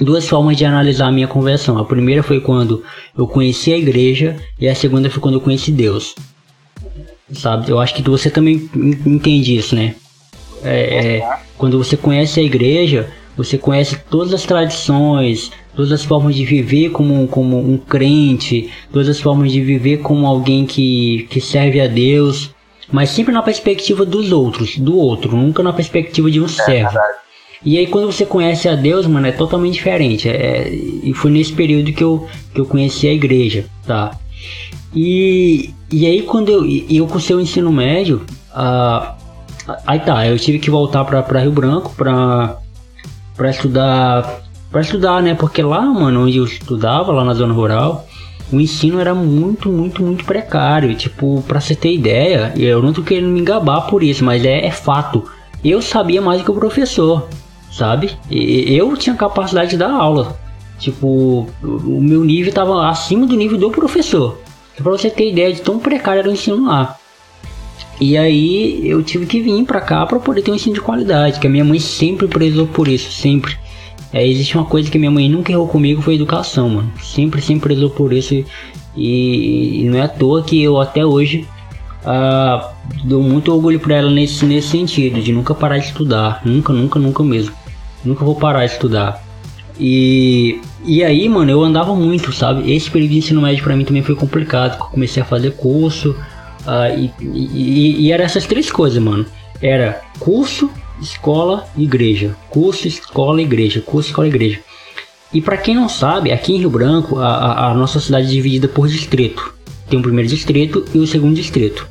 duas 0.00 0.28
formas 0.28 0.56
de 0.56 0.64
analisar 0.64 1.08
a 1.08 1.12
minha 1.12 1.28
conversão. 1.28 1.78
A 1.78 1.84
primeira 1.84 2.22
foi 2.22 2.40
quando 2.40 2.82
eu 3.16 3.26
conheci 3.26 3.72
a 3.72 3.78
igreja 3.78 4.36
e 4.60 4.68
a 4.68 4.74
segunda 4.74 5.10
foi 5.10 5.20
quando 5.20 5.34
eu 5.34 5.40
conheci 5.40 5.70
Deus. 5.70 6.14
Sabe? 7.32 7.70
Eu 7.70 7.80
acho 7.80 7.94
que 7.94 8.02
você 8.02 8.30
também 8.30 8.68
entende 9.06 9.56
isso, 9.56 9.74
né? 9.74 9.94
É, 10.62 11.18
é, 11.18 11.38
quando 11.56 11.78
você 11.78 11.96
conhece 11.96 12.40
a 12.40 12.42
igreja, 12.42 13.08
você 13.36 13.58
conhece 13.58 13.96
todas 14.10 14.32
as 14.32 14.44
tradições, 14.44 15.50
todas 15.74 15.92
as 15.92 16.04
formas 16.04 16.34
de 16.34 16.44
viver 16.44 16.90
como, 16.90 17.26
como 17.28 17.58
um 17.58 17.76
crente, 17.76 18.70
todas 18.92 19.08
as 19.08 19.20
formas 19.20 19.52
de 19.52 19.60
viver 19.60 19.98
como 19.98 20.26
alguém 20.26 20.64
que, 20.64 21.26
que 21.30 21.40
serve 21.40 21.80
a 21.80 21.86
Deus, 21.86 22.54
mas 22.90 23.10
sempre 23.10 23.32
na 23.32 23.42
perspectiva 23.42 24.04
dos 24.04 24.30
outros, 24.30 24.78
do 24.78 24.96
outro, 24.96 25.36
nunca 25.36 25.62
na 25.62 25.72
perspectiva 25.72 26.30
de 26.30 26.40
um 26.40 26.46
é, 26.46 26.48
servo. 26.48 26.98
E 27.64 27.78
aí 27.78 27.86
quando 27.86 28.12
você 28.12 28.26
conhece 28.26 28.68
a 28.68 28.74
Deus, 28.74 29.06
mano, 29.06 29.26
é 29.26 29.32
totalmente 29.32 29.74
diferente. 29.74 30.28
É, 30.28 30.68
e 30.68 31.12
foi 31.14 31.30
nesse 31.30 31.52
período 31.52 31.92
que 31.92 32.04
eu, 32.04 32.26
que 32.52 32.60
eu 32.60 32.66
conheci 32.66 33.08
a 33.08 33.12
igreja, 33.12 33.64
tá? 33.86 34.18
E, 34.94 35.70
e 35.90 36.06
aí 36.06 36.22
quando 36.22 36.50
eu, 36.50 36.64
eu 36.90 37.06
com 37.06 37.16
o 37.16 37.20
seu 37.20 37.40
ensino 37.40 37.72
médio, 37.72 38.22
uh, 38.54 39.14
aí 39.86 39.98
tá, 40.00 40.26
eu 40.26 40.38
tive 40.38 40.58
que 40.58 40.70
voltar 40.70 41.04
pra, 41.04 41.22
pra 41.22 41.40
Rio 41.40 41.52
Branco 41.52 41.92
pra, 41.96 42.58
pra 43.34 43.50
estudar, 43.50 44.42
pra 44.70 44.82
estudar, 44.82 45.22
né? 45.22 45.34
Porque 45.34 45.62
lá, 45.62 45.80
mano, 45.80 46.26
onde 46.26 46.36
eu 46.36 46.44
estudava, 46.44 47.12
lá 47.12 47.24
na 47.24 47.32
zona 47.32 47.54
rural, 47.54 48.06
o 48.52 48.60
ensino 48.60 49.00
era 49.00 49.14
muito, 49.14 49.70
muito, 49.70 50.02
muito 50.02 50.24
precário. 50.26 50.94
Tipo, 50.94 51.42
pra 51.48 51.60
você 51.60 51.74
ter 51.74 51.94
ideia, 51.94 52.52
eu 52.56 52.82
não 52.82 52.92
tô 52.92 53.02
querendo 53.02 53.30
me 53.30 53.40
engabar 53.40 53.82
por 53.82 54.02
isso, 54.02 54.22
mas 54.22 54.44
é, 54.44 54.66
é 54.66 54.70
fato. 54.70 55.24
Eu 55.64 55.80
sabia 55.80 56.20
mais 56.20 56.40
do 56.40 56.44
que 56.44 56.50
o 56.50 56.54
professor 56.54 57.26
sabe? 57.76 58.12
E 58.30 58.74
eu 58.74 58.96
tinha 58.96 59.16
capacidade 59.16 59.70
de 59.70 59.76
dar 59.76 59.90
aula. 59.90 60.38
Tipo, 60.78 61.48
o 61.62 62.00
meu 62.00 62.24
nível 62.24 62.48
estava 62.48 62.88
acima 62.88 63.26
do 63.26 63.36
nível 63.36 63.58
do 63.58 63.70
professor. 63.70 64.38
Pra 64.76 64.90
você 64.90 65.10
ter 65.10 65.30
ideia 65.30 65.52
de 65.52 65.60
tão 65.60 65.78
precário 65.78 66.20
era 66.20 66.28
o 66.28 66.32
ensino 66.32 66.66
lá. 66.66 66.96
E 68.00 68.16
aí 68.16 68.88
eu 68.88 69.02
tive 69.02 69.26
que 69.26 69.40
vir 69.40 69.64
pra 69.64 69.80
cá 69.80 70.04
para 70.04 70.18
poder 70.18 70.42
ter 70.42 70.50
um 70.50 70.54
ensino 70.54 70.74
de 70.74 70.80
qualidade, 70.80 71.38
que 71.38 71.46
a 71.46 71.50
minha 71.50 71.64
mãe 71.64 71.78
sempre 71.78 72.26
prezou 72.26 72.66
por 72.66 72.88
isso, 72.88 73.12
sempre. 73.12 73.56
É, 74.12 74.26
existe 74.26 74.56
uma 74.56 74.64
coisa 74.64 74.90
que 74.90 74.98
minha 74.98 75.10
mãe 75.10 75.28
nunca 75.28 75.52
errou 75.52 75.66
comigo, 75.66 76.02
foi 76.02 76.14
educação, 76.14 76.68
mano. 76.68 76.92
Sempre, 77.02 77.40
sempre 77.40 77.68
prezou 77.68 77.90
por 77.90 78.12
isso. 78.12 78.34
E, 78.96 79.82
e 79.82 79.84
não 79.88 79.98
é 79.98 80.02
à 80.02 80.08
toa 80.08 80.42
que 80.42 80.62
eu 80.62 80.80
até 80.80 81.04
hoje 81.04 81.46
uh, 82.02 82.68
dou 83.04 83.22
muito 83.22 83.52
orgulho 83.52 83.80
pra 83.80 83.96
ela 83.96 84.10
nesse, 84.10 84.44
nesse 84.44 84.68
sentido, 84.68 85.20
de 85.20 85.32
nunca 85.32 85.54
parar 85.54 85.78
de 85.78 85.86
estudar. 85.86 86.42
Nunca, 86.44 86.72
nunca, 86.72 86.98
nunca 86.98 87.22
mesmo 87.24 87.63
nunca 88.04 88.24
vou 88.24 88.34
parar 88.34 88.66
de 88.66 88.72
estudar. 88.72 89.22
E, 89.78 90.60
e 90.84 91.02
aí, 91.02 91.28
mano, 91.28 91.50
eu 91.50 91.62
andava 91.62 91.94
muito, 91.94 92.32
sabe? 92.32 92.72
Esse 92.72 92.90
período 92.90 93.12
de 93.12 93.18
ensino 93.18 93.42
médio 93.42 93.64
para 93.64 93.76
mim 93.76 93.84
também 93.84 94.02
foi 94.02 94.14
complicado. 94.14 94.78
Comecei 94.78 95.22
a 95.22 95.26
fazer 95.26 95.52
curso. 95.52 96.10
Uh, 96.66 96.98
e, 96.98 97.12
e, 97.20 98.06
e, 98.06 98.12
era 98.12 98.22
essas 98.22 98.46
três 98.46 98.70
coisas, 98.70 99.02
mano. 99.02 99.26
Era 99.60 100.00
curso, 100.18 100.70
escola, 101.00 101.66
igreja. 101.76 102.36
Curso, 102.50 102.86
escola, 102.86 103.42
igreja. 103.42 103.80
Curso, 103.80 104.10
escola, 104.10 104.28
igreja. 104.28 104.60
E 105.32 105.40
para 105.40 105.56
quem 105.56 105.74
não 105.74 105.88
sabe, 105.88 106.30
aqui 106.30 106.54
em 106.54 106.58
Rio 106.58 106.70
Branco, 106.70 107.18
a, 107.18 107.26
a, 107.26 107.70
a, 107.70 107.74
nossa 107.74 107.98
cidade 107.98 108.26
é 108.26 108.30
dividida 108.30 108.68
por 108.68 108.86
distrito. 108.86 109.52
Tem 109.90 109.98
o 109.98 110.02
primeiro 110.02 110.28
distrito 110.28 110.84
e 110.94 110.98
o 110.98 111.06
segundo 111.06 111.34
distrito. 111.34 111.88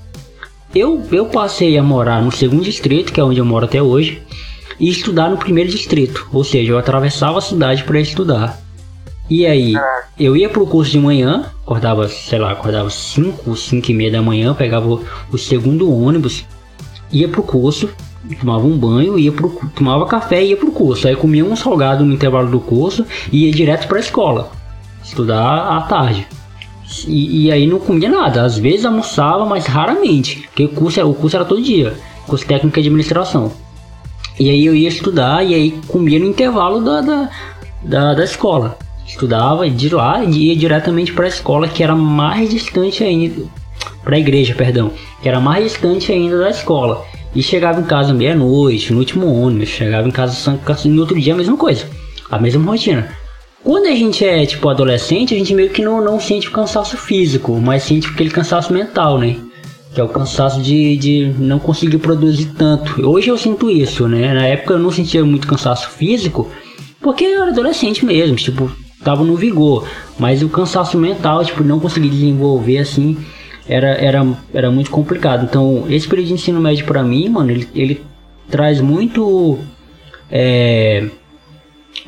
Eu, 0.74 1.06
eu 1.12 1.26
passei 1.26 1.78
a 1.78 1.84
morar 1.84 2.22
no 2.22 2.32
segundo 2.32 2.64
distrito, 2.64 3.12
que 3.12 3.20
é 3.20 3.24
onde 3.24 3.40
eu 3.40 3.46
moro 3.46 3.66
até 3.66 3.82
hoje 3.82 4.24
e 4.80 4.90
estudar 4.90 5.30
no 5.30 5.38
primeiro 5.38 5.70
distrito, 5.70 6.28
ou 6.32 6.44
seja, 6.44 6.72
eu 6.72 6.78
atravessava 6.78 7.38
a 7.38 7.42
cidade 7.42 7.84
para 7.84 8.00
estudar. 8.00 8.60
E 9.30 9.46
aí, 9.46 9.74
eu 10.20 10.36
ia 10.36 10.50
pro 10.50 10.68
curso 10.68 10.92
de 10.92 11.00
manhã, 11.00 11.46
acordava, 11.64 12.08
sei 12.08 12.38
lá, 12.40 12.52
acordava 12.52 12.90
5, 12.90 13.56
5 13.56 13.92
e 13.92 13.94
meia 13.94 14.12
da 14.12 14.22
manhã, 14.22 14.54
pegava 14.54 14.88
o, 15.32 15.38
segundo 15.38 15.92
ônibus, 15.92 16.46
ia 17.12 17.28
pro 17.28 17.42
curso, 17.42 17.90
tomava 18.40 18.66
um 18.66 18.78
banho, 18.78 19.18
ia 19.18 19.32
pro, 19.32 19.50
tomava 19.74 20.06
café 20.06 20.44
e 20.44 20.50
ia 20.50 20.58
pro 20.58 20.72
curso. 20.72 21.08
Aí 21.08 21.16
comia 21.16 21.46
um 21.46 21.56
salgado 21.56 22.06
no 22.06 22.14
intervalo 22.14 22.50
do 22.52 22.60
curso 22.60 23.06
e 23.32 23.46
ia 23.46 23.52
direto 23.52 23.88
pra 23.88 24.00
escola, 24.00 24.52
estudar 25.04 25.78
à 25.78 25.82
tarde. 25.82 26.28
E, 27.08 27.46
e, 27.46 27.52
aí 27.52 27.66
não 27.66 27.80
comia 27.80 28.10
nada, 28.10 28.44
às 28.44 28.58
vezes 28.58 28.86
almoçava, 28.86 29.46
mas 29.46 29.66
raramente, 29.66 30.42
porque 30.48 30.66
o 30.66 30.70
curso, 30.70 31.02
o 31.02 31.14
curso 31.14 31.36
era 31.38 31.46
todo 31.46 31.62
dia, 31.62 31.98
curso 32.28 32.46
técnico 32.46 32.80
de 32.80 32.88
administração. 32.88 33.52
E 34.40 34.50
aí 34.50 34.66
eu 34.66 34.76
ia 34.76 34.88
estudar 34.88 35.46
e 35.46 35.54
aí 35.54 35.80
comia 35.88 36.20
no 36.20 36.26
intervalo 36.26 36.82
da, 36.82 37.02
da, 37.02 37.30
da, 37.84 38.14
da 38.14 38.24
escola. 38.24 38.78
Estudava 39.06 39.70
de 39.70 39.90
lá 39.90 40.24
ia 40.24 40.56
diretamente 40.56 41.14
para 41.14 41.26
a 41.26 41.30
escola 41.30 41.68
que 41.68 41.84
era 41.84 41.96
mais 41.96 42.50
distante 42.50 43.04
ainda. 43.04 43.44
Para 44.04 44.16
a 44.16 44.20
igreja, 44.20 44.56
perdão. 44.56 44.92
Que 45.22 45.30
era 45.30 45.40
mais 45.40 45.64
distante 45.64 46.12
ainda 46.12 46.40
da 46.40 46.50
escola. 46.50 47.06
E 47.36 47.42
chegava 47.42 47.80
em 47.80 47.86
casa 47.86 48.14
meia-noite, 48.14 48.92
no 48.92 49.00
último 49.00 49.28
ônibus. 49.28 49.70
Chegava 49.70 50.08
em 50.08 50.12
casa 50.12 50.60
no 50.86 51.02
outro 51.02 51.20
dia 51.20 51.34
a 51.34 51.38
mesma 51.38 51.58
coisa. 51.58 51.88
A 52.30 52.40
mesma 52.40 52.72
rotina. 52.72 53.10
Quando 53.64 53.86
a 53.86 53.96
gente 53.96 54.26
é 54.26 54.46
tipo 54.46 54.68
adolescente, 54.68 55.34
a 55.34 55.38
gente 55.38 55.54
meio 55.54 55.70
que 55.70 55.82
não, 55.82 56.04
não 56.04 56.20
sente 56.20 56.50
o 56.50 56.52
cansaço 56.52 56.98
físico, 56.98 57.58
mas 57.62 57.84
sente 57.84 58.08
aquele 58.08 58.30
cansaço 58.30 58.74
mental, 58.74 59.18
né? 59.18 59.38
Que 59.94 60.02
é 60.02 60.04
o 60.04 60.10
cansaço 60.10 60.62
de, 60.62 60.98
de 60.98 61.36
não 61.38 61.60
conseguir 61.60 62.00
produzir 62.00 62.48
tanto. 62.58 63.08
Hoje 63.08 63.30
eu 63.30 63.38
sinto 63.38 63.70
isso, 63.70 64.08
né? 64.08 64.34
Na 64.34 64.48
época 64.48 64.74
eu 64.74 64.80
não 64.80 64.92
sentia 64.92 65.24
muito 65.24 65.48
cansaço 65.48 65.90
físico, 65.90 66.50
porque 67.00 67.24
eu 67.24 67.44
era 67.44 67.52
adolescente 67.52 68.06
mesmo, 68.06 68.36
tipo, 68.36 68.72
tava 69.04 69.24
no 69.24 69.36
vigor. 69.36 69.88
Mas 70.18 70.42
o 70.42 70.50
cansaço 70.50 70.98
mental, 70.98 71.46
tipo, 71.46 71.64
não 71.64 71.80
conseguir 71.80 72.10
desenvolver 72.10 72.80
assim, 72.80 73.18
era, 73.68 73.90
era, 73.90 74.26
era 74.54 74.72
muito 74.72 74.90
complicado. 74.90 75.46
Então, 75.46 75.86
esse 75.90 76.08
período 76.08 76.28
de 76.28 76.34
ensino 76.34 76.60
médio 76.60 76.86
para 76.86 77.04
mim, 77.04 77.30
mano, 77.30 77.52
ele, 77.52 77.68
ele 77.76 78.02
traz 78.50 78.82
muito. 78.82 79.60
É, 80.30 81.08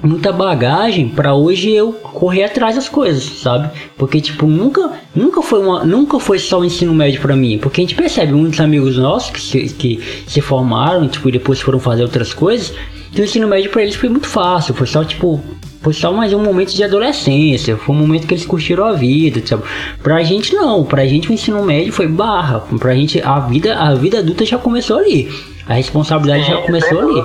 muita 0.04 0.32
bagagem 0.32 1.08
para 1.10 1.34
hoje 1.34 1.72
eu 1.72 1.94
correr 1.94 2.44
atrás 2.44 2.76
das 2.76 2.90
coisas, 2.90 3.24
sabe? 3.24 3.70
Porque 3.98 4.20
tipo, 4.20 4.46
nunca, 4.48 4.92
nunca 5.16 5.42
foi 5.42 5.60
uma, 5.60 5.84
nunca 5.84 6.20
foi 6.20 6.40
só 6.40 6.60
o 6.60 6.66
ensino 6.66 6.94
médio 6.94 7.22
para 7.22 7.36
mim, 7.36 7.58
porque 7.58 7.82
a 7.82 7.84
gente 7.84 7.96
percebe 7.96 8.34
muitos 8.34 8.60
amigos 8.60 8.98
nossos 8.98 9.32
que 9.32 9.42
se, 9.42 9.74
que 9.74 10.24
se 10.28 10.42
formaram, 10.42 11.08
tipo, 11.08 11.30
e 11.30 11.32
depois 11.32 11.62
foram 11.62 11.80
fazer 11.80 12.04
outras 12.04 12.34
coisas, 12.34 12.74
que 13.12 13.22
o 13.22 13.24
ensino 13.24 13.48
médio 13.48 13.72
para 13.72 13.84
eles 13.84 13.96
foi 13.96 14.10
muito 14.10 14.28
fácil, 14.28 14.74
foi 14.74 14.88
só 14.88 15.04
tipo, 15.04 15.42
foi 15.82 15.94
só 15.94 16.12
mais 16.12 16.34
um 16.34 16.44
momento 16.44 16.74
de 16.74 16.84
adolescência, 16.84 17.78
foi 17.78 17.96
um 17.96 18.00
momento 18.00 18.28
que 18.28 18.34
eles 18.34 18.46
curtiram 18.46 18.86
a 18.86 18.94
vida, 18.94 19.42
sabe? 19.46 19.64
Pra 20.04 20.22
gente 20.24 20.54
não, 20.54 20.84
pra 20.84 21.06
gente 21.06 21.30
o 21.30 21.34
ensino 21.34 21.64
médio 21.64 21.94
foi 21.94 22.08
barra, 22.08 22.60
pra 22.80 22.94
gente 22.94 23.22
a 23.22 23.40
vida, 23.40 23.78
a 23.78 23.96
vida 23.96 24.20
adulta 24.20 24.46
já 24.46 24.58
começou 24.58 24.98
ali. 24.98 25.30
A 25.68 25.76
responsabilidade 25.76 26.46
Sim, 26.46 26.52
já 26.52 26.62
começou 26.62 27.00
ali. 27.00 27.24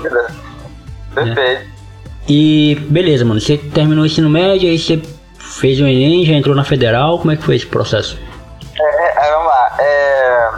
Perfeito. 1.15 1.70
E 2.29 2.75
beleza, 2.89 3.25
mano. 3.25 3.41
Você 3.41 3.59
terminou 3.59 4.05
o 4.05 4.07
ensino 4.07 4.31
médio, 4.31 4.69
aí 4.69 4.79
você 4.79 5.01
fez 5.39 5.81
o 5.81 5.85
Enem, 5.85 6.25
já 6.25 6.35
entrou 6.35 6.55
na 6.55 6.65
federal. 6.65 7.19
Como 7.19 7.33
é 7.33 7.37
que 7.37 7.43
foi 7.43 7.57
esse 7.57 7.67
processo? 7.67 8.19
É, 8.79 9.27
é, 9.27 9.31
vamos 9.33 9.47
lá. 9.47 9.77
É, 9.79 10.51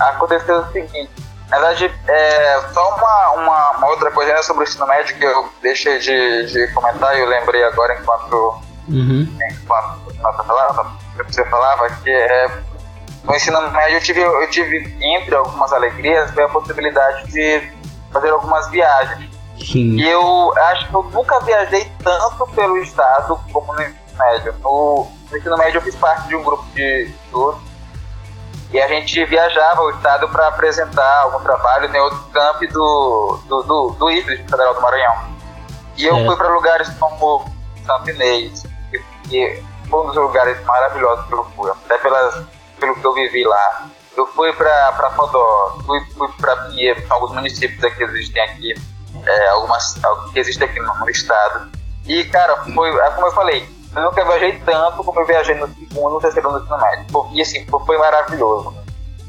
aconteceu 0.00 0.58
o 0.58 0.72
seguinte. 0.72 1.10
Na 1.50 1.58
verdade, 1.58 1.92
é, 2.06 2.60
só 2.72 2.94
uma, 2.94 3.30
uma, 3.42 3.70
uma, 3.78 3.88
outra 3.88 4.10
coisa 4.12 4.32
né, 4.32 4.42
sobre 4.42 4.62
o 4.62 4.64
ensino 4.64 4.86
médio 4.86 5.16
que 5.16 5.24
eu 5.24 5.48
deixei 5.60 5.98
de, 5.98 6.46
de 6.46 6.68
comentar 6.72 7.16
e 7.16 7.20
eu 7.20 7.26
lembrei 7.26 7.64
agora 7.64 7.98
enquanto, 8.00 8.62
uhum. 8.88 9.26
enquanto 9.50 10.00
falava, 10.46 10.92
você 11.26 11.44
falava 11.46 11.90
que 12.04 12.10
é, 12.10 12.50
no 13.24 13.34
ensino 13.34 13.60
médio 13.72 13.96
eu 13.96 14.00
tive, 14.00 14.20
eu 14.20 14.50
tive, 14.50 14.96
entre 15.00 15.34
algumas 15.34 15.72
alegrias, 15.72 16.30
foi 16.30 16.44
a 16.44 16.48
possibilidade 16.48 17.30
de 17.32 17.62
fazer 18.12 18.30
algumas 18.30 18.68
viagens. 18.70 19.30
Sim. 19.64 19.96
E 19.96 20.08
eu 20.08 20.52
acho 20.56 20.88
que 20.88 20.94
eu 20.94 21.02
nunca 21.04 21.40
viajei 21.40 21.90
tanto 22.02 22.46
pelo 22.48 22.78
estado 22.78 23.38
como 23.52 23.72
no 23.74 23.82
ensino 23.82 24.18
médio. 24.18 24.54
No, 24.62 25.06
no 25.30 25.36
ensino 25.36 25.56
médio 25.56 25.78
eu 25.78 25.82
fiz 25.82 25.94
parte 25.96 26.28
de 26.28 26.36
um 26.36 26.42
grupo 26.42 26.64
de 26.74 27.04
estudos 27.04 27.70
e 28.72 28.80
a 28.80 28.86
gente 28.86 29.24
viajava 29.24 29.82
o 29.82 29.90
estado 29.90 30.28
para 30.28 30.46
apresentar 30.46 31.22
algum 31.22 31.40
trabalho 31.40 31.92
em 31.94 32.00
outro 32.00 32.20
campo 32.32 32.66
do, 32.68 33.40
do, 33.46 33.62
do, 33.62 33.90
do 33.98 34.10
IFES, 34.10 34.40
Federal 34.48 34.74
do 34.74 34.80
Maranhão. 34.80 35.14
E 35.96 36.06
eu 36.06 36.16
é. 36.16 36.24
fui 36.24 36.36
para 36.36 36.48
lugares 36.48 36.88
como 36.98 37.44
Santo 37.84 38.10
Inês, 38.10 38.64
que, 38.90 39.02
que 39.28 39.64
foi 39.88 40.00
um 40.00 40.06
dos 40.06 40.16
lugares 40.16 40.64
maravilhosos 40.64 41.26
que 41.26 41.34
eu 41.34 41.44
fui, 41.56 41.70
até 41.70 41.98
pelas, 41.98 42.44
pelo 42.78 42.94
que 42.94 43.04
eu 43.04 43.12
vivi 43.12 43.44
lá. 43.44 43.88
Eu 44.16 44.26
fui 44.28 44.52
para 44.52 45.10
Fodó, 45.16 45.78
fui, 45.84 46.00
fui 46.16 46.28
para 46.40 46.56
Pinheiro, 46.56 47.06
são 47.06 47.16
alguns 47.16 47.32
municípios 47.32 47.82
aqui 47.82 47.96
que 47.96 48.04
existem 48.04 48.42
aqui 48.42 48.74
é, 49.26 49.48
algumas 49.48 49.94
que 50.32 50.38
existem 50.38 50.68
aqui 50.68 50.80
no, 50.80 51.10
estado. 51.10 51.70
E, 52.06 52.24
cara, 52.24 52.56
foi, 52.74 52.90
é 52.90 53.10
como 53.10 53.26
eu 53.26 53.32
falei, 53.32 53.68
eu 53.94 54.02
nunca 54.02 54.24
viajei 54.24 54.58
tanto 54.60 55.02
como 55.04 55.20
eu 55.20 55.26
viajei 55.26 55.54
no 55.54 55.68
segundo, 55.68 56.14
no 56.14 56.20
terceiro, 56.20 56.50
no 56.50 56.58
ensino 56.58 56.78
médio. 56.78 57.28
E 57.32 57.42
assim, 57.42 57.66
foi 57.86 57.98
maravilhoso. 57.98 58.74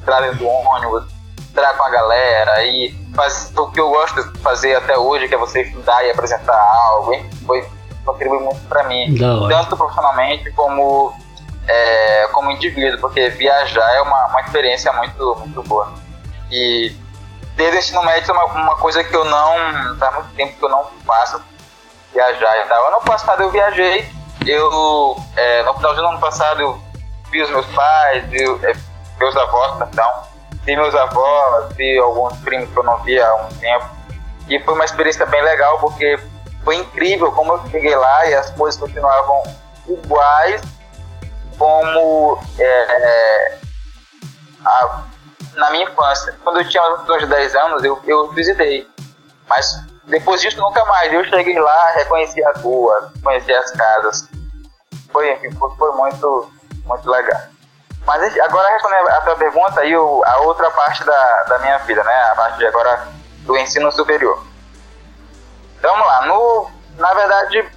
Entrar 0.01 0.21
dentro 0.21 0.39
do 0.39 0.47
ônibus, 0.47 1.05
entrar 1.49 1.75
com 1.75 1.83
a 1.83 1.89
galera 1.89 2.63
e 2.63 2.95
fazer 3.13 3.59
o 3.59 3.67
que 3.67 3.79
eu 3.79 3.89
gosto 3.89 4.23
de 4.23 4.39
fazer 4.39 4.75
até 4.75 4.97
hoje, 4.97 5.27
que 5.27 5.35
é 5.35 5.37
você 5.37 5.61
estudar 5.61 6.03
e 6.05 6.11
apresentar 6.11 6.57
algo, 6.87 7.13
hein? 7.13 7.29
Foi, 7.45 7.67
contribuiu 8.05 8.41
muito 8.41 8.67
para 8.67 8.83
mim, 8.83 9.15
tanto 9.17 9.77
profissionalmente 9.77 10.51
como 10.51 11.13
é, 11.67 12.27
como 12.31 12.51
indivíduo, 12.51 12.99
porque 12.99 13.29
viajar 13.29 13.95
é 13.95 14.01
uma, 14.01 14.27
uma 14.27 14.41
experiência 14.41 14.91
muito, 14.93 15.35
muito 15.39 15.63
boa. 15.63 15.91
E 16.51 16.95
desde 17.61 17.77
o 17.77 17.79
ensino 17.79 18.03
médio 18.03 18.31
é 18.31 18.33
uma, 18.33 18.45
uma 18.45 18.75
coisa 18.77 19.03
que 19.03 19.15
eu 19.15 19.23
não. 19.23 19.97
Faz 19.97 20.15
muito 20.15 20.35
tempo 20.35 20.57
que 20.57 20.65
eu 20.65 20.69
não 20.69 20.85
faço 21.05 21.41
viajar 22.11 22.65
e 22.65 22.67
tal. 22.67 22.87
Ano 22.87 23.01
passado 23.01 23.43
eu 23.43 23.51
viajei, 23.51 24.09
eu. 24.45 25.15
É, 25.35 25.63
no 25.63 25.73
final 25.75 25.93
do 25.93 26.05
ano 26.05 26.19
passado 26.19 26.61
eu 26.61 26.81
vi 27.29 27.41
os 27.43 27.49
meus 27.51 27.65
pais, 27.67 28.23
é, 28.33 28.73
meus 29.19 29.37
avós, 29.37 29.77
perdão. 29.77 30.11
Vi 30.63 30.75
meus 30.75 30.95
avós, 30.95 31.73
vi 31.75 31.97
alguns 31.99 32.37
primos 32.39 32.69
que 32.71 32.77
eu 32.77 32.83
não 32.83 32.97
via 33.03 33.27
há 33.27 33.35
um 33.35 33.49
tempo. 33.49 33.85
E 34.49 34.59
foi 34.59 34.73
uma 34.73 34.85
experiência 34.85 35.25
bem 35.25 35.41
legal 35.43 35.79
porque 35.79 36.19
foi 36.63 36.77
incrível 36.77 37.31
como 37.31 37.53
eu 37.53 37.69
cheguei 37.69 37.95
lá 37.95 38.27
e 38.27 38.33
as 38.33 38.49
coisas 38.51 38.79
continuavam 38.79 39.43
iguais 39.87 40.61
como 41.57 42.39
é, 42.57 42.63
é 42.63 43.59
a, 44.65 45.03
na 45.55 45.69
minha 45.71 45.85
infância. 45.85 46.37
Quando 46.43 46.59
eu 46.59 46.69
tinha 46.69 46.83
uns 46.93 47.27
10 47.27 47.55
anos, 47.55 47.83
eu, 47.83 47.99
eu 48.05 48.31
visitei. 48.31 48.87
Mas 49.47 49.65
depois 50.05 50.41
disso, 50.41 50.59
nunca 50.59 50.83
mais. 50.85 51.11
Eu 51.13 51.23
cheguei 51.25 51.59
lá, 51.59 51.91
reconheci 51.95 52.43
as 52.43 52.61
ruas, 52.61 53.11
conheci 53.23 53.53
as 53.53 53.71
casas. 53.71 54.29
Foi, 55.11 55.31
enfim, 55.33 55.49
foi, 55.77 55.91
muito, 55.93 56.51
muito 56.85 57.09
legal. 57.09 57.41
Mas 58.05 58.37
agora, 58.39 58.69
respondendo 58.69 59.09
a 59.09 59.21
tua 59.21 59.35
pergunta, 59.35 59.85
e 59.85 59.93
a 59.93 60.37
outra 60.41 60.71
parte 60.71 61.03
da, 61.03 61.43
da 61.43 61.59
minha 61.59 61.77
vida, 61.79 62.03
né? 62.03 62.23
A 62.31 62.35
parte 62.35 62.57
de 62.57 62.65
agora 62.65 63.07
do 63.41 63.57
ensino 63.57 63.91
superior. 63.91 64.43
Então, 65.77 65.91
vamos 65.93 66.07
lá. 66.07 66.25
No, 66.25 66.71
na 66.97 67.13
verdade, 67.13 67.69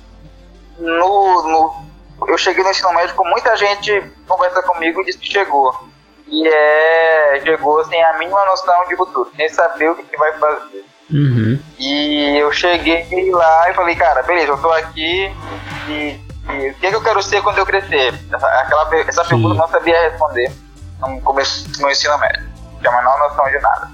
no, 0.79 1.43
no, 1.43 1.85
eu 2.29 2.39
cheguei 2.39 2.65
no 2.65 2.71
ensino 2.71 2.93
médio 2.93 3.15
com 3.15 3.27
muita 3.29 3.57
gente 3.57 4.01
conversa 4.27 4.63
comigo 4.63 5.01
e 5.01 5.05
disse 5.05 5.19
que 5.19 5.31
chegou 5.31 5.94
e 6.27 6.49
é, 6.49 7.41
chegou 7.45 7.85
sem 7.85 8.03
a 8.03 8.19
mínima 8.19 8.45
noção 8.47 8.85
de 8.89 8.97
futuro, 8.97 9.31
sem 9.37 9.49
saber 9.49 9.91
o 9.91 9.95
que, 9.95 10.05
que 10.05 10.17
vai 10.17 10.33
fazer. 10.39 10.85
Uhum. 11.11 11.59
E 11.79 12.39
eu 12.39 12.51
cheguei 12.53 13.31
lá 13.31 13.71
e 13.71 13.75
falei, 13.75 13.95
cara, 13.95 14.23
beleza, 14.23 14.53
eu 14.53 14.59
tô 14.59 14.71
aqui 14.73 15.31
e, 15.89 16.21
e 16.51 16.71
o 16.71 16.75
que, 16.75 16.89
que 16.89 16.95
eu 16.95 17.03
quero 17.03 17.23
ser 17.23 17.43
quando 17.43 17.59
eu 17.59 17.67
crescer? 17.67 18.15
Essa, 18.33 18.47
aquela, 18.47 18.89
essa 19.07 19.25
pergunta 19.25 19.55
eu 19.55 19.59
não 19.59 19.69
sabia 19.69 20.11
responder 20.11 20.51
no 21.01 21.21
começo 21.21 21.69
do 21.69 21.91
ensino 21.91 22.17
médio. 22.19 22.49
Tinha 22.81 22.91
a 22.91 22.97
menor 22.97 23.19
noção 23.19 23.45
de 23.47 23.59
nada. 23.61 23.91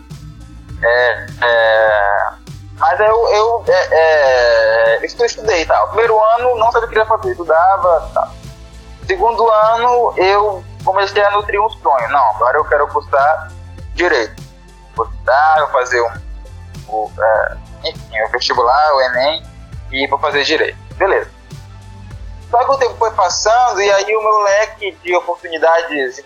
É, 0.82 1.26
é, 1.42 2.30
mas 2.78 2.98
eu, 3.00 3.28
eu, 3.28 3.64
é, 3.68 3.88
é, 3.92 4.98
eu 4.98 5.04
estudei 5.04 5.62
e 5.62 5.66
tal. 5.66 5.88
Primeiro 5.88 6.18
ano 6.36 6.56
não 6.56 6.70
sabia 6.70 6.88
o 6.88 6.90
que 6.90 6.98
ia 6.98 7.06
fazer, 7.06 7.32
estudava 7.32 8.10
tal. 8.14 8.32
Segundo 9.06 9.50
ano 9.50 10.14
eu 10.16 10.64
comecei 10.84 11.22
a 11.22 11.30
nutrir 11.30 11.60
um 11.60 11.68
sonho. 11.68 12.08
Não, 12.08 12.30
agora 12.36 12.58
eu 12.58 12.64
quero 12.64 12.86
cursar 12.88 13.48
direito. 13.94 14.42
Cursar, 14.94 15.58
eu 15.58 15.68
fazer 15.68 16.00
um, 16.00 16.10
o, 16.88 17.10
é, 17.18 17.56
enfim, 17.84 18.22
o 18.22 18.28
vestibular, 18.30 18.94
o 18.94 19.00
Enem 19.02 19.42
e 19.92 20.06
vou 20.06 20.18
fazer 20.18 20.42
direito. 20.44 20.78
Beleza. 20.96 21.30
Só 22.50 22.58
que 22.64 22.70
o 22.70 22.78
tempo 22.78 22.96
foi 22.96 23.10
passando 23.12 23.80
e 23.80 23.90
aí 23.90 24.16
o 24.16 24.22
meu 24.22 24.42
leque 24.42 24.92
de 25.04 25.14
oportunidades, 25.14 26.22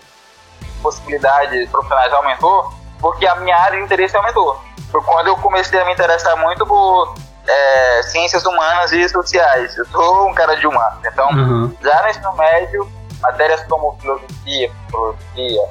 possibilidades 0.81 1.69
profissionais 1.69 2.11
aumentou, 2.13 2.73
porque 2.99 3.27
a 3.27 3.35
minha 3.35 3.55
área 3.55 3.77
de 3.77 3.85
interesse 3.85 4.17
aumentou. 4.17 4.59
Foi 4.91 5.01
quando 5.03 5.27
eu 5.27 5.37
comecei 5.37 5.79
a 5.79 5.85
me 5.85 5.93
interessar 5.93 6.35
muito 6.37 6.65
por 6.65 7.15
é, 7.47 8.03
ciências 8.03 8.43
humanas 8.43 8.91
e 8.91 9.07
sociais. 9.07 9.77
Eu 9.77 9.85
sou 9.85 10.27
um 10.27 10.33
cara 10.33 10.55
de 10.55 10.65
humanas, 10.65 10.99
então 11.05 11.29
uhum. 11.29 11.77
já 11.81 12.01
no 12.01 12.09
ensino 12.09 12.35
médio 12.35 12.91
matérias 13.25 13.63
como 13.63 13.97
filosofia, 13.99 14.71
psicologia, 14.71 15.69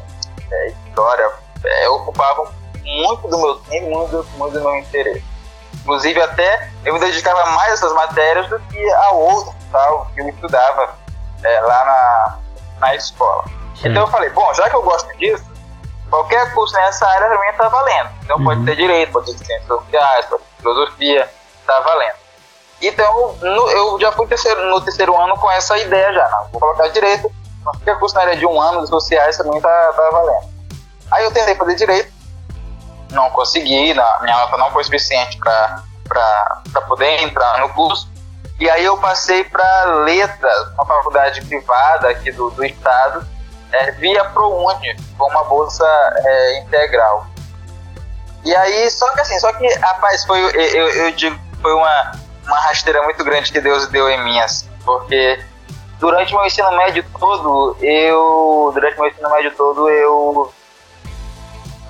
é, 0.50 0.66
história, 0.68 1.32
é, 1.64 1.88
ocupavam 1.88 2.48
muito 2.82 3.28
do 3.28 3.38
meu 3.38 3.54
tempo, 3.56 3.90
muito, 3.90 4.26
muito 4.36 4.52
do 4.52 4.60
meu 4.60 4.76
interesse. 4.76 5.24
Inclusive, 5.74 6.20
até 6.20 6.70
eu 6.84 6.94
me 6.94 7.00
dedicava 7.00 7.44
mais 7.50 7.70
a 7.70 7.74
essas 7.74 7.92
matérias 7.92 8.48
do 8.48 8.58
que 8.60 8.90
a 8.92 9.10
outras 9.12 9.54
tal, 9.70 10.06
que 10.14 10.20
eu 10.20 10.28
estudava 10.28 10.94
é, 11.42 11.60
lá 11.60 11.84
na, 11.84 12.38
na 12.80 12.94
escola. 12.94 13.44
Sim. 13.74 13.88
Então 13.88 14.02
eu 14.02 14.08
falei, 14.08 14.30
bom, 14.30 14.52
já 14.54 14.70
que 14.70 14.76
eu 14.76 14.82
gosto 14.82 15.14
disso, 15.18 15.44
qualquer 16.08 16.52
curso 16.54 16.74
nessa 16.74 17.06
área 17.06 17.28
também 17.28 17.50
está 17.50 17.68
valendo. 17.68 18.10
Então 18.22 18.36
uhum. 18.38 18.44
pode 18.44 18.64
ser 18.64 18.76
direito, 18.76 19.12
pode 19.12 19.32
ser 19.32 19.44
ciências 19.44 19.66
sociais, 19.66 20.26
pode 20.26 20.42
ser 20.42 20.50
filosofia, 20.58 21.30
está 21.60 21.80
valendo. 21.80 22.14
Então 22.80 23.36
no, 23.40 23.70
eu 23.70 24.00
já 24.00 24.12
fui 24.12 24.26
terceiro, 24.26 24.64
no 24.66 24.80
terceiro 24.80 25.16
ano 25.16 25.36
com 25.36 25.50
essa 25.50 25.76
ideia 25.78 26.12
já, 26.12 26.28
não, 26.28 26.48
vou 26.48 26.60
colocar 26.60 26.88
direito, 26.88 27.30
qualquer 27.64 27.98
curso 27.98 28.14
na 28.14 28.22
área 28.22 28.36
de 28.36 28.46
humanos 28.46 28.88
sociais 28.88 29.36
também 29.36 29.60
tá, 29.60 29.92
tá 29.96 30.10
valendo. 30.10 30.54
Aí 31.10 31.24
eu 31.24 31.32
tentei 31.32 31.54
fazer 31.54 31.74
direito, 31.74 32.12
não 33.10 33.30
consegui, 33.30 33.94
na, 33.94 34.20
minha 34.20 34.36
nota 34.36 34.56
não 34.56 34.70
foi 34.70 34.84
suficiente 34.84 35.38
para 35.38 36.82
poder 36.86 37.22
entrar 37.22 37.58
no 37.60 37.68
curso. 37.70 38.12
E 38.60 38.70
aí 38.70 38.84
eu 38.84 38.96
passei 38.98 39.44
para 39.44 39.84
letras, 40.04 40.68
uma 40.74 40.86
faculdade 40.86 41.44
privada 41.44 42.08
aqui 42.08 42.30
do, 42.30 42.50
do 42.50 42.64
estado, 42.64 43.26
é, 43.72 43.90
via 43.92 44.24
ProUni, 44.26 44.96
com 45.18 45.28
uma 45.28 45.44
bolsa 45.44 45.84
é, 46.18 46.58
integral. 46.60 47.26
E 48.44 48.54
aí, 48.54 48.90
só 48.90 49.10
que 49.12 49.20
assim, 49.20 49.38
só 49.40 49.52
que, 49.54 49.66
rapaz, 49.74 50.24
foi, 50.24 50.38
eu, 50.38 50.88
eu 50.88 51.12
digo, 51.12 51.38
foi 51.60 51.72
uma, 51.72 52.12
uma 52.46 52.58
rasteira 52.60 53.02
muito 53.02 53.24
grande 53.24 53.50
que 53.50 53.60
Deus 53.60 53.88
deu 53.88 54.08
em 54.08 54.22
mim, 54.22 54.38
assim, 54.38 54.68
porque 54.84 55.42
durante 55.98 56.34
meu 56.34 56.44
ensino 56.44 56.70
médio 56.72 57.04
todo, 57.18 57.76
eu, 57.80 58.70
durante 58.74 58.98
meu 58.98 59.08
ensino 59.08 59.30
médio 59.30 59.52
todo, 59.56 59.88
eu, 59.88 60.52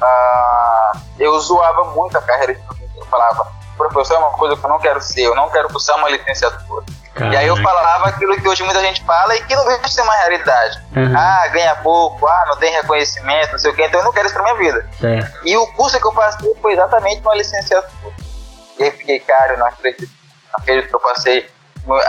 ah, 0.00 0.92
eu 1.18 1.38
zoava 1.40 1.84
muito 1.92 2.16
a 2.16 2.22
carreira 2.22 2.55
de 2.55 2.61
professor, 2.61 2.98
eu 2.98 3.07
falava, 3.07 3.52
professor 3.76 4.14
é 4.14 4.18
uma 4.18 4.30
coisa 4.30 4.57
que 4.57 4.64
eu 4.64 4.70
não 4.70 4.78
quero 4.78 5.00
ser, 5.00 5.22
eu 5.22 5.34
não 5.34 5.50
quero 5.50 5.68
cursar 5.68 5.96
uma 5.96 6.09
licenciatura. 6.09 6.84
Caraca. 7.14 7.32
E 7.32 7.36
aí 7.36 7.46
eu 7.46 7.57
falava 7.57 8.09
aquilo 8.09 8.36
que 8.36 8.48
hoje 8.48 8.64
muita 8.64 8.80
gente 8.80 9.05
fala 9.05 9.36
e 9.36 9.44
que 9.44 9.55
não 9.55 9.64
de 9.80 9.92
ser 9.92 10.02
uma 10.02 10.14
realidade. 10.14 10.82
Uhum. 10.96 11.16
Ah, 11.16 11.46
ganha 11.48 11.76
pouco, 11.76 12.26
ah, 12.26 12.44
não 12.48 12.57
tem 12.57 12.72
reconhecimento, 12.72 13.52
não 13.52 13.59
sei 13.59 13.70
o 13.70 13.74
quê, 13.74 13.84
então 13.86 14.00
eu 14.00 14.05
não 14.05 14.12
quero 14.12 14.26
isso 14.26 14.34
pra 14.34 14.42
minha 14.42 14.57
vida. 14.57 14.88
Certo. 15.00 15.46
E 15.46 15.57
o 15.57 15.66
curso 15.74 15.98
que 16.00 16.07
eu 16.07 16.12
passei 16.12 16.55
foi 16.61 16.72
exatamente 16.72 17.20
uma 17.20 17.36
licenciatura. 17.36 18.14
E 18.78 18.82
aí 18.82 18.90
fiquei, 18.90 19.20
cara, 19.20 19.52
eu 19.52 19.59
não 19.59 19.66
acredito, 19.66 20.11
não 20.52 20.61
acredito 20.61 20.88
que 20.88 20.94
eu 20.94 21.00
passei 21.00 21.48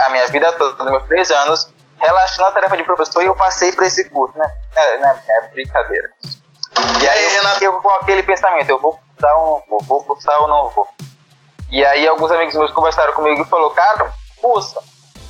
a 0.06 0.08
minha 0.10 0.26
vida 0.28 0.52
toda, 0.52 0.84
meus 0.84 1.04
três 1.04 1.30
anos, 1.30 1.68
relaxando 1.98 2.48
a 2.48 2.52
tarefa 2.52 2.76
de 2.76 2.84
professor 2.84 3.22
e 3.22 3.26
eu 3.26 3.34
passei 3.34 3.72
para 3.72 3.86
esse 3.86 4.08
curso, 4.10 4.36
né? 4.36 4.50
É, 4.74 4.98
né? 4.98 5.22
é 5.28 5.48
brincadeira. 5.48 6.10
E 7.02 7.08
aí 7.08 7.36
eu, 7.36 7.72
eu 7.72 7.80
com 7.80 7.90
aquele 7.90 8.22
pensamento, 8.22 8.68
eu 8.68 8.80
vou 8.80 8.98
cursar 8.98 9.38
ou 9.38 9.44
não 9.46 9.62
vou, 9.68 9.80
vou 9.82 10.04
cursar 10.04 10.42
ou 10.42 10.48
não 10.48 10.68
vou. 10.70 10.88
E 11.70 11.84
aí 11.84 12.06
alguns 12.06 12.30
amigos 12.30 12.54
meus 12.54 12.72
conversaram 12.72 13.12
comigo 13.12 13.42
e 13.42 13.46
falou, 13.46 13.70
cara, 13.70 14.12
cursa. 14.40 14.80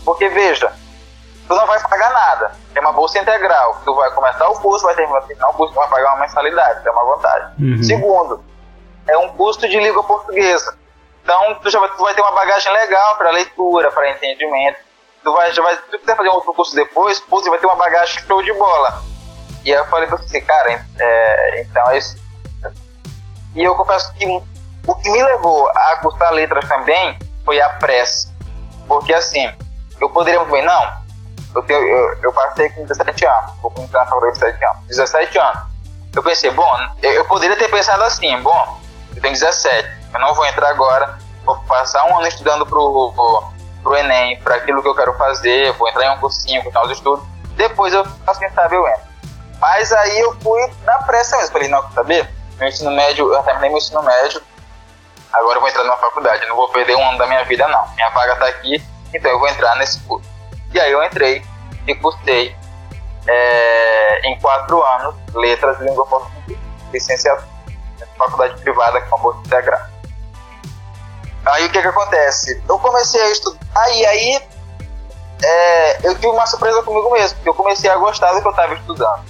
Porque 0.04 0.28
veja, 0.28 0.72
tu 1.48 1.54
não 1.54 1.66
vai 1.66 1.80
pagar 1.80 2.12
nada. 2.12 2.52
É 2.74 2.80
uma 2.80 2.92
bolsa 2.92 3.18
integral. 3.18 3.80
Tu 3.84 3.94
vai 3.94 4.10
começar 4.10 4.48
o 4.48 4.60
curso, 4.60 4.84
vai 4.84 4.94
terminar 4.94 5.48
o 5.48 5.54
curso, 5.54 5.74
vai 5.74 5.88
pagar 5.88 6.14
uma 6.14 6.20
mensalidade, 6.20 6.86
é 6.86 6.90
uma 6.90 7.16
vantagem. 7.16 7.48
Uhum. 7.58 7.82
Segundo, 7.82 8.44
é 9.08 9.16
um 9.16 9.28
custo 9.30 9.68
de 9.68 9.78
língua 9.78 10.02
portuguesa. 10.02 10.76
Então 11.22 11.56
tu 11.56 11.70
já 11.70 11.80
vai, 11.80 11.88
tu 11.90 12.02
vai 12.02 12.14
ter 12.14 12.20
uma 12.20 12.32
bagagem 12.32 12.72
legal 12.72 13.16
para 13.16 13.30
leitura, 13.30 13.90
para 13.90 14.10
entendimento. 14.10 14.78
Tu 15.26 15.32
vai, 15.32 15.52
já 15.52 15.60
vai, 15.60 15.76
tu 15.76 15.98
quiser 15.98 16.14
fazer 16.14 16.28
um 16.28 16.34
outro 16.34 16.54
curso 16.54 16.72
depois, 16.76 17.18
pô, 17.18 17.42
você 17.42 17.50
vai 17.50 17.58
ter 17.58 17.66
uma 17.66 17.74
bagagem 17.74 18.22
show 18.22 18.40
de 18.44 18.52
bola. 18.52 19.02
E 19.64 19.74
aí 19.74 19.76
eu 19.80 19.84
falei 19.86 20.06
pra 20.06 20.18
você, 20.18 20.40
cara, 20.40 20.86
é, 21.00 21.62
então 21.62 21.90
é 21.90 21.98
isso. 21.98 22.16
E 23.56 23.64
eu 23.64 23.74
confesso 23.74 24.14
que 24.14 24.24
o 24.24 24.94
que 24.94 25.10
me 25.10 25.20
levou 25.20 25.68
a 25.68 25.96
cursar 25.96 26.32
letras 26.32 26.68
também 26.68 27.18
foi 27.44 27.60
a 27.60 27.70
pressa. 27.70 28.32
Porque 28.86 29.12
assim, 29.12 29.52
eu 30.00 30.08
poderia 30.10 30.38
muito 30.38 30.52
bem, 30.52 30.64
não, 30.64 30.92
eu, 31.56 31.62
tenho, 31.64 31.80
eu, 31.80 32.18
eu 32.22 32.32
passei 32.32 32.70
com 32.70 32.86
17 32.86 33.26
anos, 33.26 33.50
vou 33.60 33.72
entrar 33.78 34.04
na 34.04 34.06
faculdade 34.06 34.38
17 34.38 34.64
anos, 34.64 34.86
17 34.86 35.38
anos. 35.40 35.60
Eu 36.14 36.22
pensei, 36.22 36.52
bom, 36.52 36.72
eu, 37.02 37.10
eu 37.10 37.24
poderia 37.24 37.56
ter 37.56 37.68
pensado 37.68 38.04
assim, 38.04 38.40
bom, 38.42 38.80
eu 39.16 39.20
tenho 39.20 39.34
17, 39.34 39.88
eu 40.14 40.20
não 40.20 40.32
vou 40.34 40.46
entrar 40.46 40.68
agora, 40.68 41.18
vou 41.44 41.58
passar 41.62 42.04
um 42.04 42.16
ano 42.16 42.28
estudando 42.28 42.64
pro, 42.64 43.12
pro, 43.12 43.55
pro 43.86 43.96
Enem, 43.96 44.36
para 44.40 44.56
aquilo 44.56 44.82
que 44.82 44.88
eu 44.88 44.94
quero 44.96 45.14
fazer, 45.14 45.72
vou 45.74 45.88
entrar 45.88 46.06
em 46.06 46.16
um 46.16 46.18
cursinho, 46.18 46.60
com 46.64 46.80
os 46.80 46.90
estudos, 46.90 47.24
depois 47.50 47.94
eu 47.94 48.04
faço, 48.04 48.40
quem 48.40 48.50
sabe 48.50 48.74
eu 48.74 48.86
entro. 48.86 49.06
Mas 49.60 49.92
aí 49.92 50.18
eu 50.18 50.36
fui 50.40 50.60
na 50.84 50.98
pressa 51.04 51.36
mesmo, 51.36 51.52
falei, 51.52 51.68
não, 51.68 51.80
quer 51.82 51.94
saber? 51.94 52.28
Meu 52.58 52.68
ensino 52.68 52.90
médio, 52.90 53.32
eu 53.32 53.42
terminei 53.44 53.70
meu 53.70 53.78
ensino 53.78 54.02
médio, 54.02 54.42
agora 55.32 55.56
eu 55.56 55.60
vou 55.60 55.70
entrar 55.70 55.84
numa 55.84 55.96
faculdade, 55.98 56.44
não 56.46 56.56
vou 56.56 56.68
perder 56.70 56.96
um 56.96 57.08
ano 57.08 57.18
da 57.18 57.28
minha 57.28 57.44
vida 57.44 57.68
não, 57.68 57.86
minha 57.94 58.10
vaga 58.10 58.34
tá 58.36 58.46
aqui, 58.48 58.82
então 59.14 59.30
eu 59.30 59.38
vou 59.38 59.48
entrar 59.48 59.76
nesse 59.76 60.00
curso. 60.00 60.28
E 60.74 60.80
aí 60.80 60.90
eu 60.90 61.02
entrei 61.04 61.44
e 61.86 61.94
cursei 61.94 62.56
é, 63.28 64.28
em 64.28 64.36
quatro 64.40 64.82
anos 64.82 65.14
letras 65.32 65.80
e 65.80 65.84
língua 65.84 66.04
portuguesa, 66.06 66.60
licenciatura, 66.92 67.48
faculdade 68.18 68.60
privada 68.62 69.00
com 69.02 69.16
a 69.16 69.18
bolsa 69.20 69.40
integral. 69.46 69.95
Aí 71.46 71.66
o 71.66 71.70
que 71.70 71.80
que 71.80 71.88
acontece? 71.88 72.62
Eu 72.68 72.78
comecei 72.78 73.20
a 73.22 73.30
estudar 73.30 73.90
e 73.90 74.06
aí 74.06 74.42
é, 75.42 76.06
eu 76.06 76.14
tive 76.14 76.28
uma 76.28 76.46
surpresa 76.46 76.82
comigo 76.82 77.10
mesmo, 77.12 77.36
porque 77.36 77.48
eu 77.48 77.54
comecei 77.54 77.88
a 77.90 77.96
gostar 77.96 78.32
do 78.32 78.40
que 78.40 78.46
eu 78.46 78.50
estava 78.50 78.74
estudando. 78.74 79.24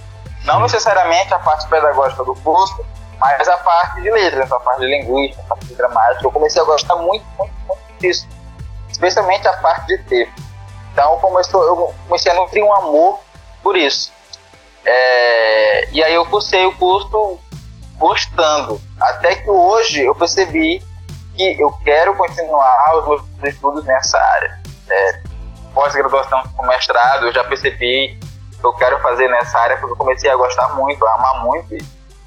Não 0.44 0.60
necessariamente 0.60 1.32
a 1.34 1.38
parte 1.38 1.68
pedagógica 1.68 2.24
do 2.24 2.34
curso, 2.36 2.84
mas 3.18 3.48
a 3.48 3.56
parte 3.58 4.00
de 4.00 4.10
letras, 4.10 4.50
a 4.50 4.60
parte 4.60 4.80
de 4.80 4.86
linguística, 4.86 5.42
a 5.42 5.46
parte 5.46 5.66
de 5.66 5.74
gramática. 5.74 6.24
Eu 6.24 6.30
comecei 6.30 6.62
a 6.62 6.64
gostar 6.64 6.96
muito, 6.96 7.24
muito, 7.38 7.54
muito 7.66 8.00
disso 8.00 8.26
especialmente 8.96 9.46
a 9.46 9.52
parte 9.54 9.86
de 9.86 9.98
ter. 10.04 10.32
Então 10.92 11.18
começou, 11.18 11.62
eu 11.64 11.94
comecei 12.08 12.32
a 12.32 12.34
nutrir 12.34 12.64
um 12.64 12.72
amor 12.72 13.20
por 13.62 13.76
isso. 13.76 14.12
É, 14.84 15.90
e 15.90 16.02
aí 16.02 16.14
eu 16.14 16.24
cursei 16.26 16.64
o 16.64 16.72
curso 16.76 17.38
gostando. 17.98 18.80
Até 19.00 19.36
que 19.36 19.50
hoje 19.50 20.02
eu 20.02 20.14
percebi 20.14 20.82
que 21.36 21.60
eu 21.60 21.70
quero 21.84 22.14
continuar 22.16 22.96
os 22.96 23.06
meus 23.06 23.22
estudos 23.44 23.84
nessa 23.84 24.18
área. 24.18 24.58
É, 24.88 25.20
Pós-graduação 25.74 26.42
com 26.56 26.66
mestrado, 26.66 27.26
eu 27.26 27.32
já 27.32 27.44
percebi 27.44 28.18
que 28.58 28.66
eu 28.66 28.72
quero 28.74 28.98
fazer 29.00 29.28
nessa 29.28 29.58
área 29.58 29.76
porque 29.76 29.92
eu 29.92 29.96
comecei 29.96 30.30
a 30.30 30.36
gostar 30.36 30.68
muito, 30.74 31.06
a 31.06 31.14
amar 31.14 31.44
muito. 31.44 31.76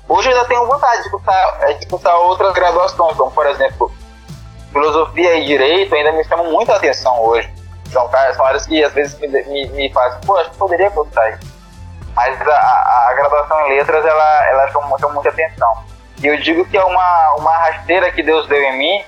Hoje 0.07 0.29
eu 0.29 0.35
ainda 0.35 0.47
tenho 0.47 0.65
vontade 0.67 1.03
de 1.03 1.09
cursar, 1.09 1.57
é, 1.61 1.73
de 1.73 1.87
cursar 1.87 2.15
outras 2.17 2.53
graduações, 2.53 3.17
como 3.17 3.31
por 3.31 3.47
exemplo 3.47 3.91
filosofia 4.71 5.35
e 5.35 5.45
direito 5.45 5.95
ainda 5.95 6.11
me 6.11 6.23
chamam 6.25 6.51
muita 6.51 6.75
atenção 6.75 7.19
hoje. 7.21 7.51
São, 7.91 8.07
são 8.35 8.45
áreas 8.45 8.67
que 8.67 8.83
às 8.83 8.93
vezes 8.93 9.19
me, 9.19 9.27
me, 9.27 9.67
me 9.69 9.91
fazem, 9.91 10.21
pô, 10.21 10.37
acho 10.37 10.51
que 10.51 10.57
poderia 10.57 10.89
gostar 10.91 11.31
isso. 11.31 11.59
Mas 12.15 12.39
a, 12.41 12.53
a, 12.53 13.09
a, 13.09 13.13
graduação 13.13 13.59
em 13.61 13.77
letras, 13.77 14.05
ela, 14.05 14.47
ela 14.49 14.67
chama, 14.71 14.99
chama 14.99 15.13
muita 15.13 15.29
atenção. 15.29 15.83
E 16.21 16.27
eu 16.27 16.37
digo 16.41 16.65
que 16.65 16.77
é 16.77 16.83
uma, 16.83 17.35
uma 17.37 17.51
rasteira 17.51 18.11
que 18.11 18.21
Deus 18.21 18.47
deu 18.47 18.61
em 18.61 18.77
mim, 18.77 19.03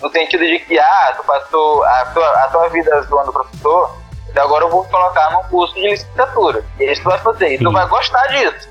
no 0.00 0.10
sentido 0.10 0.44
de 0.44 0.58
que, 0.60 0.78
ah, 0.78 1.14
tu 1.16 1.24
passou 1.24 1.84
a 1.84 2.06
tua, 2.06 2.28
a 2.44 2.48
tua 2.48 2.68
vida 2.70 3.02
zoando 3.02 3.32
professor, 3.32 3.96
então 4.28 4.44
agora 4.44 4.64
eu 4.64 4.70
vou 4.70 4.84
colocar 4.84 5.30
num 5.32 5.42
curso 5.44 5.74
de 5.74 5.88
licenciatura. 5.88 6.64
E 6.78 6.84
é 6.84 6.92
isso 6.92 7.02
tu 7.02 7.10
vai 7.10 7.18
fazer, 7.18 7.54
e 7.54 7.58
tu 7.58 7.70
vai 7.70 7.86
gostar 7.88 8.26
disso. 8.28 8.68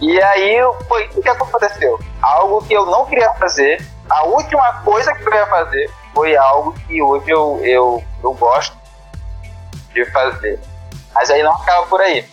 E 0.00 0.20
aí, 0.20 0.58
foi 0.88 1.08
o 1.14 1.22
que 1.22 1.28
aconteceu? 1.28 1.98
Algo 2.20 2.64
que 2.64 2.74
eu 2.74 2.84
não 2.86 3.06
queria 3.06 3.32
fazer, 3.34 3.80
a 4.10 4.24
última 4.24 4.82
coisa 4.82 5.14
que 5.14 5.26
eu 5.26 5.32
ia 5.32 5.46
fazer 5.46 5.90
foi 6.12 6.36
algo 6.36 6.74
que 6.86 7.00
hoje 7.00 7.30
eu, 7.30 7.60
eu, 7.64 8.04
eu 8.22 8.32
gosto 8.34 8.76
de 9.92 10.04
fazer. 10.10 10.60
Mas 11.14 11.30
aí 11.30 11.42
não 11.42 11.52
acaba 11.52 11.86
por 11.86 12.00
aí. 12.00 12.26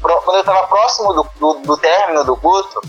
Quando 0.00 0.34
eu 0.34 0.40
estava 0.40 0.66
próximo 0.66 1.12
do, 1.12 1.26
do, 1.40 1.54
do, 1.60 1.76
término 1.76 2.24
do 2.24 2.36
curso, 2.36 2.80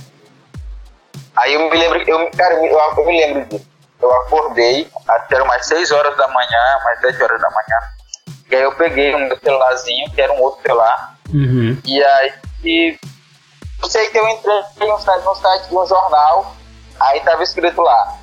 aí 1.40 1.54
eu 1.54 1.70
me 1.70 1.78
lembro, 1.78 2.02
eu, 2.08 2.32
cara, 2.32 2.56
eu, 2.56 2.66
eu 2.66 3.06
me 3.06 3.18
lembro 3.18 3.46
disso. 3.46 3.70
Eu 4.02 4.12
acordei, 4.22 4.90
até 5.08 5.42
umas 5.42 5.66
6 5.66 5.92
horas 5.92 6.16
da 6.16 6.28
manhã, 6.30 6.78
umas 6.82 7.00
7 7.02 7.22
horas 7.22 7.42
da 7.42 7.50
manhã. 7.50 7.80
E 8.50 8.56
aí 8.56 8.64
eu 8.64 8.74
peguei 8.76 9.14
um 9.14 9.30
celularzinho, 9.38 10.10
que 10.12 10.22
era 10.22 10.32
um 10.32 10.42
outro 10.42 10.62
celular. 10.62 11.18
Uhum. 11.34 11.78
E 11.86 12.04
aí 12.04 12.34
e 12.64 12.98
eu 13.82 13.90
sei 13.90 14.06
que 14.08 14.18
eu 14.18 14.28
entrei 14.28 14.88
no 14.88 15.00
site, 15.00 15.24
no 15.24 15.36
site 15.36 15.70
de 15.70 15.78
um 15.78 15.86
jornal, 15.86 16.56
aí 17.00 17.22
tava 17.22 17.44
escrito 17.44 17.82
lá, 17.82 18.18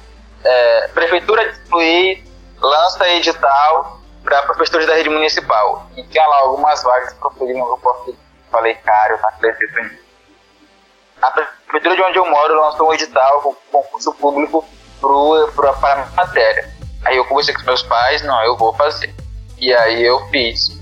é, 0.44 0.88
Prefeitura 0.88 1.50
de 1.50 1.70
Luiz 1.70 2.22
lança 2.60 3.08
edital 3.08 4.00
para 4.22 4.42
professores 4.42 4.86
da 4.86 4.94
rede 4.94 5.08
municipal. 5.08 5.88
E 5.96 6.02
tinha 6.04 6.26
lá 6.26 6.38
algumas 6.38 6.82
vagas 6.82 7.14
para 7.14 7.28
o 7.28 7.68
no 7.68 7.78
português. 7.78 8.18
Falei, 8.50 8.74
cara, 8.74 9.14
eu 9.14 9.18
não 9.18 9.28
acredito 9.28 9.82
nisso. 9.82 10.05
A 11.22 11.30
prefeitura 11.30 11.96
de 11.96 12.02
onde 12.02 12.18
eu 12.18 12.30
moro 12.30 12.60
lançou 12.60 12.88
um 12.88 12.94
edital 12.94 13.40
com 13.40 13.54
concurso 13.72 14.12
público 14.14 14.64
para 15.00 15.70
a 15.70 16.06
matéria. 16.16 16.70
Aí 17.04 17.16
eu 17.16 17.24
conversei 17.24 17.54
com 17.54 17.60
os 17.60 17.66
meus 17.66 17.82
pais, 17.82 18.22
não, 18.22 18.42
eu 18.44 18.56
vou 18.56 18.72
fazer. 18.74 19.14
E 19.58 19.72
aí 19.72 20.04
eu 20.04 20.20
fiz. 20.28 20.80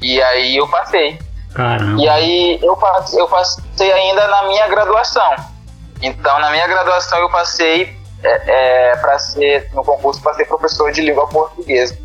E 0.00 0.22
aí 0.22 0.56
eu 0.56 0.68
passei. 0.68 1.18
Caramba. 1.54 2.00
E 2.00 2.08
aí 2.08 2.58
eu 2.62 2.76
passei, 2.76 3.20
eu 3.20 3.28
passei 3.28 3.92
ainda 3.92 4.26
na 4.28 4.44
minha 4.44 4.68
graduação. 4.68 5.36
Então 6.00 6.38
na 6.38 6.50
minha 6.50 6.66
graduação 6.66 7.18
eu 7.18 7.30
passei 7.30 8.00
é, 8.22 8.90
é, 8.90 8.96
para 8.96 9.18
ser 9.18 9.70
no 9.72 9.84
concurso 9.84 10.20
para 10.22 10.34
ser 10.34 10.46
professor 10.46 10.92
de 10.92 11.00
língua 11.00 11.26
portuguesa. 11.26 11.98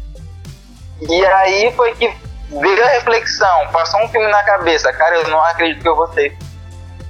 E 1.01 1.25
aí 1.25 1.71
foi 1.73 1.93
que 1.95 2.13
veio 2.49 2.83
a 2.83 2.89
reflexão, 2.89 3.67
passou 3.71 4.01
um 4.01 4.07
filme 4.07 4.27
na 4.27 4.43
cabeça, 4.43 4.91
cara, 4.93 5.17
eu 5.17 5.27
não 5.27 5.43
acredito 5.43 5.81
que 5.81 5.89
eu 5.89 5.95
vou 5.95 6.07
ser, 6.13 6.37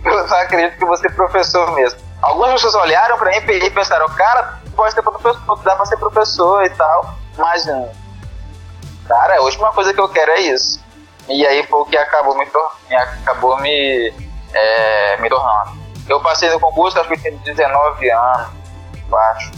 eu 0.05 0.27
não 0.27 0.37
acredito 0.37 0.77
que 0.77 0.83
eu 0.83 0.87
vou 0.87 0.97
ser 0.97 1.11
professor 1.13 1.71
mesmo. 1.73 1.99
Algumas 2.21 2.53
pessoas 2.53 2.75
olharam 2.75 3.17
para 3.17 3.31
mim 3.31 3.37
e 3.37 3.69
pensaram, 3.69 4.07
cara, 4.09 4.59
pode 4.75 4.93
ser 4.93 5.01
professor, 5.01 5.59
dá 5.63 5.75
para 5.75 5.85
ser 5.85 5.97
professor 5.97 6.65
e 6.65 6.69
tal, 6.71 7.15
mas. 7.37 7.65
Cara, 9.07 9.37
a 9.37 9.41
última 9.41 9.71
coisa 9.71 9.93
que 9.93 9.99
eu 9.99 10.09
quero 10.09 10.31
é 10.31 10.41
isso. 10.41 10.83
E 11.27 11.45
aí 11.45 11.65
foi 11.67 11.79
o 11.79 11.85
que 11.85 11.97
acabou 11.97 12.35
me, 12.37 12.47
acabou 13.21 13.59
me, 13.61 14.13
é, 14.53 15.17
me 15.17 15.29
tornando. 15.29 15.71
Eu 16.07 16.19
passei 16.21 16.49
no 16.49 16.59
concurso, 16.59 16.99
acho 16.99 17.09
que 17.09 17.17
tinha 17.17 17.31
19 17.31 18.09
anos, 18.11 18.47
acho. 19.11 19.51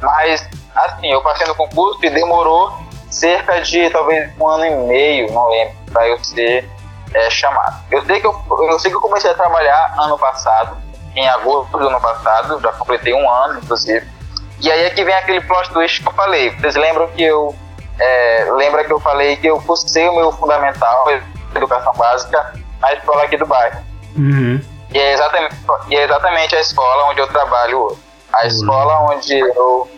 Mas, 0.00 0.48
assim, 0.74 1.12
eu 1.12 1.22
passei 1.22 1.46
no 1.46 1.54
concurso 1.54 2.04
e 2.04 2.10
demorou 2.10 2.76
cerca 3.08 3.60
de 3.62 3.88
talvez 3.90 4.30
um 4.38 4.48
ano 4.48 4.64
e 4.64 4.70
meio, 4.88 5.32
não 5.32 5.48
lembro, 5.48 5.74
para 5.92 6.08
eu 6.08 6.22
ser 6.24 6.68
é, 7.16 7.30
chamado. 7.30 7.82
Eu 7.90 8.04
sei, 8.04 8.20
que 8.20 8.26
eu, 8.26 8.44
eu 8.70 8.78
sei 8.78 8.90
que 8.90 8.96
eu 8.96 9.00
comecei 9.00 9.30
a 9.30 9.34
trabalhar 9.34 9.94
ano 9.98 10.18
passado, 10.18 10.76
em 11.14 11.26
agosto 11.28 11.78
do 11.78 11.88
ano 11.88 12.00
passado, 12.00 12.60
já 12.60 12.72
completei 12.72 13.14
um 13.14 13.30
ano, 13.30 13.58
inclusive. 13.58 14.06
E 14.60 14.70
aí 14.70 14.84
é 14.84 14.90
que 14.90 15.02
vem 15.02 15.14
aquele 15.14 15.40
plot 15.40 15.70
twist 15.70 16.02
que 16.02 16.08
eu 16.08 16.12
falei. 16.12 16.50
Vocês 16.50 16.76
lembram 16.76 17.08
que 17.08 17.22
eu. 17.22 17.54
É, 17.98 18.48
lembra 18.50 18.84
que 18.84 18.92
eu 18.92 19.00
falei 19.00 19.36
que 19.36 19.46
eu 19.46 19.58
cursei 19.62 20.06
o 20.06 20.14
meu 20.14 20.30
fundamental, 20.30 21.06
educação 21.54 21.94
básica, 21.94 22.52
na 22.80 22.92
escola 22.92 23.22
aqui 23.22 23.38
do 23.38 23.46
bairro. 23.46 23.78
Uhum. 24.14 24.60
E, 24.92 24.98
é 24.98 25.14
exatamente, 25.14 25.56
e 25.88 25.96
é 25.96 26.04
exatamente 26.04 26.54
a 26.54 26.60
escola 26.60 27.10
onde 27.10 27.20
eu 27.20 27.26
trabalho 27.28 27.80
hoje. 27.80 27.98
A 28.34 28.42
uhum. 28.42 28.46
escola 28.48 29.00
onde 29.14 29.38
eu, 29.38 29.90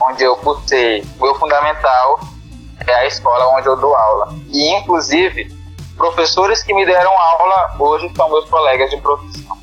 onde 0.00 0.24
eu 0.24 0.36
cursei 0.36 1.06
o 1.18 1.24
meu 1.24 1.34
fundamental 1.34 2.20
é 2.86 2.94
a 2.94 3.06
escola 3.06 3.48
onde 3.58 3.66
eu 3.66 3.76
dou 3.76 3.94
aula. 3.94 4.34
E, 4.48 4.70
inclusive, 4.70 5.61
professores 5.96 6.62
que 6.62 6.74
me 6.74 6.84
deram 6.84 7.12
aula 7.18 7.74
hoje 7.78 8.10
são 8.16 8.28
meus 8.28 8.48
colegas 8.48 8.90
de 8.90 8.96
profissão. 8.98 9.56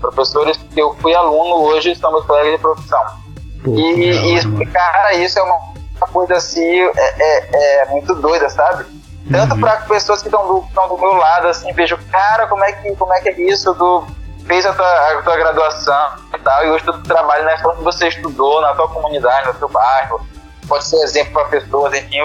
Professores 0.00 0.56
que 0.56 0.80
eu 0.80 0.94
fui 0.96 1.14
aluno 1.14 1.62
hoje 1.64 1.94
são 1.96 2.12
meus 2.12 2.24
colegas 2.24 2.52
de 2.52 2.58
profissão. 2.58 3.00
Pô, 3.64 3.74
e, 3.74 4.10
e 4.10 4.34
explicar 4.34 5.14
isso 5.16 5.38
é 5.38 5.42
uma 5.42 5.58
coisa 6.12 6.36
assim, 6.36 6.80
é, 6.80 6.92
é, 6.96 7.82
é 7.82 7.86
muito 7.86 8.14
doida, 8.14 8.48
sabe? 8.48 8.86
Tanto 9.30 9.54
uhum. 9.54 9.60
para 9.60 9.76
pessoas 9.82 10.22
que 10.22 10.28
estão 10.28 10.46
do, 10.46 10.60
do 10.60 10.98
meu 10.98 11.14
lado, 11.14 11.48
assim, 11.48 11.72
vejo, 11.72 11.98
cara, 12.10 12.46
como 12.46 12.64
é 12.64 12.72
que, 12.72 12.94
como 12.96 13.12
é, 13.12 13.20
que 13.20 13.28
é 13.28 13.40
isso? 13.42 13.74
Do, 13.74 14.06
fez 14.46 14.64
a 14.64 14.72
tua, 14.72 14.86
a 14.86 15.22
tua 15.22 15.36
graduação 15.36 16.12
e 16.34 16.38
tal, 16.38 16.64
e 16.64 16.70
hoje 16.70 16.84
tu 16.84 17.02
trabalha 17.02 17.44
na 17.44 17.54
escola 17.54 17.76
que 17.76 17.82
você 17.82 18.08
estudou, 18.08 18.60
na 18.62 18.74
tua 18.74 18.88
comunidade, 18.88 19.48
no 19.48 19.54
teu 19.54 19.68
bairro. 19.68 20.26
Pode 20.66 20.84
ser 20.86 20.96
exemplo 21.02 21.32
para 21.32 21.44
pessoas, 21.46 21.94
enfim. 21.94 22.20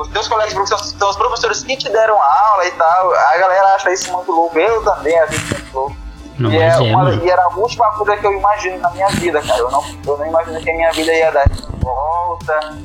Os, 0.00 0.08
teus 0.08 0.28
colegas 0.28 0.54
profissão 0.54 0.78
são 0.78 1.10
os 1.10 1.16
professores 1.16 1.62
que 1.62 1.76
te 1.76 1.88
deram 1.90 2.14
aula 2.14 2.66
e 2.66 2.70
tal. 2.72 3.12
A 3.12 3.38
galera 3.38 3.74
acha 3.74 3.92
isso 3.92 4.10
muito 4.12 4.30
louco. 4.32 4.58
Eu 4.58 4.82
também 4.82 5.18
acho 5.18 5.34
isso 5.34 5.54
muito 5.54 5.74
louco. 5.74 5.96
Não, 6.38 6.50
e, 6.50 6.56
é 6.56 6.76
uma, 6.78 7.14
e 7.14 7.28
era 7.28 7.42
a 7.42 7.48
última 7.54 7.90
coisa 7.90 8.16
que 8.16 8.26
eu 8.26 8.32
imagino 8.32 8.78
na 8.78 8.90
minha 8.92 9.08
vida, 9.08 9.42
cara. 9.42 9.58
Eu 9.58 9.70
não, 9.70 9.84
eu 10.06 10.16
não 10.16 10.26
imagino 10.26 10.60
que 10.60 10.70
a 10.70 10.74
minha 10.74 10.90
vida 10.92 11.12
ia 11.12 11.30
dar 11.30 11.44
volta 11.80 12.76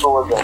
toda. 0.00 0.36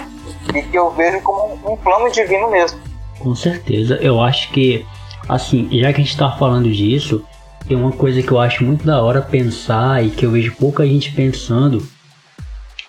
E 0.54 0.62
que 0.62 0.78
eu 0.78 0.90
vejo 0.90 1.20
como 1.22 1.54
um, 1.54 1.72
um 1.72 1.76
plano 1.76 2.10
divino 2.10 2.50
mesmo. 2.50 2.78
Com 3.18 3.34
certeza. 3.34 3.96
Eu 3.96 4.20
acho 4.20 4.50
que, 4.50 4.86
assim, 5.28 5.68
já 5.72 5.92
que 5.92 6.00
a 6.00 6.04
gente 6.04 6.16
tá 6.16 6.30
falando 6.32 6.70
disso, 6.70 7.24
tem 7.66 7.76
uma 7.76 7.92
coisa 7.92 8.22
que 8.22 8.30
eu 8.30 8.38
acho 8.38 8.64
muito 8.64 8.84
da 8.84 9.02
hora 9.02 9.20
pensar 9.20 10.04
e 10.04 10.10
que 10.10 10.24
eu 10.24 10.30
vejo 10.30 10.54
pouca 10.56 10.86
gente 10.86 11.12
pensando. 11.12 11.86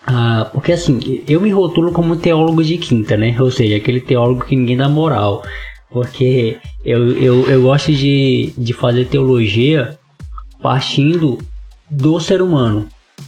Ah, 0.06 0.50
porque 0.52 0.72
assim, 0.72 1.24
eu 1.28 1.41
me 1.41 1.52
rotulo 1.52 1.91
como 1.91 2.16
teólogo 2.16 2.64
de 2.64 2.78
quinta, 2.78 3.16
né? 3.18 3.36
Ou 3.39 3.52
seja, 3.52 3.76
aquele 3.76 4.02
teólogo 4.02 4.45
que 4.45 4.56
ninguém 4.56 4.78
dá 4.78 4.89
moral. 4.89 5.43
Porque 5.91 6.58
eu, 6.86 7.18
eu, 7.18 7.50
eu 7.50 7.62
gosto 7.62 7.91
de, 7.91 8.54
de 8.58 8.74
fazer 8.74 9.06
teologia 9.06 9.97
partindo 10.62 11.39
do 11.89 12.20
ser 12.20 12.41
humano. 12.41 12.88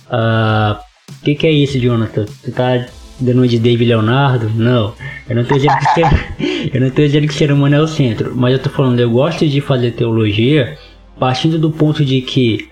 O 0.10 0.16
uh, 0.16 0.78
que, 1.24 1.36
que 1.36 1.48
é 1.48 1.52
isso, 1.52 1.80
Jonathan? 1.80 2.26
Tu 2.44 2.52
tá 2.52 2.86
dando 3.20 3.48
de 3.48 3.58
David 3.60 3.90
Leonardo? 3.90 4.50
Não. 4.50 4.94
Eu 5.28 5.36
não 5.36 5.44
tô 5.44 5.56
dizendo 5.56 5.78
que 5.78 5.94
ser, 5.94 6.70
eu 6.74 6.82
não 6.82 6.90
tô 6.90 7.02
dizendo 7.02 7.28
que 7.28 7.34
ser 7.34 7.52
humano 7.52 7.76
é 7.76 7.82
o 7.82 7.88
centro. 7.88 8.34
Mas 8.36 8.54
eu 8.54 8.60
tô 8.60 8.70
falando, 8.70 9.00
eu 9.00 9.10
gosto 9.10 9.48
de 9.48 9.60
fazer 9.60 9.92
teologia 9.92 10.78
partindo 11.20 11.58
do 11.60 11.72
ponto 11.72 12.04
de 12.06 12.22
que 12.22 12.68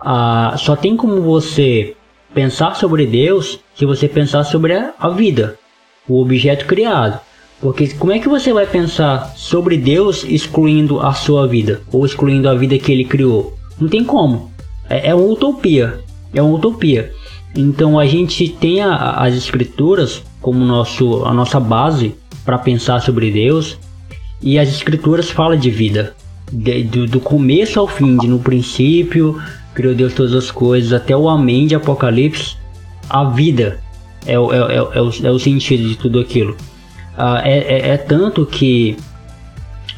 uh, 0.00 0.56
só 0.58 0.76
tem 0.76 0.96
como 0.96 1.22
você 1.22 1.96
pensar 2.34 2.74
sobre 2.74 3.06
Deus 3.06 3.60
se 3.76 3.86
você 3.86 4.08
pensar 4.08 4.44
sobre 4.44 4.74
a, 4.74 5.08
vida, 5.10 5.56
o 6.08 6.20
objeto 6.20 6.66
criado. 6.66 7.20
Porque 7.60 7.88
como 7.94 8.12
é 8.12 8.18
que 8.18 8.28
você 8.28 8.52
vai 8.52 8.66
pensar 8.66 9.32
sobre 9.36 9.78
Deus 9.78 10.24
excluindo 10.24 11.00
a 11.00 11.14
sua 11.14 11.46
vida 11.46 11.80
ou 11.92 12.04
excluindo 12.04 12.48
a 12.48 12.54
vida 12.54 12.78
que 12.78 12.92
Ele 12.92 13.04
criou? 13.04 13.56
Não 13.80 13.88
tem 13.88 14.04
como. 14.04 14.52
É, 14.90 15.10
é 15.10 15.14
uma 15.14 15.32
utopia. 15.32 16.00
É 16.34 16.42
uma 16.42 16.56
utopia. 16.56 17.12
Então 17.56 17.98
a 17.98 18.06
gente 18.06 18.48
tem 18.48 18.80
a, 18.82 19.12
as 19.12 19.34
escrituras 19.34 20.22
como 20.40 20.64
nosso, 20.64 21.24
a 21.24 21.32
nossa 21.32 21.60
base 21.60 22.14
para 22.44 22.58
pensar 22.58 23.00
sobre 23.00 23.30
Deus 23.30 23.78
e 24.42 24.58
as 24.58 24.68
escrituras 24.68 25.30
falam 25.30 25.56
de 25.56 25.70
vida, 25.70 26.14
de, 26.52 26.82
do, 26.82 27.06
do, 27.06 27.20
começo 27.20 27.80
ao 27.80 27.86
fim, 27.86 28.18
de 28.18 28.26
no 28.26 28.40
princípio 28.40 29.40
criou 29.74 29.94
Deus 29.94 30.14
todas 30.14 30.32
as 30.32 30.50
coisas 30.50 30.92
até 30.92 31.16
o 31.16 31.28
Amém 31.28 31.66
de 31.66 31.74
Apocalipse, 31.74 32.56
a 33.08 33.24
vida 33.24 33.80
é, 34.26 34.32
é, 34.32 34.36
é, 34.36 34.76
é, 34.76 35.02
o, 35.02 35.10
é 35.26 35.30
o 35.30 35.38
sentido 35.38 35.88
de 35.88 35.96
tudo 35.96 36.18
aquilo. 36.18 36.56
Ah, 37.16 37.42
é, 37.44 37.58
é, 37.58 37.88
é, 37.90 37.96
tanto 37.96 38.44
que 38.46 38.96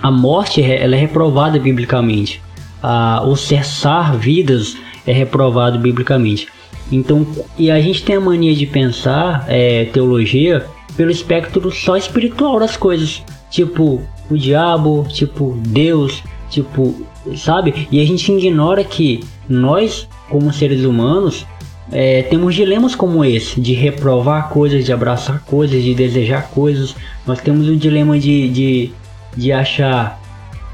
a 0.03 0.11
morte 0.11 0.63
ela 0.63 0.97
é 0.97 0.99
reprovada 0.99 1.59
biblicamente. 1.59 2.43
Ah, 2.83 3.23
o 3.25 3.37
cessar 3.37 4.17
vidas 4.17 4.77
é 5.07 5.13
reprovado 5.13 5.79
biblicamente. 5.79 6.49
Então, 6.91 7.27
e 7.59 7.71
a 7.71 7.81
gente 7.81 8.05
tem 8.05 8.17
a 8.17 8.21
mania 8.21 8.55
de 8.55 8.65
pensar 8.65 9.45
teologia 9.93 10.65
pelo 10.97 11.11
espectro 11.11 11.69
só 11.73 11.97
espiritual 11.97 12.61
das 12.61 12.77
coisas, 12.77 13.25
tipo 13.51 14.01
o 14.31 14.37
diabo, 14.37 15.05
tipo 15.09 15.59
Deus, 15.67 16.23
tipo, 16.49 17.07
sabe? 17.37 17.89
E 17.91 18.01
a 18.01 18.05
gente 18.07 18.31
ignora 18.33 18.83
que 18.85 19.25
nós, 19.49 20.09
como 20.29 20.53
seres 20.53 20.85
humanos, 20.85 21.47
é, 21.93 22.23
temos 22.23 22.55
dilemas 22.55 22.95
como 22.95 23.25
esse, 23.25 23.61
de 23.61 23.73
reprovar 23.73 24.49
coisas, 24.49 24.85
de 24.85 24.93
abraçar 24.93 25.45
coisas, 25.45 25.83
de 25.83 25.95
desejar 25.95 26.49
coisas. 26.51 26.95
Nós 27.27 27.41
temos 27.41 27.69
o 27.69 27.77
dilema 27.77 28.19
de, 28.19 28.49
de, 28.49 28.91
de 29.37 29.53
achar 29.53 30.21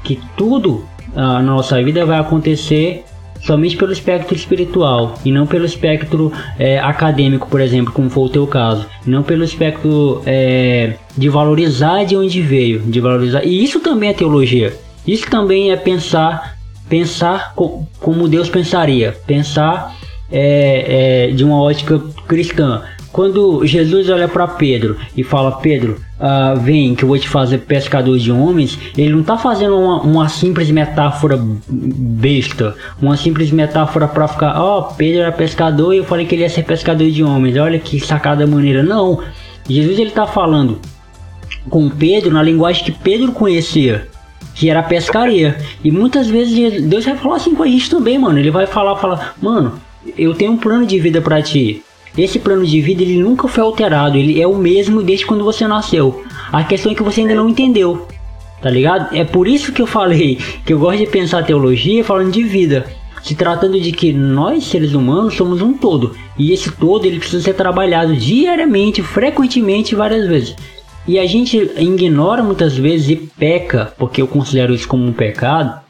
que 0.03 0.19
tudo 0.35 0.83
na 1.15 1.41
nossa 1.41 1.81
vida 1.83 2.05
vai 2.05 2.19
acontecer 2.19 3.05
somente 3.41 3.75
pelo 3.75 3.91
espectro 3.91 4.35
espiritual 4.35 5.15
e 5.23 5.31
não 5.31 5.45
pelo 5.45 5.65
espectro 5.65 6.31
é, 6.57 6.79
acadêmico, 6.79 7.47
por 7.47 7.59
exemplo, 7.59 7.93
como 7.93 8.09
foi 8.09 8.23
o 8.23 8.29
teu 8.29 8.47
caso, 8.47 8.87
não 9.05 9.21
pelo 9.21 9.43
espectro 9.43 10.21
é, 10.25 10.93
de 11.15 11.29
valorizar 11.29 12.05
de 12.05 12.15
onde 12.15 12.41
veio, 12.41 12.79
de 12.79 12.99
valorizar. 12.99 13.43
E 13.43 13.63
isso 13.63 13.79
também 13.79 14.09
é 14.09 14.13
teologia. 14.13 14.73
Isso 15.05 15.29
também 15.29 15.71
é 15.71 15.75
pensar, 15.75 16.57
pensar 16.87 17.53
co 17.55 17.85
como 17.99 18.27
Deus 18.27 18.49
pensaria, 18.49 19.15
pensar 19.25 19.95
é, 20.31 21.27
é, 21.29 21.31
de 21.31 21.43
uma 21.43 21.61
ótica 21.61 21.99
cristã. 22.27 22.81
Quando 23.11 23.63
Jesus 23.63 24.09
olha 24.09 24.27
para 24.27 24.47
Pedro 24.47 24.97
e 25.15 25.23
fala: 25.23 25.51
Pedro, 25.51 26.01
uh, 26.19 26.59
vem 26.59 26.95
que 26.95 27.03
eu 27.03 27.07
vou 27.07 27.19
te 27.19 27.29
fazer 27.29 27.59
pescador 27.59 28.17
de 28.17 28.31
homens, 28.31 28.79
ele 28.97 29.11
não 29.11 29.21
está 29.21 29.37
fazendo 29.37 29.77
uma, 29.77 30.01
uma, 30.01 30.27
simples 30.27 30.71
metáfora 30.71 31.39
besta, 31.69 32.75
uma 32.99 33.15
simples 33.15 33.51
metáfora 33.51 34.07
para 34.07 34.27
ficar: 34.27 34.59
Ó, 34.59 34.79
oh, 34.79 34.83
Pedro 34.95 35.21
era 35.21 35.31
pescador 35.31 35.93
e 35.93 35.97
eu 35.97 36.03
falei 36.03 36.25
que 36.25 36.33
ele 36.33 36.41
ia 36.41 36.49
ser 36.49 36.63
pescador 36.63 37.07
de 37.11 37.23
homens, 37.23 37.55
olha 37.55 37.77
que 37.77 37.99
sacada 37.99 38.47
maneira. 38.47 38.81
Não, 38.81 39.21
Jesus 39.69 39.99
ele 39.99 40.09
está 40.09 40.25
falando 40.25 40.79
com 41.69 41.89
Pedro 41.91 42.33
na 42.33 42.41
linguagem 42.41 42.83
que 42.83 42.91
Pedro 42.91 43.31
conhecia 43.31 44.07
que 44.53 44.69
era 44.69 44.83
pescaria. 44.83 45.57
E 45.83 45.91
muitas 45.91 46.27
vezes 46.27 46.83
Deus 46.83 47.05
vai 47.05 47.17
falar 47.17 47.37
assim 47.37 47.55
com 47.55 47.63
a 47.63 47.67
gente 47.67 47.89
também, 47.89 48.17
mano. 48.17 48.39
Ele 48.39 48.51
vai 48.51 48.67
falar, 48.67 48.95
falar, 48.97 49.35
mano, 49.41 49.79
eu 50.17 50.33
tenho 50.33 50.51
um 50.51 50.57
plano 50.57 50.85
de 50.85 50.99
vida 50.99 51.21
para 51.21 51.41
ti. 51.41 51.83
Esse 52.17 52.37
plano 52.37 52.63
de 52.65 52.79
vida 52.79 53.01
ele 53.01 53.17
nunca 53.17 53.47
foi 53.47 53.63
alterado, 53.63 54.17
ele 54.17 54.39
é 54.39 54.45
o 54.45 54.55
mesmo 54.55 55.01
desde 55.01 55.25
quando 55.25 55.43
você 55.43 55.67
nasceu. 55.67 56.23
A 56.51 56.63
questão 56.63 56.91
é 56.91 56.95
que 56.95 57.01
você 57.01 57.21
ainda 57.21 57.33
não 57.33 57.49
entendeu, 57.49 58.07
tá 58.61 58.69
ligado? 58.69 59.15
É 59.15 59.23
por 59.23 59.47
isso 59.47 59.71
que 59.71 59.81
eu 59.81 59.87
falei 59.87 60.37
que 60.63 60.71
eu 60.71 60.77
gosto 60.77 60.99
de 60.99 61.07
pensar 61.07 61.43
teologia 61.43 62.03
falando 62.03 62.31
de 62.31 62.43
vida, 62.43 62.85
se 63.23 63.33
tratando 63.33 63.81
de 63.81 63.91
que 63.91 64.13
nós 64.13 64.65
seres 64.65 64.93
humanos 64.93 65.33
somos 65.33 65.59
um 65.59 65.73
todo 65.73 66.15
e 66.37 66.51
esse 66.51 66.71
todo 66.71 67.05
ele 67.05 67.17
precisa 67.17 67.41
ser 67.41 67.53
trabalhado 67.55 68.15
diariamente, 68.15 69.01
frequentemente, 69.01 69.95
várias 69.95 70.27
vezes. 70.27 70.55
E 71.07 71.19
a 71.19 71.25
gente 71.25 71.57
ignora 71.77 72.41
muitas 72.41 72.77
vezes 72.77 73.09
e 73.09 73.15
peca, 73.15 73.93
porque 73.97 74.21
eu 74.21 74.27
considero 74.27 74.73
isso 74.73 74.87
como 74.87 75.05
um 75.05 75.11
pecado, 75.11 75.81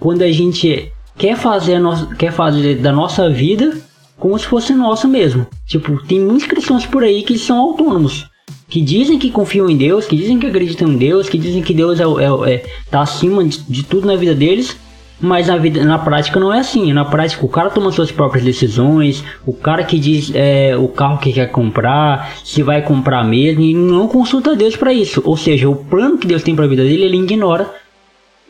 quando 0.00 0.22
a 0.22 0.32
gente 0.32 0.90
quer 1.16 1.36
fazer, 1.36 1.78
no... 1.78 2.14
quer 2.16 2.32
fazer 2.32 2.76
da 2.76 2.92
nossa 2.92 3.28
vida 3.28 3.76
como 4.16 4.38
se 4.38 4.46
fosse 4.46 4.72
nossa 4.72 5.06
mesmo. 5.06 5.46
Tipo, 5.66 6.02
tem 6.06 6.20
muitos 6.20 6.46
cristãos 6.46 6.86
por 6.86 7.02
aí 7.02 7.22
que 7.22 7.38
são 7.38 7.58
autônomos. 7.58 8.26
Que 8.68 8.80
dizem 8.80 9.18
que 9.18 9.30
confiam 9.30 9.68
em 9.68 9.76
Deus, 9.76 10.06
que 10.06 10.16
dizem 10.16 10.38
que 10.38 10.46
acreditam 10.46 10.88
em 10.88 10.96
Deus, 10.96 11.28
que 11.28 11.36
dizem 11.36 11.62
que 11.62 11.74
Deus 11.74 12.00
é, 12.00 12.04
é, 12.04 12.54
é 12.54 12.66
tá 12.90 13.02
acima 13.02 13.44
de, 13.44 13.62
de, 13.62 13.82
tudo 13.82 14.06
na 14.06 14.16
vida 14.16 14.34
deles, 14.34 14.76
mas 15.20 15.46
na, 15.46 15.56
vida, 15.56 15.84
na 15.84 15.98
prática 15.98 16.38
não 16.40 16.52
é 16.52 16.58
assim. 16.58 16.92
Na 16.92 17.04
prática 17.04 17.44
o 17.44 17.48
cara 17.48 17.70
toma 17.70 17.92
suas 17.92 18.10
próprias 18.10 18.44
decisões, 18.44 19.24
o 19.46 19.52
cara 19.52 19.84
que 19.84 19.98
diz 19.98 20.30
é, 20.34 20.76
o 20.76 20.88
carro 20.88 21.18
que 21.18 21.32
quer 21.32 21.50
comprar, 21.50 22.34
se 22.44 22.62
vai 22.62 22.82
comprar 22.82 23.24
mesmo, 23.24 23.62
e 23.62 23.74
não 23.74 24.08
consulta 24.08 24.56
Deus 24.56 24.76
para 24.76 24.92
isso. 24.92 25.22
Ou 25.24 25.36
seja, 25.36 25.68
o 25.68 25.76
plano 25.76 26.18
que 26.18 26.26
Deus 26.26 26.42
tem 26.42 26.54
para 26.54 26.64
a 26.64 26.68
vida 26.68 26.82
dele, 26.82 27.04
ele 27.04 27.16
ignora. 27.16 27.70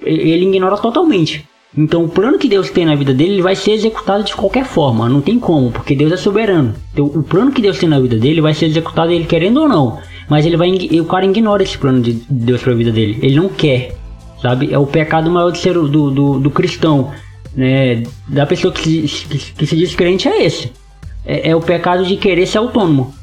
Ele 0.03 0.47
ignora 0.47 0.77
totalmente. 0.77 1.47
Então 1.77 2.05
o 2.05 2.09
plano 2.09 2.39
que 2.39 2.49
Deus 2.49 2.71
tem 2.71 2.87
na 2.87 2.95
vida 2.95 3.13
dele 3.13 3.33
ele 3.33 3.43
vai 3.43 3.57
ser 3.57 3.73
executado 3.73 4.23
de 4.23 4.35
qualquer 4.35 4.65
forma, 4.65 5.09
não 5.09 5.21
tem 5.21 5.41
como, 5.41 5.73
porque 5.73 5.97
Deus 5.97 6.13
é 6.13 6.17
soberano. 6.17 6.73
Então 6.93 7.07
o 7.07 7.23
plano 7.23 7.51
que 7.51 7.61
Deus 7.61 7.79
tem 7.79 7.89
na 7.89 7.99
vida 7.99 8.17
dele 8.17 8.41
vai 8.41 8.55
ser 8.55 8.67
executado 8.67 9.11
ele 9.11 9.25
querendo 9.25 9.61
ou 9.61 9.69
não. 9.69 9.99
Mas 10.29 10.47
ele 10.47 10.57
vai 10.57 10.71
o 10.71 11.05
cara 11.05 11.27
ignora 11.27 11.63
esse 11.63 11.77
plano 11.77 12.01
de 12.01 12.13
Deus 12.31 12.63
para 12.63 12.73
a 12.73 12.77
vida 12.77 12.93
dele. 12.93 13.19
Ele 13.21 13.37
não 13.37 13.49
quer. 13.49 13.97
Sabe? 14.45 14.71
É 14.71 14.79
o 14.79 14.87
pecado 14.87 15.31
maior 15.31 15.51
do, 15.51 15.57
ser, 15.57 15.73
do, 15.73 16.11
do, 16.11 16.39
do 16.39 16.51
cristão, 16.51 17.11
né? 17.57 18.03
Da 18.29 18.45
pessoa 18.45 18.71
que 18.71 19.09
se, 19.09 19.25
que, 19.25 19.39
que 19.39 19.67
se 19.67 19.75
diz 19.75 19.95
crente 19.95 20.29
é 20.29 20.45
esse. 20.45 20.71
É, 21.25 21.49
é, 21.49 21.57
o 21.57 21.61
pecado 21.63 22.05
de 22.05 22.17
querer 22.17 22.47
ser 22.47 22.59
autônomo. 22.59 23.15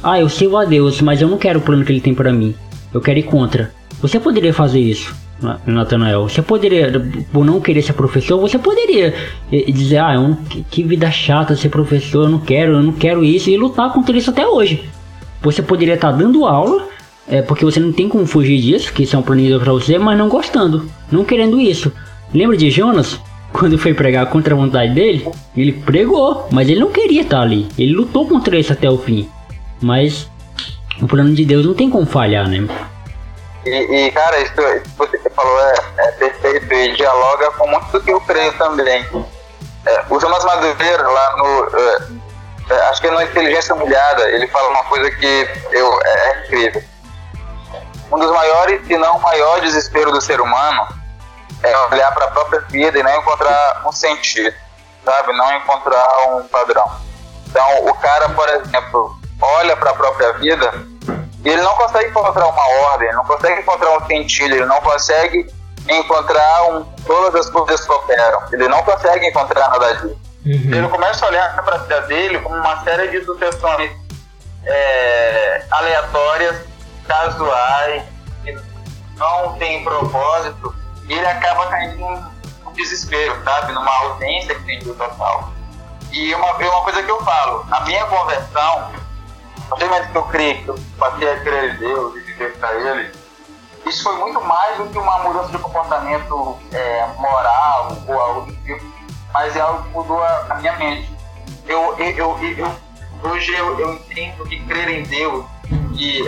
Ah, 0.00 0.20
eu 0.20 0.28
sirvo 0.28 0.56
a 0.56 0.64
Deus, 0.64 1.00
mas 1.00 1.20
eu 1.20 1.26
não 1.26 1.36
quero 1.36 1.58
o 1.58 1.62
plano 1.62 1.84
que 1.84 1.90
ele 1.90 2.00
tem 2.00 2.14
para 2.14 2.32
mim. 2.32 2.54
Eu 2.94 3.00
quero 3.00 3.18
ir 3.18 3.24
contra. 3.24 3.72
Você 4.00 4.20
poderia 4.20 4.54
fazer 4.54 4.78
isso, 4.78 5.12
Natanael. 5.66 6.28
Você 6.28 6.40
poderia, 6.40 6.92
por 7.32 7.44
não 7.44 7.60
querer 7.60 7.82
ser 7.82 7.94
professor, 7.94 8.38
você 8.38 8.56
poderia 8.56 9.12
eh, 9.50 9.72
dizer, 9.72 9.98
ah, 9.98 10.14
eu 10.14 10.36
que 10.70 10.84
vida 10.84 11.10
chata 11.10 11.56
ser 11.56 11.70
professor, 11.70 12.26
eu 12.26 12.30
não 12.30 12.38
quero, 12.38 12.74
eu 12.74 12.82
não 12.84 12.92
quero 12.92 13.24
isso, 13.24 13.50
e 13.50 13.56
lutar 13.56 13.92
contra 13.92 14.16
isso 14.16 14.30
até 14.30 14.46
hoje. 14.46 14.88
Você 15.42 15.60
poderia 15.60 15.94
estar 15.94 16.12
dando 16.12 16.46
aula, 16.46 16.86
é, 17.30 17.42
porque 17.42 17.64
você 17.64 17.78
não 17.78 17.92
tem 17.92 18.08
como 18.08 18.26
fugir 18.26 18.60
disso, 18.60 18.92
que 18.92 19.02
isso 19.02 19.14
é 19.14 19.18
um 19.18 19.22
para 19.22 19.72
você, 19.72 19.98
mas 19.98 20.18
não 20.18 20.28
gostando, 20.28 20.90
não 21.10 21.24
querendo 21.24 21.60
isso. 21.60 21.92
Lembra 22.32 22.56
de 22.56 22.70
Jonas? 22.70 23.20
Quando 23.52 23.78
foi 23.78 23.94
pregar 23.94 24.26
contra 24.26 24.54
a 24.54 24.56
vontade 24.56 24.94
dele, 24.94 25.26
ele 25.56 25.72
pregou, 25.72 26.46
mas 26.52 26.68
ele 26.68 26.80
não 26.80 26.92
queria 26.92 27.22
estar 27.22 27.40
ali. 27.40 27.66
Ele 27.78 27.94
lutou 27.94 28.28
contra 28.28 28.58
isso 28.58 28.72
até 28.72 28.90
o 28.90 28.98
fim. 28.98 29.28
Mas 29.80 30.30
o 31.00 31.06
plano 31.06 31.34
de 31.34 31.44
Deus 31.46 31.64
não 31.64 31.72
tem 31.72 31.88
como 31.88 32.04
falhar, 32.04 32.46
né? 32.46 32.68
E, 33.64 33.70
e 33.70 34.10
cara, 34.10 34.38
isso, 34.40 34.52
que 34.52 34.88
você 34.96 35.30
falou 35.30 35.60
é, 35.60 35.74
é, 35.98 36.10
perfeito 36.12 36.72
e 36.72 36.94
dialoga 36.94 37.50
com 37.52 37.66
muito 37.68 37.90
do 37.92 38.00
que 38.00 38.10
eu 38.10 38.20
creio 38.20 38.52
também. 38.58 39.04
É, 39.86 40.04
o 40.10 40.20
Jonas 40.20 40.44
Madureira, 40.44 41.08
lá 41.08 41.36
no. 41.36 41.78
É, 41.78 42.74
é, 42.74 42.80
acho 42.88 43.00
que 43.00 43.06
é 43.06 43.10
no 43.10 43.22
Inteligência 43.22 43.74
Humilhada, 43.74 44.30
ele 44.30 44.46
fala 44.48 44.68
uma 44.68 44.84
coisa 44.84 45.10
que 45.10 45.48
eu, 45.72 46.00
é, 46.02 46.30
é 46.30 46.44
incrível. 46.44 46.82
Um 48.10 48.18
dos 48.18 48.30
maiores, 48.30 48.86
se 48.86 48.96
não 48.96 49.16
o 49.16 49.22
maior 49.22 49.60
desespero 49.60 50.10
do 50.10 50.20
ser 50.20 50.40
humano 50.40 50.88
é 51.62 51.78
olhar 51.86 52.12
para 52.12 52.26
a 52.26 52.30
própria 52.30 52.60
vida 52.60 52.98
e 52.98 53.02
não 53.02 53.16
encontrar 53.16 53.82
um 53.86 53.92
sentido, 53.92 54.54
sabe? 55.04 55.32
Não 55.32 55.56
encontrar 55.56 56.08
um 56.30 56.48
padrão. 56.48 56.90
Então, 57.46 57.86
o 57.86 57.94
cara, 57.94 58.28
por 58.30 58.48
exemplo, 58.48 59.18
olha 59.40 59.76
para 59.76 59.90
a 59.90 59.94
própria 59.94 60.32
vida 60.34 60.72
e 61.44 61.48
ele 61.48 61.62
não 61.62 61.74
consegue 61.74 62.10
encontrar 62.10 62.46
uma 62.46 62.68
ordem, 62.92 63.12
não 63.12 63.24
consegue 63.24 63.60
encontrar 63.60 63.96
um 63.96 64.06
sentido, 64.06 64.54
ele 64.54 64.66
não 64.66 64.80
consegue 64.80 65.46
encontrar 65.88 66.70
um, 66.70 66.84
todas 67.06 67.46
as 67.46 67.50
coisas 67.50 67.84
que 67.84 67.92
operam, 67.92 68.42
ele 68.52 68.68
não 68.68 68.82
consegue 68.82 69.26
encontrar 69.26 69.68
nada 69.70 69.94
disso. 69.94 70.20
Uhum. 70.44 70.74
Ele 70.74 70.88
começa 70.88 71.24
a 71.24 71.28
olhar 71.28 71.64
para 71.64 71.76
a 71.76 71.78
vida 71.78 72.00
dele 72.02 72.38
como 72.40 72.56
uma 72.56 72.82
série 72.84 73.08
de 73.08 73.24
sucessões 73.24 73.90
é, 74.64 75.64
aleatórias, 75.70 76.56
casuais, 77.08 78.04
que 78.44 78.56
não 79.16 79.54
tem 79.54 79.82
propósito, 79.82 80.74
e 81.08 81.12
ele 81.12 81.26
acaba 81.26 81.66
caindo 81.66 81.98
num 81.98 82.72
desespero, 82.72 83.42
sabe? 83.42 83.72
Numa 83.72 83.90
ausência 83.90 84.54
que 84.54 84.64
tem 84.64 84.78
do 84.80 84.94
total. 84.94 85.52
E 86.12 86.34
uma, 86.34 86.52
uma 86.52 86.82
coisa 86.84 87.02
que 87.02 87.10
eu 87.10 87.22
falo, 87.24 87.66
a 87.70 87.80
minha 87.80 88.04
conversão 88.06 88.90
a 89.68 89.76
partir 89.76 89.84
do 89.84 89.90
momento 89.90 90.12
que 90.12 90.16
eu 90.16 90.22
criei, 90.24 90.62
que 90.62 90.68
eu 90.68 90.78
passei 90.98 91.30
a 91.30 91.40
crer 91.40 91.74
em 91.74 91.76
Deus 91.76 92.16
e 92.16 92.20
viver 92.20 92.56
para 92.58 92.74
Ele, 92.74 93.12
isso 93.86 94.02
foi 94.02 94.16
muito 94.16 94.40
mais 94.40 94.78
do 94.78 94.86
que 94.86 94.98
uma 94.98 95.18
mudança 95.18 95.50
de 95.50 95.58
comportamento 95.58 96.58
é, 96.72 97.06
moral 97.18 97.96
ou 98.06 98.20
algo 98.20 98.40
do 98.46 98.56
tipo, 98.62 98.84
mas 99.32 99.54
é 99.54 99.60
algo 99.60 99.82
que 99.82 99.88
mudou 99.90 100.22
a, 100.22 100.46
a 100.50 100.54
minha 100.56 100.72
mente. 100.76 101.12
Eu, 101.66 101.94
eu, 101.98 102.38
eu, 102.38 102.38
eu 102.56 103.30
hoje 103.30 103.54
eu, 103.54 103.78
eu, 103.78 103.94
entendo 103.94 104.44
que 104.46 104.58
crer 104.64 104.88
em 104.88 105.02
Deus 105.02 105.44
e 105.94 106.24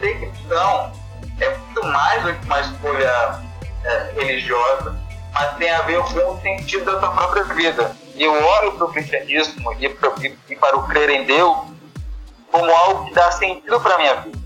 cristão 0.00 0.92
é 1.40 1.56
muito 1.56 1.86
mais 1.86 2.22
do 2.22 2.34
que 2.34 2.46
uma 2.46 2.60
escolha 2.60 3.40
é, 3.84 4.12
religiosa, 4.14 4.96
mas 5.32 5.56
tem 5.56 5.70
a 5.70 5.82
ver 5.82 6.00
com 6.02 6.32
o 6.32 6.40
sentido 6.40 6.84
da 6.84 6.98
sua 6.98 7.10
própria 7.10 7.44
vida. 7.44 7.96
Eu 8.16 8.32
olho 8.32 8.72
para 8.72 8.84
o 8.86 8.92
cristianismo 8.92 9.72
e, 9.78 9.86
e 9.86 10.56
para 10.56 10.76
o 10.76 10.88
crer 10.88 11.10
em 11.10 11.24
Deus 11.24 11.56
como 12.50 12.70
algo 12.70 13.06
que 13.06 13.14
dá 13.14 13.30
sentido 13.30 13.80
para 13.80 13.98
minha 13.98 14.14
vida, 14.16 14.38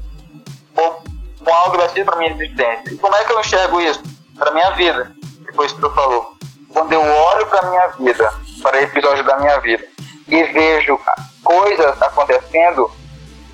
como, 0.75 1.03
algo 1.51 1.73
que 1.73 1.79
dá 1.79 1.89
sentido 1.89 2.07
para 2.07 2.19
minha 2.19 2.33
existência. 2.33 2.93
E 2.93 2.99
como 2.99 3.15
é 3.17 3.25
que 3.25 3.33
eu 3.33 3.41
enxergo 3.41 3.81
isso? 3.81 4.03
Para 4.39 4.51
minha 4.53 4.71
vida, 4.73 5.13
depois 5.47 5.73
que 5.73 5.81
tu 5.81 5.91
falou. 5.91 6.35
Quando 6.73 6.93
eu 6.93 7.03
olho 7.03 7.47
para 7.47 7.71
minha 7.71 7.89
vida, 7.89 8.33
para 8.63 8.83
episódio 8.83 9.25
da 9.25 9.37
minha 9.39 9.59
vida, 9.61 9.85
e 10.29 10.43
vejo 10.45 10.99
coisas 11.43 12.03
acontecendo, 12.03 12.91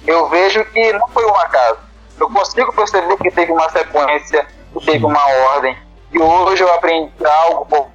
eu 0.07 0.29
vejo 0.29 0.65
que 0.67 0.93
não 0.95 1.09
foi 1.09 1.25
um 1.27 1.37
acaso. 1.37 1.90
Eu 2.21 2.29
consigo 2.29 2.71
perceber 2.75 3.17
que 3.17 3.31
teve 3.31 3.51
uma 3.51 3.69
sequência, 3.71 4.47
que 4.75 4.85
teve 4.85 5.07
uma 5.07 5.27
ordem, 5.55 5.75
e 6.13 6.21
hoje 6.21 6.63
eu 6.63 6.73
aprendi 6.75 7.11
algo 7.25 7.65
por 7.65 7.89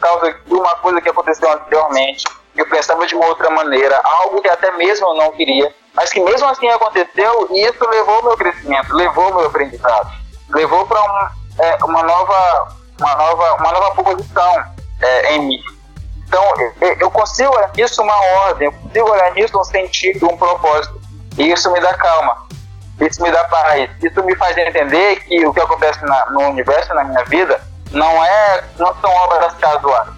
causa 0.00 0.32
de 0.32 0.54
uma 0.54 0.74
coisa 0.76 0.98
que 1.00 1.10
aconteceu 1.10 1.52
anteriormente. 1.52 2.24
Eu 2.56 2.66
pensava 2.70 3.06
de 3.06 3.14
uma 3.14 3.26
outra 3.26 3.50
maneira, 3.50 4.00
algo 4.02 4.40
que 4.40 4.48
até 4.48 4.70
mesmo 4.78 5.06
eu 5.08 5.14
não 5.16 5.32
queria, 5.32 5.74
mas 5.92 6.10
que 6.10 6.20
mesmo 6.20 6.48
assim 6.48 6.66
aconteceu 6.68 7.48
e 7.50 7.66
isso 7.66 7.86
levou 7.90 8.14
ao 8.16 8.22
meu 8.22 8.36
crescimento, 8.36 8.94
levou 8.94 9.24
ao 9.24 9.34
meu 9.34 9.46
aprendizado, 9.46 10.10
levou 10.48 10.86
para 10.86 11.02
um, 11.02 11.62
é, 11.62 11.78
uma 11.84 12.02
nova 12.02 12.68
uma 12.98 13.14
nova 13.14 13.54
uma 13.56 13.72
nova 13.72 14.02
posição 14.02 14.64
é, 15.02 15.34
em 15.34 15.40
mim. 15.40 15.60
Então 16.26 16.42
eu 16.98 17.10
consigo 17.10 17.54
olhar 17.54 17.70
nisso 17.76 18.02
uma 18.02 18.16
ordem, 18.46 18.68
eu 18.68 18.72
consigo 18.72 19.10
olhar 19.10 19.32
nisso 19.32 19.60
um 19.60 19.64
sentido, 19.64 20.32
um 20.32 20.36
propósito. 20.36 20.98
E 21.36 21.52
isso 21.52 21.70
me 21.70 21.80
dá 21.80 21.92
calma, 21.92 22.45
isso 23.00 23.22
me 23.22 23.30
dá 23.30 23.44
paz, 23.44 23.90
isso 24.02 24.22
me 24.24 24.34
faz 24.36 24.56
entender 24.56 25.20
que 25.20 25.46
o 25.46 25.52
que 25.52 25.60
acontece 25.60 26.04
na, 26.04 26.30
no 26.30 26.40
universo 26.48 26.94
na 26.94 27.04
minha 27.04 27.24
vida 27.24 27.60
não 27.90 28.24
é 28.24 28.64
não 28.78 28.94
são 29.00 29.10
obras 29.10 29.54
casuais, 29.54 30.08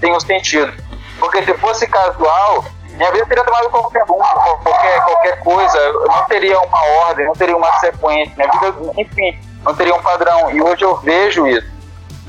tem 0.00 0.14
um 0.14 0.20
sentido, 0.20 0.72
porque 1.18 1.42
se 1.42 1.54
fosse 1.54 1.86
casual 1.86 2.64
minha 2.92 3.10
vida 3.10 3.26
teria 3.26 3.44
tomado 3.44 3.70
qualquer 3.70 4.04
rumo, 4.04 4.22
qualquer, 4.62 5.04
qualquer 5.04 5.40
coisa, 5.40 5.92
não 5.92 6.24
teria 6.26 6.60
uma 6.60 6.84
ordem, 7.06 7.26
não 7.26 7.32
teria 7.32 7.56
uma 7.56 7.72
sequência, 7.78 8.34
minha 8.36 8.50
vida, 8.50 8.92
enfim, 8.98 9.38
não 9.64 9.74
teria 9.74 9.94
um 9.94 10.02
padrão. 10.02 10.50
E 10.50 10.60
hoje 10.60 10.84
eu 10.84 10.96
vejo 10.96 11.46
isso. 11.46 11.66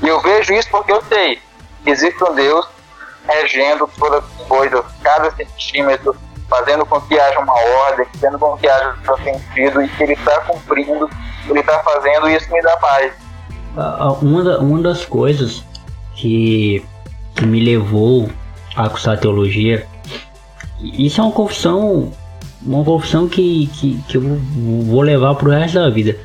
E 0.02 0.08
eu 0.08 0.20
vejo 0.20 0.54
isso 0.54 0.68
porque 0.70 0.92
eu 0.92 1.02
sei. 1.02 1.40
Que 1.82 1.90
existe 1.90 2.22
um 2.24 2.34
Deus 2.34 2.66
regendo 3.28 3.88
todas 3.98 4.24
as 4.24 4.46
coisas, 4.46 4.84
cada 5.02 5.30
centímetro, 5.32 6.16
fazendo 6.48 6.84
com 6.86 7.00
que 7.00 7.18
haja 7.18 7.38
uma 7.40 7.54
ordem, 7.54 8.06
fazendo 8.14 8.38
com 8.38 8.56
que 8.56 8.68
haja 8.68 8.94
um 9.10 9.16
sentido 9.24 9.82
e 9.82 9.88
que 9.88 10.02
ele 10.02 10.12
está 10.12 10.40
cumprindo, 10.40 11.10
ele 11.48 11.60
está 11.60 11.78
fazendo 11.80 12.28
e 12.28 12.36
isso 12.36 12.52
me 12.52 12.60
dá 12.62 12.76
paz. 12.76 13.12
Uma, 14.22 14.44
da, 14.44 14.58
uma 14.60 14.82
das 14.82 15.04
coisas 15.04 15.64
que, 16.14 16.84
que 17.34 17.46
me 17.46 17.60
levou 17.60 18.28
a 18.76 18.88
cursar 18.88 19.18
teologia 19.18 19.86
isso 20.80 21.20
é 21.20 21.24
uma 21.24 21.32
confissão, 21.32 22.12
uma 22.62 22.84
confissão 22.84 23.28
que, 23.28 23.68
que, 23.68 23.98
que 24.08 24.16
eu 24.16 24.38
vou 24.86 25.00
levar 25.00 25.34
pro 25.34 25.50
resto 25.50 25.78
da 25.78 25.88
vida. 25.88 26.16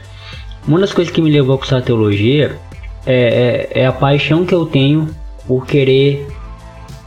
Uma 0.68 0.80
das 0.80 0.92
coisas 0.92 1.14
que 1.14 1.22
me 1.22 1.32
levou 1.32 1.56
a 1.56 1.58
cursar 1.58 1.82
teologia 1.82 2.58
é, 3.06 3.70
é, 3.74 3.82
é 3.82 3.86
a 3.86 3.92
paixão 3.92 4.46
que 4.46 4.54
eu 4.54 4.66
tenho 4.66 5.10
por 5.48 5.66
querer 5.66 6.28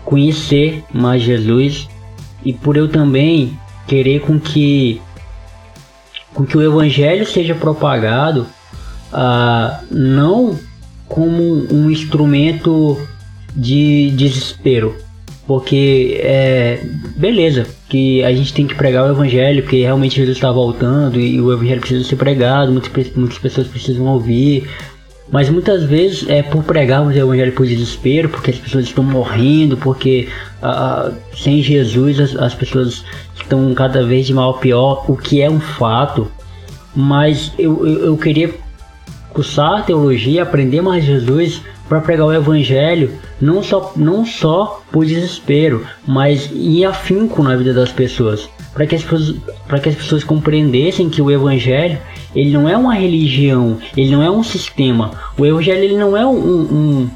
conhecer 0.04 0.82
mais 0.92 1.22
Jesus 1.22 1.88
e 2.44 2.52
por 2.52 2.76
eu 2.76 2.88
também 2.88 3.58
querer 3.86 4.20
com 4.20 4.38
que 4.38 5.00
com 6.34 6.46
que 6.46 6.56
o 6.56 6.62
evangelho 6.62 7.26
seja 7.26 7.54
propagado 7.54 8.46
uh, 9.12 9.84
não 9.90 10.58
como 11.06 11.42
um 11.70 11.90
instrumento 11.90 12.98
de 13.54 14.10
desespero, 14.12 14.96
porque 15.46 16.18
é 16.22 16.82
beleza 17.16 17.66
que 17.88 18.24
a 18.24 18.32
gente 18.32 18.54
tem 18.54 18.66
que 18.66 18.74
pregar 18.74 19.04
o 19.04 19.10
evangelho, 19.10 19.62
porque 19.62 19.82
realmente 19.82 20.16
Jesus 20.16 20.38
está 20.38 20.50
voltando 20.50 21.20
e 21.20 21.38
o 21.38 21.52
evangelho 21.52 21.80
precisa 21.80 22.04
ser 22.04 22.16
pregado, 22.16 22.72
muitas, 22.72 22.90
muitas 23.14 23.38
pessoas 23.38 23.66
precisam 23.66 24.06
ouvir. 24.06 24.66
Mas 25.30 25.48
muitas 25.48 25.84
vezes 25.84 26.28
é 26.28 26.42
por 26.42 26.62
pregarmos 26.64 27.14
o 27.14 27.18
evangelho 27.18 27.52
por 27.52 27.66
desespero, 27.66 28.28
porque 28.28 28.50
as 28.50 28.58
pessoas 28.58 28.84
estão 28.84 29.04
morrendo, 29.04 29.76
porque 29.76 30.28
ah, 30.62 31.10
sem 31.34 31.62
Jesus 31.62 32.20
as, 32.20 32.36
as 32.36 32.54
pessoas 32.54 33.04
estão 33.34 33.72
cada 33.74 34.04
vez 34.04 34.26
de 34.26 34.34
mal 34.34 34.58
pior, 34.58 35.04
o 35.08 35.16
que 35.16 35.40
é 35.40 35.50
um 35.50 35.60
fato. 35.60 36.30
Mas 36.94 37.52
eu, 37.58 37.86
eu, 37.86 38.06
eu 38.06 38.16
queria 38.16 38.52
cursar 39.30 39.86
teologia, 39.86 40.42
aprender 40.42 40.82
mais 40.82 41.04
Jesus, 41.04 41.62
para 41.88 42.00
pregar 42.00 42.26
o 42.26 42.32
evangelho 42.32 43.18
não 43.38 43.62
só, 43.62 43.92
não 43.96 44.24
só 44.24 44.82
por 44.90 45.04
desespero, 45.04 45.84
mas 46.06 46.50
em 46.50 46.84
afinco 46.84 47.42
na 47.42 47.54
vida 47.54 47.74
das 47.74 47.92
pessoas, 47.92 48.48
para 48.72 48.86
que 48.86 48.94
as 48.94 49.02
pessoas 49.02 49.36
para 49.66 49.78
que 49.78 49.88
as 49.88 49.94
pessoas 49.94 50.24
compreendessem 50.24 51.10
que 51.10 51.20
o 51.20 51.30
evangelho 51.30 51.98
ele 52.34 52.50
não 52.50 52.68
é 52.68 52.76
uma 52.76 52.94
religião, 52.94 53.78
ele 53.96 54.10
não 54.10 54.22
é 54.22 54.30
um 54.30 54.42
sistema. 54.42 55.10
O 55.38 55.44
evangelho 55.44 55.84
ele 55.84 55.96
não 55.96 56.16
é 56.16 56.26
um, 56.26 56.38
um, 56.38 57.10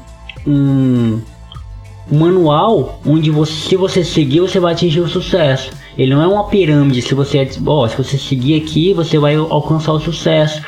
um, 0.47 1.21
manual 2.11 3.01
onde 3.05 3.29
você, 3.29 3.51
se 3.51 3.75
você 3.75 4.03
seguir 4.03 4.41
você 4.41 4.59
vai 4.59 4.73
atingir 4.73 5.01
o 5.01 5.09
sucesso. 5.09 5.71
Ele 5.97 6.13
não 6.13 6.21
é 6.21 6.27
uma 6.27 6.47
pirâmide. 6.47 7.01
Se 7.01 7.15
você, 7.15 7.45
se 7.47 7.59
você 7.59 8.17
seguir 8.17 8.61
aqui, 8.61 8.93
você 8.93 9.17
vai 9.17 9.35
alcançar 9.35 9.93
o 9.93 9.99
sucesso. 9.99 10.61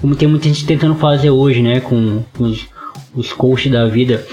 Como 0.00 0.14
tem 0.14 0.28
muita 0.28 0.46
gente 0.46 0.64
tentando 0.64 0.94
fazer 0.94 1.30
hoje, 1.30 1.60
né? 1.60 1.80
Com, 1.80 2.22
com 2.36 2.44
os, 2.44 2.66
os 3.14 3.32
coaches 3.32 3.72
da 3.72 3.86
vida. 3.86 4.24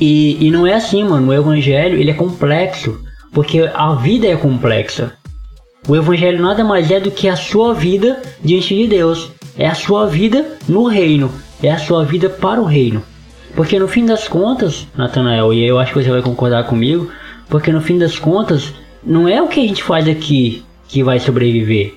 E, 0.00 0.38
e 0.40 0.50
não 0.50 0.66
é 0.66 0.74
assim, 0.74 1.04
mano. 1.04 1.28
O 1.28 1.34
evangelho 1.34 1.98
ele 1.98 2.10
é 2.10 2.14
complexo, 2.14 2.98
porque 3.32 3.70
a 3.74 3.94
vida 3.94 4.26
é 4.26 4.36
complexa. 4.36 5.12
O 5.86 5.94
evangelho 5.94 6.40
nada 6.40 6.64
mais 6.64 6.90
é 6.90 6.98
do 6.98 7.10
que 7.10 7.28
a 7.28 7.36
sua 7.36 7.74
vida 7.74 8.22
diante 8.42 8.74
de 8.74 8.86
Deus. 8.86 9.30
É 9.56 9.68
a 9.68 9.74
sua 9.74 10.06
vida 10.06 10.56
no 10.66 10.84
reino. 10.86 11.30
É 11.62 11.70
a 11.70 11.78
sua 11.78 12.04
vida 12.04 12.30
para 12.30 12.60
o 12.60 12.64
reino. 12.64 13.02
Porque 13.54 13.78
no 13.78 13.86
fim 13.86 14.06
das 14.06 14.26
contas, 14.26 14.86
Natanael, 14.96 15.52
e 15.52 15.64
eu 15.66 15.78
acho 15.78 15.92
que 15.92 16.02
você 16.02 16.10
vai 16.10 16.22
concordar 16.22 16.64
comigo, 16.64 17.10
porque 17.48 17.70
no 17.70 17.80
fim 17.80 17.98
das 17.98 18.18
contas, 18.18 18.72
não 19.04 19.28
é 19.28 19.40
o 19.42 19.48
que 19.48 19.60
a 19.60 19.68
gente 19.68 19.82
faz 19.82 20.08
aqui 20.08 20.64
que 20.88 21.02
vai 21.02 21.20
sobreviver. 21.20 21.94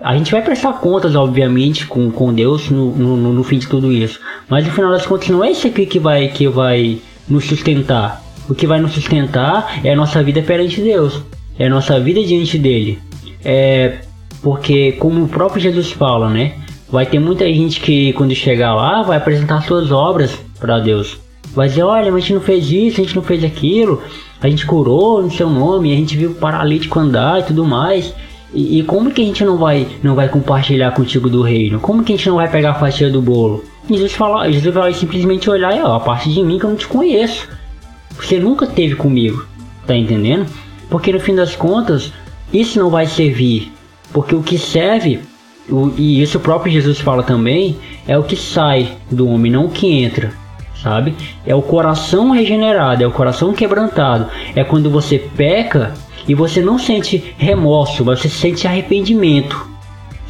A 0.00 0.16
gente 0.16 0.32
vai 0.32 0.42
prestar 0.42 0.72
contas, 0.74 1.14
obviamente, 1.14 1.86
com, 1.86 2.10
com 2.10 2.32
Deus 2.32 2.70
no, 2.70 2.90
no, 2.92 3.32
no 3.32 3.44
fim 3.44 3.58
de 3.58 3.66
tudo 3.66 3.92
isso. 3.92 4.18
Mas 4.48 4.66
no 4.66 4.72
final 4.72 4.90
das 4.90 5.06
contas, 5.06 5.28
não 5.28 5.44
é 5.44 5.50
isso 5.50 5.66
aqui 5.66 5.84
que 5.84 5.98
vai, 5.98 6.28
que 6.28 6.48
vai 6.48 6.98
nos 7.28 7.44
sustentar. 7.44 8.22
O 8.48 8.54
que 8.54 8.66
vai 8.66 8.80
nos 8.80 8.92
sustentar 8.92 9.80
é 9.84 9.92
a 9.92 9.96
nossa 9.96 10.22
vida 10.22 10.40
perante 10.42 10.80
Deus. 10.80 11.22
É 11.58 11.66
a 11.66 11.70
nossa 11.70 11.98
vida 12.00 12.22
diante 12.22 12.58
dele. 12.58 12.98
É 13.48 14.00
porque, 14.42 14.92
como 14.92 15.24
o 15.24 15.28
próprio 15.28 15.62
Jesus 15.62 15.92
fala, 15.92 16.28
né? 16.28 16.54
Vai 16.90 17.06
ter 17.06 17.20
muita 17.20 17.44
gente 17.46 17.80
que, 17.80 18.12
quando 18.14 18.34
chegar 18.34 18.74
lá, 18.74 19.02
vai 19.02 19.16
apresentar 19.16 19.62
suas 19.62 19.92
obras 19.92 20.36
para 20.58 20.80
Deus. 20.80 21.16
Vai 21.54 21.68
dizer: 21.68 21.84
olha, 21.84 22.10
mas 22.10 22.16
a 22.16 22.20
gente 22.20 22.34
não 22.34 22.40
fez 22.40 22.68
isso, 22.70 23.00
a 23.00 23.04
gente 23.04 23.14
não 23.14 23.22
fez 23.22 23.44
aquilo, 23.44 24.02
a 24.40 24.48
gente 24.48 24.66
curou 24.66 25.22
no 25.22 25.30
seu 25.30 25.48
nome, 25.48 25.92
a 25.92 25.96
gente 25.96 26.16
viu 26.16 26.32
o 26.32 26.34
paralítico 26.34 26.98
andar 26.98 27.40
e 27.40 27.44
tudo 27.44 27.64
mais. 27.64 28.12
E, 28.52 28.80
e, 28.80 28.82
como 28.82 29.12
que 29.12 29.22
a 29.22 29.24
gente 29.24 29.44
não 29.44 29.56
vai, 29.56 29.86
não 30.02 30.16
vai 30.16 30.28
compartilhar 30.28 30.92
contigo 30.92 31.28
do 31.28 31.42
reino? 31.42 31.78
Como 31.78 32.02
que 32.02 32.12
a 32.12 32.16
gente 32.16 32.28
não 32.28 32.36
vai 32.36 32.50
pegar 32.50 32.70
a 32.70 32.74
fatia 32.74 33.10
do 33.10 33.22
bolo? 33.22 33.64
Jesus 33.88 34.12
fala, 34.12 34.50
Jesus 34.50 34.74
vai 34.74 34.92
simplesmente 34.92 35.48
olhar 35.48 35.76
e 35.76 35.80
ó, 35.82 35.96
a 35.96 36.00
parte 36.00 36.32
de 36.32 36.42
mim 36.42 36.58
que 36.58 36.64
eu 36.64 36.70
não 36.70 36.76
te 36.76 36.86
conheço. 36.86 37.48
Você 38.16 38.38
nunca 38.38 38.66
teve 38.66 38.96
comigo, 38.96 39.44
tá 39.86 39.94
entendendo? 39.94 40.46
Porque 40.88 41.12
no 41.12 41.20
fim 41.20 41.34
das 41.34 41.54
contas, 41.54 42.12
isso 42.52 42.78
não 42.78 42.90
vai 42.90 43.06
servir. 43.06 43.72
Porque 44.12 44.34
o 44.34 44.42
que 44.42 44.58
serve, 44.58 45.20
o, 45.68 45.92
e 45.96 46.22
isso 46.22 46.38
o 46.38 46.40
próprio 46.40 46.72
Jesus 46.72 47.00
fala 47.00 47.22
também, 47.22 47.76
é 48.06 48.16
o 48.16 48.22
que 48.22 48.36
sai 48.36 48.96
do 49.10 49.28
homem, 49.28 49.50
não 49.50 49.66
o 49.66 49.70
que 49.70 49.86
entra. 49.86 50.32
Sabe? 50.82 51.14
É 51.44 51.54
o 51.54 51.62
coração 51.62 52.30
regenerado, 52.30 53.02
é 53.02 53.06
o 53.06 53.10
coração 53.10 53.52
quebrantado. 53.52 54.28
É 54.54 54.62
quando 54.62 54.90
você 54.90 55.18
peca 55.18 55.94
e 56.28 56.34
você 56.34 56.60
não 56.60 56.78
sente 56.78 57.34
remorso, 57.36 58.04
você 58.04 58.28
sente 58.28 58.66
arrependimento. 58.66 59.68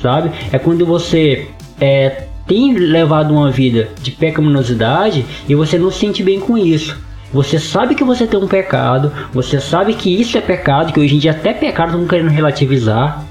Sabe? 0.01 0.31
É 0.53 0.59
quando 0.59 0.87
você 0.87 1.49
é, 1.81 2.27
tem 2.47 2.75
levado 2.75 3.35
uma 3.35 3.51
vida 3.51 3.91
de 4.01 4.13
pecaminosidade 4.13 5.25
e 5.49 5.55
você 5.55 5.79
não 5.79 5.91
se 5.91 5.99
sente 5.99 6.23
bem 6.23 6.39
com 6.39 6.57
isso. 6.57 6.99
Você 7.33 7.59
sabe 7.59 7.95
que 7.95 8.05
você 8.05 8.27
tem 8.27 8.39
um 8.39 8.47
pecado, 8.47 9.13
você 9.33 9.61
sabe 9.61 9.95
que 9.95 10.21
isso 10.21 10.39
é 10.39 10.41
pecado, 10.41 10.93
que 10.93 11.01
hoje 11.01 11.17
em 11.17 11.19
dia 11.19 11.33
até 11.33 11.53
pecado 11.53 11.91
estão 11.91 12.07
querendo 12.07 12.31
relativizar. 12.31 13.25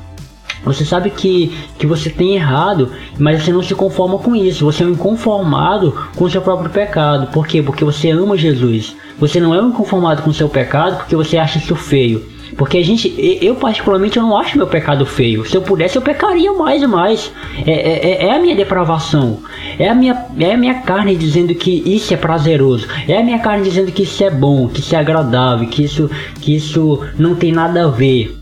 Você 0.63 0.83
sabe 0.83 1.11
que, 1.11 1.55
que 1.77 1.85
você 1.85 2.09
tem 2.09 2.35
errado, 2.35 2.91
mas 3.19 3.43
você 3.43 3.53
não 3.53 3.61
se 3.61 3.75
conforma 3.75 4.17
com 4.17 4.35
isso. 4.35 4.65
Você 4.65 4.83
é 4.83 4.87
um 4.87 4.91
inconformado 4.91 5.95
com 6.15 6.25
o 6.25 6.29
seu 6.29 6.41
próprio 6.41 6.71
pecado. 6.71 7.27
Por 7.27 7.45
quê? 7.45 7.61
Porque 7.61 7.85
você 7.85 8.09
ama 8.09 8.35
Jesus. 8.35 8.95
Você 9.19 9.39
não 9.39 9.53
é 9.53 9.61
um 9.61 9.69
inconformado 9.69 10.23
com 10.23 10.31
o 10.31 10.33
seu 10.33 10.49
pecado 10.49 10.97
porque 10.97 11.15
você 11.15 11.37
acha 11.37 11.59
isso 11.59 11.75
feio. 11.75 12.34
Porque 12.57 12.77
a 12.77 12.83
gente, 12.83 13.13
eu 13.41 13.55
particularmente, 13.55 14.17
eu 14.17 14.23
não 14.23 14.37
acho 14.37 14.57
meu 14.57 14.67
pecado 14.67 15.05
feio. 15.05 15.45
Se 15.45 15.55
eu 15.55 15.61
pudesse, 15.61 15.97
eu 15.97 16.01
pecaria 16.01 16.53
mais 16.53 16.81
e 16.81 16.87
mais. 16.87 17.31
É, 17.65 17.71
é, 17.71 18.09
é, 18.09 18.25
é 18.27 18.35
a 18.35 18.39
minha 18.39 18.55
depravação. 18.55 19.39
É 19.77 19.89
a 19.89 19.95
minha, 19.95 20.25
é 20.39 20.53
a 20.53 20.57
minha 20.57 20.75
carne 20.81 21.15
dizendo 21.15 21.53
que 21.55 21.83
isso 21.85 22.13
é 22.13 22.17
prazeroso. 22.17 22.87
É 23.07 23.17
a 23.17 23.23
minha 23.23 23.39
carne 23.39 23.63
dizendo 23.63 23.91
que 23.91 24.03
isso 24.03 24.23
é 24.23 24.29
bom, 24.29 24.67
que 24.67 24.79
isso 24.79 24.95
é 24.95 24.99
agradável, 24.99 25.67
que 25.67 25.83
isso, 25.83 26.09
que 26.39 26.55
isso 26.55 27.01
não 27.17 27.35
tem 27.35 27.51
nada 27.51 27.85
a 27.85 27.89
ver. 27.89 28.37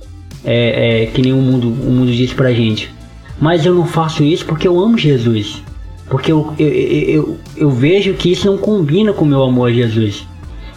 É, 0.46 1.04
é 1.04 1.06
que 1.06 1.22
nem 1.22 1.32
o 1.32 1.38
mundo, 1.38 1.70
o 1.70 1.92
mundo 1.92 2.12
diz 2.12 2.34
pra 2.34 2.52
gente. 2.52 2.92
Mas 3.40 3.66
eu 3.66 3.74
não 3.74 3.86
faço 3.86 4.24
isso 4.24 4.46
porque 4.46 4.68
eu 4.68 4.80
amo 4.80 4.98
Jesus. 4.98 5.64
Porque 6.10 6.32
eu, 6.32 6.54
eu, 6.60 6.68
eu, 6.70 7.38
eu 7.56 7.72
vejo 7.72 8.14
que 8.14 8.32
isso 8.32 8.46
não 8.46 8.58
combina 8.58 9.14
com 9.14 9.26
o 9.26 9.28
meu 9.28 9.42
amor 9.42 9.70
a 9.70 9.74
Jesus. 9.74 10.28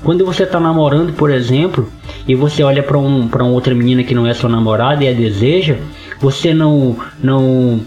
Quando 0.07 0.24
você 0.24 0.44
está 0.44 0.61
namorando, 0.61 1.12
por 1.14 1.32
exemplo, 1.32 1.90
e 2.28 2.34
você 2.36 2.62
olha 2.62 2.80
para 2.80 2.96
um, 2.96 3.26
pra 3.26 3.42
uma 3.42 3.52
outra 3.52 3.74
menina 3.74 4.04
que 4.04 4.14
não 4.14 4.24
é 4.24 4.32
sua 4.32 4.48
namorada 4.48 5.02
e 5.02 5.09
a 5.09 5.12
deseja, 5.12 5.78
você 6.20 6.54
não, 6.54 6.96
não 7.20 7.80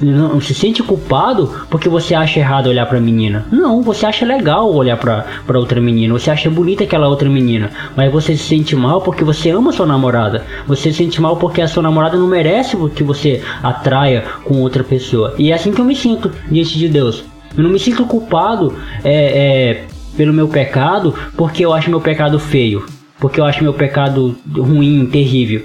não 0.00 0.40
se 0.40 0.54
sente 0.54 0.84
culpado 0.84 1.52
porque 1.68 1.88
você 1.88 2.14
acha 2.14 2.38
errado 2.38 2.68
olhar 2.68 2.86
para 2.86 2.98
a 2.98 3.00
menina. 3.00 3.44
Não, 3.50 3.82
você 3.82 4.06
acha 4.06 4.24
legal 4.24 4.72
olhar 4.72 4.96
para 4.96 5.58
outra 5.58 5.80
menina, 5.80 6.14
você 6.14 6.30
acha 6.30 6.48
bonita 6.48 6.84
aquela 6.84 7.08
outra 7.08 7.28
menina, 7.28 7.70
mas 7.96 8.12
você 8.12 8.36
se 8.36 8.44
sente 8.44 8.76
mal 8.76 9.00
porque 9.00 9.24
você 9.24 9.50
ama 9.50 9.72
sua 9.72 9.86
namorada. 9.86 10.44
Você 10.68 10.92
se 10.92 10.98
sente 10.98 11.20
mal 11.20 11.38
porque 11.38 11.60
a 11.60 11.66
sua 11.66 11.82
namorada 11.82 12.16
não 12.16 12.28
merece 12.28 12.76
que 12.94 13.02
você 13.02 13.42
atraia 13.64 14.22
com 14.44 14.60
outra 14.60 14.84
pessoa. 14.84 15.34
E 15.38 15.50
é 15.50 15.54
assim 15.54 15.72
que 15.72 15.80
eu 15.80 15.84
me 15.84 15.96
sinto 15.96 16.30
diante 16.48 16.78
de 16.78 16.88
Deus. 16.88 17.24
Eu 17.56 17.64
não 17.64 17.70
me 17.70 17.80
sinto 17.80 18.04
culpado 18.04 18.76
é, 19.04 19.12
é, 19.12 19.84
pelo 20.16 20.32
meu 20.32 20.48
pecado 20.48 21.14
porque 21.36 21.64
eu 21.64 21.72
acho 21.72 21.90
meu 21.90 22.00
pecado 22.00 22.38
feio 22.38 22.84
porque 23.24 23.40
eu 23.40 23.44
acho 23.44 23.62
meu 23.62 23.72
pecado 23.72 24.36
ruim, 24.54 25.06
terrível. 25.06 25.62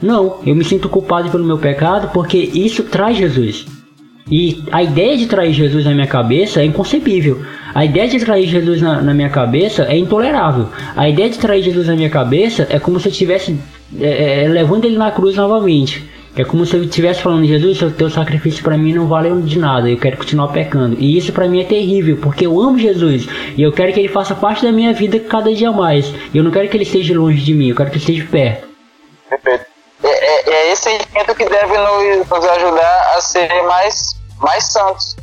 Não, 0.00 0.38
eu 0.46 0.54
me 0.54 0.64
sinto 0.64 0.88
culpado 0.88 1.28
pelo 1.28 1.44
meu 1.44 1.58
pecado 1.58 2.10
porque 2.12 2.38
isso 2.38 2.84
traz 2.84 3.16
Jesus. 3.16 3.66
E 4.30 4.62
a 4.70 4.82
ideia 4.82 5.16
de 5.16 5.26
trair 5.26 5.52
Jesus 5.52 5.84
na 5.84 5.92
minha 5.92 6.06
cabeça 6.06 6.60
é 6.60 6.64
inconcebível. 6.64 7.42
A 7.74 7.84
ideia 7.84 8.08
de 8.08 8.20
trair 8.20 8.46
Jesus 8.46 8.80
na, 8.80 9.02
na 9.02 9.12
minha 9.14 9.28
cabeça 9.28 9.84
é 9.84 9.98
intolerável. 9.98 10.68
A 10.96 11.08
ideia 11.08 11.28
de 11.28 11.38
trair 11.38 11.62
Jesus 11.62 11.86
na 11.86 11.94
minha 11.94 12.10
cabeça 12.10 12.66
é 12.70 12.78
como 12.78 13.00
se 13.00 13.08
eu 13.08 13.12
estivesse 13.12 13.58
é, 14.00 14.44
é, 14.44 14.48
levando 14.48 14.84
ele 14.84 14.96
na 14.96 15.10
cruz 15.10 15.36
novamente. 15.36 16.08
É 16.38 16.44
como 16.44 16.64
se 16.64 16.76
eu 16.76 16.84
estivesse 16.84 17.20
falando, 17.20 17.44
Jesus, 17.44 17.82
o 17.82 17.90
teu 17.90 18.08
sacrifício 18.08 18.62
para 18.62 18.78
mim 18.78 18.94
não 18.94 19.08
vale 19.08 19.28
de 19.42 19.58
nada, 19.58 19.90
eu 19.90 19.98
quero 19.98 20.16
continuar 20.16 20.46
pecando. 20.52 20.94
E 20.96 21.18
isso 21.18 21.32
para 21.32 21.48
mim 21.48 21.60
é 21.60 21.64
terrível, 21.64 22.16
porque 22.22 22.46
eu 22.46 22.60
amo 22.60 22.78
Jesus 22.78 23.26
e 23.56 23.60
eu 23.60 23.72
quero 23.72 23.92
que 23.92 23.98
ele 23.98 24.08
faça 24.08 24.36
parte 24.36 24.62
da 24.62 24.70
minha 24.70 24.92
vida 24.92 25.18
cada 25.18 25.52
dia 25.52 25.72
mais. 25.72 26.06
Eu 26.32 26.44
não 26.44 26.52
quero 26.52 26.68
que 26.68 26.76
ele 26.76 26.84
esteja 26.84 27.18
longe 27.18 27.42
de 27.42 27.52
mim, 27.52 27.70
eu 27.70 27.74
quero 27.74 27.90
que 27.90 27.96
ele 27.96 28.04
esteja 28.04 28.28
perto. 28.30 28.68
Perfeito. 29.28 29.66
É, 30.04 30.08
é, 30.08 30.50
é 30.50 30.72
esse 30.72 30.82
sentimento 30.82 31.34
que 31.34 31.44
deve 31.44 31.76
nos, 31.76 32.28
nos, 32.28 32.44
ajudar 32.44 33.16
a 33.16 33.20
ser 33.20 33.62
mais, 33.64 34.14
mais 34.38 34.62
santos. 34.62 35.16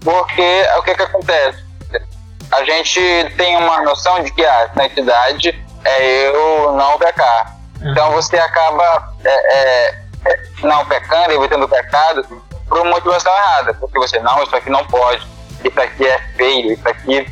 Porque 0.00 0.62
o 0.78 0.82
que, 0.84 0.94
que 0.94 1.02
acontece? 1.02 1.58
A 2.52 2.62
gente 2.62 3.00
tem 3.36 3.56
uma 3.56 3.82
noção 3.82 4.22
de 4.22 4.32
que 4.32 4.44
a 4.44 4.70
santidade 4.72 5.60
é 5.84 6.28
eu 6.28 6.72
não 6.74 6.96
pecar. 6.98 7.58
Então 7.82 8.12
você 8.12 8.36
acaba 8.36 9.12
é, 9.24 9.88
é 9.88 10.01
não 10.62 10.84
pecando, 10.86 11.32
evitando 11.32 11.64
o 11.64 11.68
pecado, 11.68 12.24
por 12.68 12.80
uma 12.80 12.90
motivação 12.90 13.32
errada. 13.32 13.74
Porque 13.74 13.98
você, 13.98 14.18
não, 14.20 14.42
isso 14.42 14.54
aqui 14.56 14.70
não 14.70 14.84
pode, 14.86 15.26
isso 15.64 15.80
aqui 15.80 16.06
é 16.06 16.18
feio, 16.36 16.72
isso 16.72 16.88
aqui. 16.88 17.26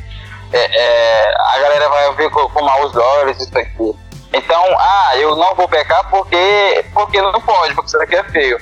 É, 0.53 0.59
é, 0.59 1.35
a 1.35 1.59
galera 1.61 1.89
vai 1.89 2.15
ver 2.15 2.31
com, 2.31 2.49
com 2.49 2.65
maus 2.65 2.95
olhos 2.97 3.41
isso 3.41 3.57
aqui. 3.57 3.95
Então, 4.33 4.65
ah, 4.79 5.17
eu 5.17 5.35
não 5.37 5.55
vou 5.55 5.69
pecar 5.69 6.09
porque, 6.09 6.85
porque 6.93 7.21
não 7.21 7.41
pode, 7.41 7.75
porque 7.75 7.89
isso 7.89 7.99
daqui 7.99 8.17
é 8.17 8.25
feio. 8.25 8.59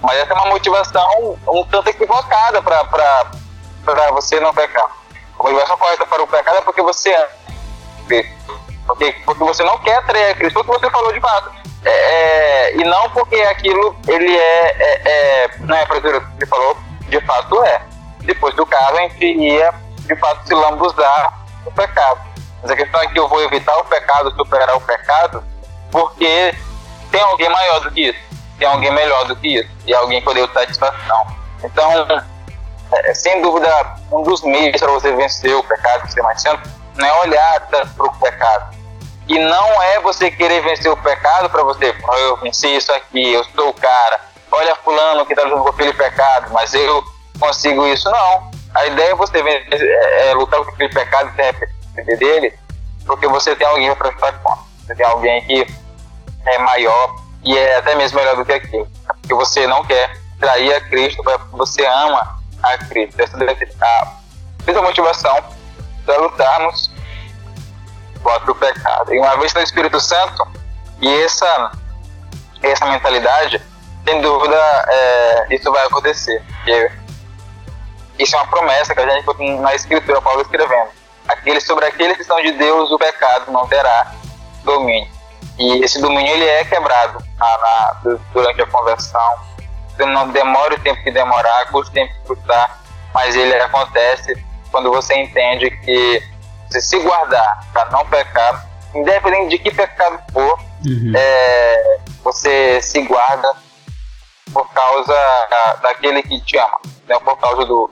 Mas 0.00 0.16
essa 0.18 0.32
é 0.32 0.36
uma 0.36 0.46
motivação 0.46 1.38
um 1.48 1.64
tanto 1.64 1.90
equivocada 1.90 2.62
para 2.62 4.10
você 4.12 4.38
não 4.38 4.54
pecar. 4.54 4.86
A 5.38 5.42
motivação 5.42 5.76
correta 5.76 6.06
para 6.06 6.22
o 6.22 6.26
pecado 6.26 6.58
é 6.58 6.60
porque 6.60 6.82
você 6.82 7.14
ama. 7.14 7.28
Porque, 8.86 9.12
porque 9.24 9.44
você 9.44 9.62
não 9.64 9.78
quer 9.78 9.98
atrair 9.98 10.30
a 10.30 10.34
Cristo, 10.34 10.64
que 10.64 10.70
você 10.70 10.90
falou 10.90 11.12
de 11.12 11.20
fato. 11.20 11.50
É, 11.88 11.90
é, 11.90 12.76
e 12.76 12.84
não 12.84 13.08
porque 13.10 13.36
aquilo 13.36 13.96
ele 14.06 14.36
é, 14.36 14.76
é, 14.78 15.02
é 15.04 15.50
né, 15.60 15.86
professor, 15.86 16.22
ele 16.36 16.46
falou, 16.46 16.76
de 17.08 17.20
fato 17.22 17.64
é. 17.64 17.80
Depois 18.20 18.54
do 18.54 18.66
caso, 18.66 18.98
a 18.98 19.00
gente 19.02 19.24
iria 19.24 19.72
de 20.00 20.14
fato 20.16 20.46
se 20.46 20.54
lambuzar 20.54 21.40
o 21.64 21.72
pecado. 21.72 22.20
Mas 22.60 22.70
a 22.70 22.76
questão 22.76 23.00
é 23.00 23.06
que 23.06 23.18
eu 23.18 23.26
vou 23.26 23.42
evitar 23.42 23.74
o 23.78 23.84
pecado, 23.84 24.34
superar 24.36 24.76
o 24.76 24.80
pecado, 24.82 25.42
porque 25.90 26.54
tem 27.10 27.20
alguém 27.22 27.48
maior 27.48 27.80
do 27.80 27.90
que 27.90 28.08
isso, 28.08 28.18
tem 28.58 28.68
alguém 28.68 28.92
melhor 28.92 29.24
do 29.24 29.36
que 29.36 29.60
isso, 29.60 29.70
e 29.86 29.94
alguém 29.94 30.20
que 30.20 30.28
eu 30.28 30.34
deu 30.34 30.48
satisfação. 30.52 31.26
Então, 31.64 32.06
é, 32.92 33.14
sem 33.14 33.40
dúvida, 33.40 33.94
um 34.12 34.22
dos 34.22 34.42
meios 34.42 34.78
para 34.78 34.92
você 34.92 35.10
vencer 35.12 35.54
o 35.54 35.62
pecado, 35.62 36.10
ser 36.10 36.20
mais 36.22 36.42
santo, 36.42 36.68
não 36.96 37.06
é 37.06 37.20
olhar 37.20 37.60
para 37.68 38.06
o 38.06 38.12
pecado, 38.18 38.76
e 39.28 39.38
não 39.38 39.82
é 39.82 40.00
você 40.00 40.30
querer 40.30 40.62
vencer 40.62 40.90
o 40.90 40.96
pecado 40.96 41.50
para 41.50 41.62
você, 41.62 41.94
oh, 42.02 42.16
eu 42.16 42.36
venci 42.38 42.66
isso 42.74 42.90
aqui, 42.92 43.34
eu 43.34 43.44
sou 43.44 43.68
o 43.68 43.74
cara. 43.74 44.20
Olha 44.50 44.74
fulano 44.76 45.26
que 45.26 45.34
está 45.34 45.44
lutando 45.44 45.64
com 45.64 45.68
aquele 45.68 45.92
pecado, 45.92 46.50
mas 46.52 46.72
eu 46.72 47.04
consigo 47.38 47.86
isso. 47.86 48.10
Não. 48.10 48.50
A 48.74 48.86
ideia 48.86 49.10
é 49.10 49.14
você 49.14 49.42
vencer, 49.42 49.82
é, 49.82 50.30
é 50.30 50.34
lutar 50.34 50.64
com 50.64 50.70
aquele 50.70 50.88
pecado 50.88 51.30
e 51.36 51.42
arrepender 51.42 52.18
dele, 52.18 52.58
porque 53.06 53.28
você 53.28 53.54
tem 53.54 53.66
alguém 53.66 53.94
para 53.94 54.08
prestar 54.08 54.32
conta. 54.42 54.62
Você 54.86 54.94
tem 54.94 55.06
alguém 55.06 55.44
que 55.44 55.66
é 56.46 56.58
maior 56.58 57.16
e 57.44 57.56
é 57.56 57.76
até 57.76 57.94
mesmo 57.94 58.18
melhor 58.18 58.36
do 58.36 58.46
que 58.46 58.52
aquilo. 58.52 58.88
Porque 59.20 59.34
você 59.34 59.66
não 59.66 59.84
quer 59.84 60.10
trair 60.40 60.74
a 60.74 60.80
Cristo, 60.80 61.22
você 61.52 61.84
ama 61.84 62.40
a 62.62 62.78
Cristo. 62.78 63.20
Essa 63.20 63.36
deve, 63.36 63.68
a, 63.80 64.82
motivação 64.82 65.36
para 66.06 66.16
lutarmos 66.18 66.90
contra 68.28 68.52
o 68.52 68.54
pecado. 68.54 69.14
E 69.14 69.18
uma 69.18 69.36
vez 69.38 69.54
no 69.54 69.62
Espírito 69.62 69.98
Santo, 69.98 70.46
e 71.00 71.22
essa, 71.22 71.72
essa 72.62 72.84
mentalidade, 72.84 73.62
sem 74.06 74.20
dúvida, 74.20 74.56
é, 74.88 75.46
isso 75.54 75.72
vai 75.72 75.86
acontecer. 75.86 76.42
Porque 76.46 76.92
isso 78.18 78.36
é 78.36 78.38
uma 78.38 78.48
promessa 78.48 78.94
que 78.94 79.00
a 79.00 79.08
gente 79.08 79.60
na 79.60 79.74
Escritura, 79.74 80.20
Paulo 80.20 80.42
escrevendo. 80.42 80.90
Aqueles, 81.26 81.64
sobre 81.64 81.86
aqueles 81.86 82.16
que 82.16 82.24
são 82.24 82.40
de 82.42 82.52
Deus, 82.52 82.90
o 82.90 82.98
pecado 82.98 83.50
não 83.50 83.66
terá 83.66 84.12
domínio. 84.62 85.10
E 85.58 85.84
esse 85.84 86.00
domínio 86.00 86.32
ele 86.32 86.44
é 86.44 86.64
quebrado 86.64 87.18
na, 87.38 87.58
na, 87.58 88.00
durante 88.32 88.60
a 88.60 88.66
conversão. 88.66 89.48
Não 89.98 90.28
demora 90.28 90.74
o 90.74 90.80
tempo 90.80 91.02
que 91.02 91.10
demorar, 91.10 91.66
custa 91.70 91.90
o 91.90 91.94
tempo 91.94 92.12
que 92.14 92.34
custar, 92.34 92.78
mas 93.12 93.34
ele 93.34 93.52
acontece 93.54 94.36
quando 94.70 94.90
você 94.90 95.14
entende 95.16 95.70
que 95.70 96.22
você 96.68 96.80
se 96.80 96.98
guardar 97.00 97.66
para 97.72 97.90
não 97.90 98.04
pecar, 98.06 98.66
independente 98.94 99.50
de 99.50 99.58
que 99.58 99.70
pecado 99.70 100.20
for, 100.32 100.58
uhum. 100.86 101.12
é, 101.14 101.98
você 102.22 102.80
se 102.82 103.02
guarda 103.02 103.52
por 104.52 104.68
causa 104.72 105.14
daquele 105.82 106.22
que 106.22 106.40
te 106.42 106.58
ama, 106.58 106.78
não 107.08 107.20
por 107.20 107.36
causa 107.38 107.64
do 107.64 107.90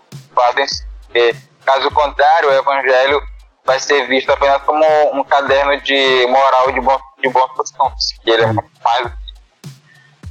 em 0.59 0.67
si. 0.67 1.37
Caso 1.65 1.91
contrário, 1.91 2.51
o 2.51 2.53
evangelho 2.53 3.21
vai 3.65 3.81
ser 3.81 4.07
visto 4.07 4.31
apenas 4.31 4.63
como 4.63 4.85
um 5.13 5.25
caderno 5.25 5.81
de 5.81 6.27
moral 6.29 6.71
de, 6.73 6.81
bom, 6.81 6.99
de 7.21 7.29
bons 7.29 7.51
costumes, 7.53 8.13
que 8.23 8.31
ele 8.31 8.43
é 8.43 8.47
muito 8.47 8.71
mais. 8.85 9.13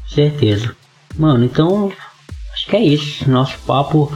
Certeza. 0.07 0.75
Mano, 1.17 1.43
então 1.43 1.91
acho 2.53 2.65
que 2.67 2.75
é 2.77 2.79
isso. 2.79 3.29
Nosso 3.29 3.59
papo 3.59 4.11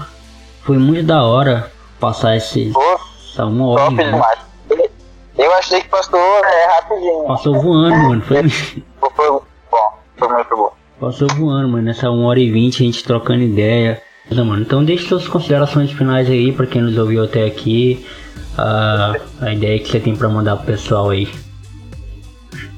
foi 0.64 0.78
muito 0.78 1.06
da 1.06 1.24
hora 1.24 1.72
passar 2.00 2.38
esse. 2.38 2.72
Pô, 2.72 3.00
essa 3.32 3.46
uma 3.46 3.68
hora. 3.68 3.84
Top 3.86 3.96
demais. 3.96 4.40
Eu 5.38 5.54
achei 5.54 5.82
que 5.82 5.88
passou 5.88 6.20
é, 6.20 6.66
rapidinho. 6.76 7.24
Passou 7.26 7.62
voando, 7.62 7.96
mano. 7.96 8.22
Foi... 8.22 8.38
foi 9.16 9.30
bom, 9.30 9.44
foi 10.18 10.28
muito 10.28 10.56
bom. 10.56 10.74
Passou 11.00 11.28
voando, 11.30 11.70
mano. 11.70 11.84
Nessa 11.84 12.10
1 12.10 12.26
hora 12.26 12.40
e 12.40 12.52
20 12.52 12.76
a 12.76 12.86
gente 12.86 13.04
trocando 13.04 13.42
ideia. 13.42 14.02
Mano, 14.32 14.62
então 14.62 14.84
deixe 14.84 15.08
suas 15.08 15.28
considerações 15.28 15.92
finais 15.92 16.30
aí 16.30 16.52
pra 16.52 16.68
quem 16.68 16.82
nos 16.82 16.98
ouviu 16.98 17.24
até 17.24 17.46
aqui. 17.46 18.06
Uh, 18.58 19.46
a 19.46 19.54
ideia 19.54 19.80
que 19.80 19.90
você 19.90 20.00
tem 20.00 20.16
pra 20.16 20.28
mandar 20.28 20.58
pro 20.58 20.66
pessoal 20.66 21.10
aí. 21.10 21.26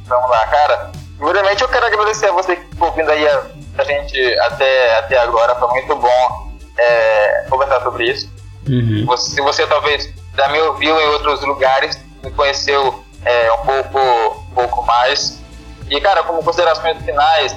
Vamos 0.06 0.30
lá, 0.30 0.46
cara. 0.48 0.92
Primeiramente 1.18 1.62
eu 1.62 1.68
quero 1.68 1.86
agradecer 1.86 2.28
a 2.28 2.32
você 2.32 2.56
que 2.56 2.66
ficou 2.68 2.90
ouvindo 2.90 3.10
aí 3.10 3.28
a, 3.28 3.44
a 3.80 3.84
gente 3.84 4.40
até, 4.42 5.00
até 5.00 5.18
agora. 5.20 5.56
Foi 5.56 5.68
muito 5.70 5.96
bom 5.96 6.52
é, 6.78 7.46
conversar 7.50 7.82
sobre 7.82 8.12
isso. 8.12 8.30
Uhum. 8.70 9.04
Você, 9.08 9.32
se 9.32 9.42
você 9.42 9.66
talvez 9.66 10.14
já 10.36 10.48
me 10.50 10.60
ouviu 10.62 11.00
em 11.00 11.08
outros 11.08 11.42
lugares, 11.42 12.00
me 12.24 12.32
conheceu 12.32 13.04
é, 13.26 13.52
um 13.54 13.66
pouco, 13.66 14.00
um 14.00 14.54
pouco 14.54 14.86
mais. 14.86 15.42
E, 15.90 16.00
cara, 16.00 16.24
como 16.24 16.44
considerações 16.44 17.04
finais, 17.04 17.56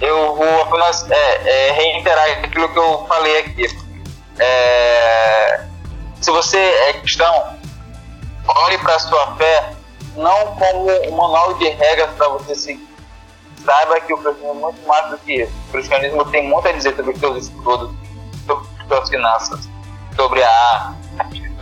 eu 0.00 0.34
vou 0.34 0.62
apenas 0.62 1.08
é, 1.10 1.68
é, 1.68 1.72
reiterar 1.72 2.24
aquilo 2.44 2.68
que 2.68 2.78
eu 2.78 3.06
falei 3.08 3.38
aqui. 3.38 3.66
É, 4.38 5.64
se 6.20 6.30
você 6.30 6.58
é 6.58 6.92
cristão, 6.94 7.56
olhe 8.46 8.78
para 8.78 8.96
a 8.96 8.98
sua 8.98 9.36
fé 9.36 9.72
não 10.16 10.54
como 10.56 10.90
um 11.08 11.16
manual 11.16 11.54
de 11.54 11.68
regras 11.68 12.10
para 12.16 12.28
você 12.28 12.54
seguir. 12.54 12.88
Saiba 13.64 14.00
que 14.00 14.12
o 14.12 14.18
cristianismo 14.18 14.50
é 14.50 14.72
muito 14.72 14.88
mais 14.88 15.10
do 15.10 15.18
que 15.18 15.42
isso. 15.42 15.52
O 15.68 15.72
cristianismo 15.72 16.24
tem 16.30 16.48
muito 16.48 16.68
a 16.68 16.72
dizer 16.72 16.96
sobre 16.96 17.12
os 17.12 17.20
seus 17.20 17.46
estudos, 17.46 17.90
sobre 18.44 18.68
as 18.80 18.88
suas 18.88 19.08
finanças, 19.08 19.68
sobre 20.16 20.42
a 20.42 20.94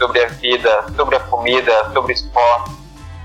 sobre 0.00 0.24
a 0.24 0.28
vida, 0.28 0.86
sobre 0.96 1.16
a 1.16 1.20
comida, 1.20 1.90
sobre 1.92 2.14
esporte, 2.14 2.70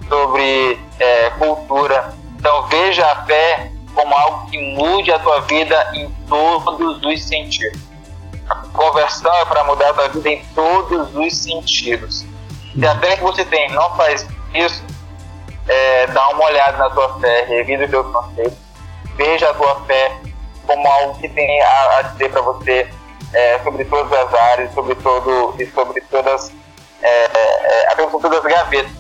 sobre 0.10 0.78
é, 1.00 1.30
cultura. 1.32 2.14
Então 2.38 2.68
veja 2.68 3.06
a 3.06 3.26
fé 3.26 3.72
como 3.94 4.14
algo 4.14 4.52
que 4.52 4.58
mude 4.76 5.12
a 5.12 5.20
tua 5.20 5.40
vida 5.42 5.92
em 5.94 6.14
todos 6.28 7.02
os 7.02 7.24
sentidos. 7.24 7.82
A 8.50 8.56
conversão 8.74 9.34
é 9.34 9.46
para 9.46 9.64
mudar 9.64 9.90
a 9.90 9.94
tua 9.94 10.10
vida 10.10 10.30
em 10.30 10.46
todos 10.54 11.16
os 11.16 11.38
sentidos. 11.38 12.26
Se 12.78 12.86
a 12.86 13.00
fé 13.00 13.16
que 13.16 13.24
você 13.24 13.46
tem 13.46 13.72
não 13.72 13.96
faz 13.96 14.28
isso, 14.54 14.84
é, 15.68 16.08
dá 16.08 16.30
uma 16.30 16.44
olhada 16.44 16.78
na 16.78 16.90
tua 16.90 17.18
fé, 17.20 17.46
revisa 17.48 17.86
os 17.86 17.90
teus 17.90 18.12
conceitos, 18.12 18.58
veja 19.16 19.50
a 19.50 19.54
tua 19.54 19.82
fé 19.86 20.12
como 20.68 20.86
algo 20.88 21.20
que 21.20 21.30
tem 21.30 21.62
a, 21.62 21.98
a 21.98 22.02
dizer 22.02 22.32
para 22.32 22.42
você 22.42 22.90
é, 23.34 23.60
sobre 23.60 23.86
todas 23.86 24.12
as 24.12 24.34
áreas, 24.34 24.74
sobre 24.74 24.96
todo 24.96 25.56
e 25.58 25.66
sobre 25.68 26.02
todas 26.02 26.52
é, 27.02 27.26
é, 27.26 27.92
até 27.92 28.06
todas 28.08 28.40
as 28.40 28.44
gavetas. 28.44 28.92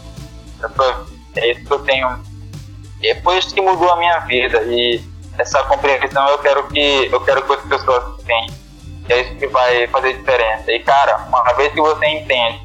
É 1.35 1.51
isso 1.51 1.65
que 1.65 1.71
eu 1.71 1.79
tenho 1.79 2.35
e 3.05 3.13
foi 3.21 3.37
isso 3.37 3.53
que 3.53 3.61
mudou 3.61 3.91
a 3.91 3.97
minha 3.97 4.19
vida 4.21 4.63
e 4.63 4.99
essa 5.37 5.63
compreensão 5.65 6.27
eu 6.29 6.39
quero 6.39 6.67
que 6.67 7.09
eu 7.11 7.21
quero 7.21 7.43
que 7.43 7.53
as 7.53 7.61
pessoas 7.61 8.23
tenham. 8.23 8.55
É 9.07 9.21
isso 9.21 9.35
que 9.35 9.47
vai 9.47 9.85
fazer 9.87 10.13
diferença. 10.13 10.71
E 10.71 10.79
cara, 10.79 11.17
uma 11.27 11.43
vez 11.53 11.71
que 11.71 11.81
você 11.81 12.05
entende 12.07 12.63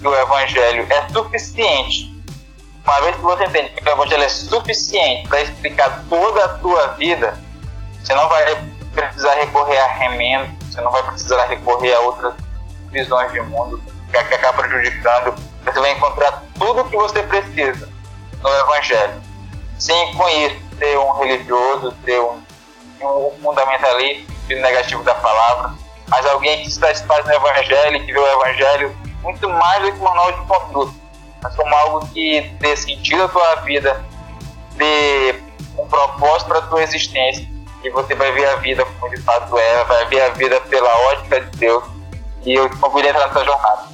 que 0.00 0.08
o 0.08 0.14
evangelho 0.14 0.86
é 0.90 1.08
suficiente, 1.12 2.12
uma 2.84 3.00
vez 3.02 3.14
que 3.14 3.22
você 3.22 3.44
entende 3.44 3.68
que 3.68 3.88
o 3.88 3.92
evangelho 3.92 4.24
é 4.24 4.28
suficiente 4.28 5.28
para 5.28 5.42
explicar 5.42 6.04
toda 6.08 6.44
a 6.44 6.48
tua 6.58 6.88
vida, 6.94 7.38
você 8.02 8.12
não 8.14 8.28
vai 8.28 8.64
precisar 8.92 9.34
recorrer 9.34 9.78
a 9.78 9.86
remendo, 9.86 10.50
você 10.64 10.80
não 10.80 10.90
vai 10.90 11.02
precisar 11.04 11.44
recorrer 11.44 11.94
a 11.94 12.00
outras 12.00 12.34
visões 12.90 13.30
de 13.30 13.40
mundo 13.42 13.80
que 14.10 14.34
acabam 14.34 14.68
prejudicando. 14.68 15.34
Você 15.64 15.80
vai 15.80 15.92
encontrar 15.92 16.42
tudo 16.58 16.80
o 16.82 16.84
que 16.84 16.96
você 16.96 17.22
precisa 17.22 17.88
no 18.42 18.48
evangelho 18.48 19.30
sem 19.80 20.12
ser 20.78 20.98
um 20.98 21.12
religioso, 21.18 21.94
ser 22.04 22.20
um, 22.20 22.42
um 23.02 23.30
fundamentalista 23.42 24.30
negativo 24.50 25.02
da 25.02 25.14
palavra, 25.14 25.72
mas 26.06 26.26
alguém 26.26 26.62
que 26.62 26.70
se 26.70 26.78
satisfaz 26.78 27.24
no 27.24 27.32
evangelho, 27.32 28.04
que 28.04 28.12
vê 28.12 28.18
o 28.18 28.40
evangelho 28.40 28.96
muito 29.22 29.48
mais 29.48 29.82
do 29.82 29.92
que 29.92 29.98
um 29.98 30.04
manual 30.04 30.32
de 30.32 30.46
conduta, 30.46 30.92
mas 31.42 31.56
como 31.56 31.74
algo 31.74 32.06
que 32.08 32.42
dê 32.60 32.76
sentido 32.76 33.24
à 33.24 33.28
tua 33.28 33.54
vida, 33.56 34.04
dê 34.76 35.40
um 35.78 35.86
propósito 35.88 36.48
para 36.48 36.58
a 36.58 36.62
tua 36.62 36.82
existência, 36.82 37.48
e 37.82 37.88
você 37.90 38.14
vai 38.14 38.30
ver 38.32 38.46
a 38.50 38.56
vida 38.56 38.84
como 38.84 39.10
de 39.14 39.22
fato 39.22 39.56
é, 39.56 39.84
vai 39.84 40.04
ver 40.06 40.20
a 40.20 40.28
vida 40.30 40.60
pela 40.62 40.94
ótica 41.12 41.40
de 41.40 41.56
Deus, 41.56 41.84
e 42.44 42.52
eu 42.52 42.68
te 42.68 42.76
convido 42.76 43.08
a 43.08 43.10
entrar 43.12 43.28
nessa 43.28 43.44
jornada. 43.44 43.88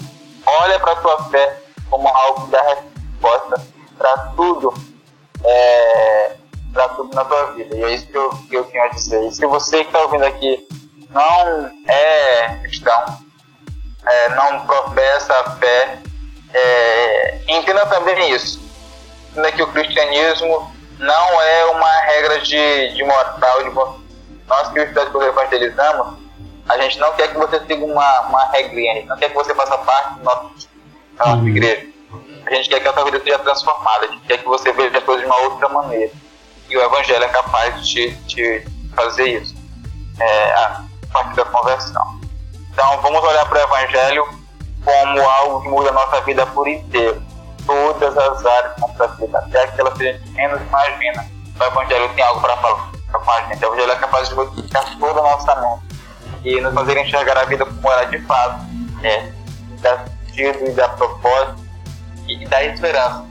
Olha 0.47 0.79
para 0.79 0.93
a 0.93 0.97
tua 0.97 1.25
fé 1.25 1.63
como 1.91 2.09
algo 2.09 2.45
que 2.45 2.51
dá 2.53 2.63
resposta 2.63 3.67
para 3.99 4.17
tudo 4.37 4.73
é, 5.45 6.37
para 6.73 6.89
tudo 6.91 7.15
na 7.15 7.25
tua 7.25 7.53
vida. 7.53 7.77
E 7.77 7.83
é 7.83 7.95
isso 7.95 8.07
que 8.07 8.17
eu, 8.17 8.31
que 8.31 8.57
eu 8.57 8.65
tenho 8.65 8.85
a 8.85 8.89
dizer. 8.89 9.23
E 9.27 9.33
se 9.33 9.45
você 9.47 9.79
que 9.79 9.87
está 9.87 10.03
ouvindo 10.03 10.25
aqui 10.25 10.67
não 11.11 11.71
é 11.89 12.61
cristão, 12.63 13.19
é, 14.07 14.29
não 14.31 14.67
professa 14.67 15.33
a 15.41 15.51
fé, 15.57 15.99
é, 16.53 17.41
entenda 17.49 17.87
também 17.87 18.31
isso. 18.31 18.61
Entenda 19.31 19.53
que 19.53 19.63
o 19.63 19.73
cristianismo 19.73 20.71
não 20.99 21.43
é 21.43 21.65
uma 21.67 21.93
regra 22.03 22.41
de, 22.41 22.95
de 22.95 23.05
moral, 23.05 23.63
de 23.63 23.71
nós 24.47 24.69
cristãos 24.69 25.11
que 25.11 25.19
evangelizamos, 25.19 26.19
a 26.69 26.79
gente 26.79 26.99
não 26.99 27.13
quer 27.13 27.29
que 27.29 27.39
você 27.39 27.59
siga 27.61 27.85
uma, 27.85 28.21
uma 28.23 28.45
regrinha, 28.51 28.93
a 28.93 28.95
gente 28.97 29.09
não 29.09 29.17
quer 29.17 29.29
que 29.29 29.35
você 29.35 29.55
faça 29.55 29.79
parte 29.79 30.19
da 30.21 30.25
nossa 30.25 31.37
uhum. 31.37 31.49
igreja 31.49 31.97
a 32.47 32.55
gente 32.55 32.69
quer 32.69 32.81
que 32.81 32.89
a 32.89 32.93
tua 32.93 33.05
vida 33.05 33.21
seja 33.21 33.39
transformada, 33.41 34.07
a 34.07 34.09
gente 34.09 34.25
quer 34.27 34.39
que 34.39 34.45
você 34.47 34.73
veja 34.73 34.99
as 34.99 35.05
coisas 35.05 35.25
de 35.25 35.31
uma 35.31 35.41
outra 35.43 35.69
maneira. 35.69 36.13
E 36.69 36.77
o 36.77 36.83
Evangelho 36.83 37.25
é 37.25 37.29
capaz 37.29 37.87
de 37.87 38.15
te, 38.25 38.65
fazer 38.95 39.27
isso, 39.27 39.55
é, 40.21 40.53
a 40.53 40.85
partir 41.13 41.37
da 41.37 41.45
conversão. 41.47 42.21
Então, 42.73 43.01
vamos 43.03 43.23
olhar 43.23 43.47
para 43.47 43.59
o 43.59 43.63
Evangelho 43.63 44.29
como 44.85 45.29
algo 45.29 45.63
que 45.63 45.69
muda 45.69 45.91
a 45.91 45.93
nossa 45.93 46.21
vida 46.21 46.47
por 46.47 46.69
inteiro. 46.69 47.21
Todas 47.67 48.17
as 48.17 48.47
áreas 48.47 48.77
da 48.77 48.87
nossa 48.87 49.09
vida, 49.17 49.39
até 49.39 49.65
aquela 49.65 49.91
que 49.91 50.09
a 50.09 50.13
gente 50.13 50.31
menos 50.31 50.61
imagina. 50.63 51.27
O 51.59 51.65
Evangelho 51.65 52.09
tem 52.15 52.25
algo 52.25 52.41
para 52.41 52.57
falar 52.59 52.93
com 53.13 53.31
a 53.31 53.41
gente. 53.43 53.65
O 53.65 53.67
Evangelho 53.67 53.91
é 53.91 53.97
capaz 53.97 54.29
de 54.29 54.35
modificar 54.37 54.99
toda 54.99 55.19
a 55.19 55.23
nossa 55.23 55.55
mente 55.57 55.86
e 56.47 56.61
nos 56.61 56.73
fazer 56.73 56.97
enxergar 56.97 57.37
a 57.37 57.45
vida 57.45 57.67
como 57.67 57.93
ela 57.93 58.05
de 58.05 58.21
fato 58.21 58.65
é, 59.03 59.33
dar 59.81 60.05
sentido 60.27 60.69
e 60.69 60.71
dar 60.71 60.91
propósito 60.91 61.57
e 62.29 62.47
dá 62.47 62.63
esperança, 62.63 63.25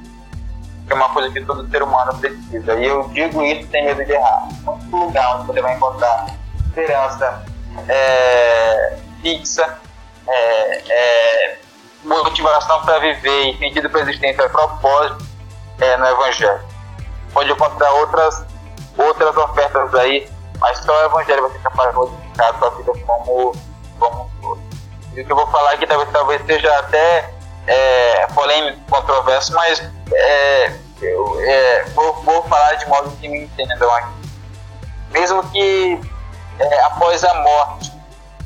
que 0.85 0.91
é 0.91 0.95
uma 0.95 1.07
coisa 1.09 1.31
que 1.31 1.39
todo 1.45 1.69
ser 1.69 1.81
humano 1.81 2.13
precisa. 2.19 2.73
E 2.75 2.85
eu 2.85 3.07
digo 3.13 3.41
isso 3.41 3.71
sem 3.71 3.85
medo 3.85 4.03
de 4.03 4.11
errar. 4.11 4.49
Um 4.91 5.05
lugar 5.05 5.37
onde 5.37 5.47
você 5.47 5.61
vai 5.61 5.75
encontrar 5.75 6.27
esperança 6.67 7.45
é, 7.87 8.97
fixa, 9.21 9.79
é, 10.27 10.83
é, 10.89 11.57
motivação 12.03 12.81
para 12.81 12.99
viver 12.99 13.51
e 13.51 13.57
sentido 13.57 13.89
para 13.89 14.01
existência, 14.01 14.49
propósito 14.49 15.25
é, 15.79 15.95
no 15.95 16.05
Evangelho. 16.05 16.59
Pode 17.33 17.49
encontrar 17.49 17.91
outras, 17.93 18.45
outras 18.97 19.37
ofertas 19.37 19.95
aí, 19.95 20.27
mas 20.59 20.77
só 20.79 20.91
o 20.91 21.05
Evangelho 21.05 21.41
vai 21.43 21.51
ser 21.51 21.59
capaz 21.59 21.89
de 21.89 21.95
modificar 21.95 22.55
a 22.55 22.59
sua 22.59 22.69
vida 22.71 22.91
como, 23.05 23.55
como 23.99 24.23
um 24.23 24.41
todo. 24.41 24.61
E 25.15 25.21
o 25.21 25.25
que 25.25 25.31
eu 25.31 25.35
vou 25.35 25.47
falar 25.47 25.71
aqui 25.71 25.87
talvez, 25.87 26.09
talvez 26.11 26.45
seja 26.45 26.73
até 26.79 27.29
é, 27.67 28.27
polêmico, 28.27 28.79
controverso, 28.89 29.53
mas 29.53 29.81
é, 30.13 30.73
eu 31.01 31.41
é, 31.41 31.83
vou, 31.95 32.13
vou, 32.23 32.43
falar 32.43 32.75
de 32.75 32.87
modo 32.87 33.11
que 33.17 33.27
me 33.27 33.43
entendam 33.43 33.93
aqui. 33.93 34.13
Mesmo 35.11 35.43
que 35.51 35.99
é, 36.59 36.81
após 36.81 37.23
a 37.23 37.33
morte 37.41 37.91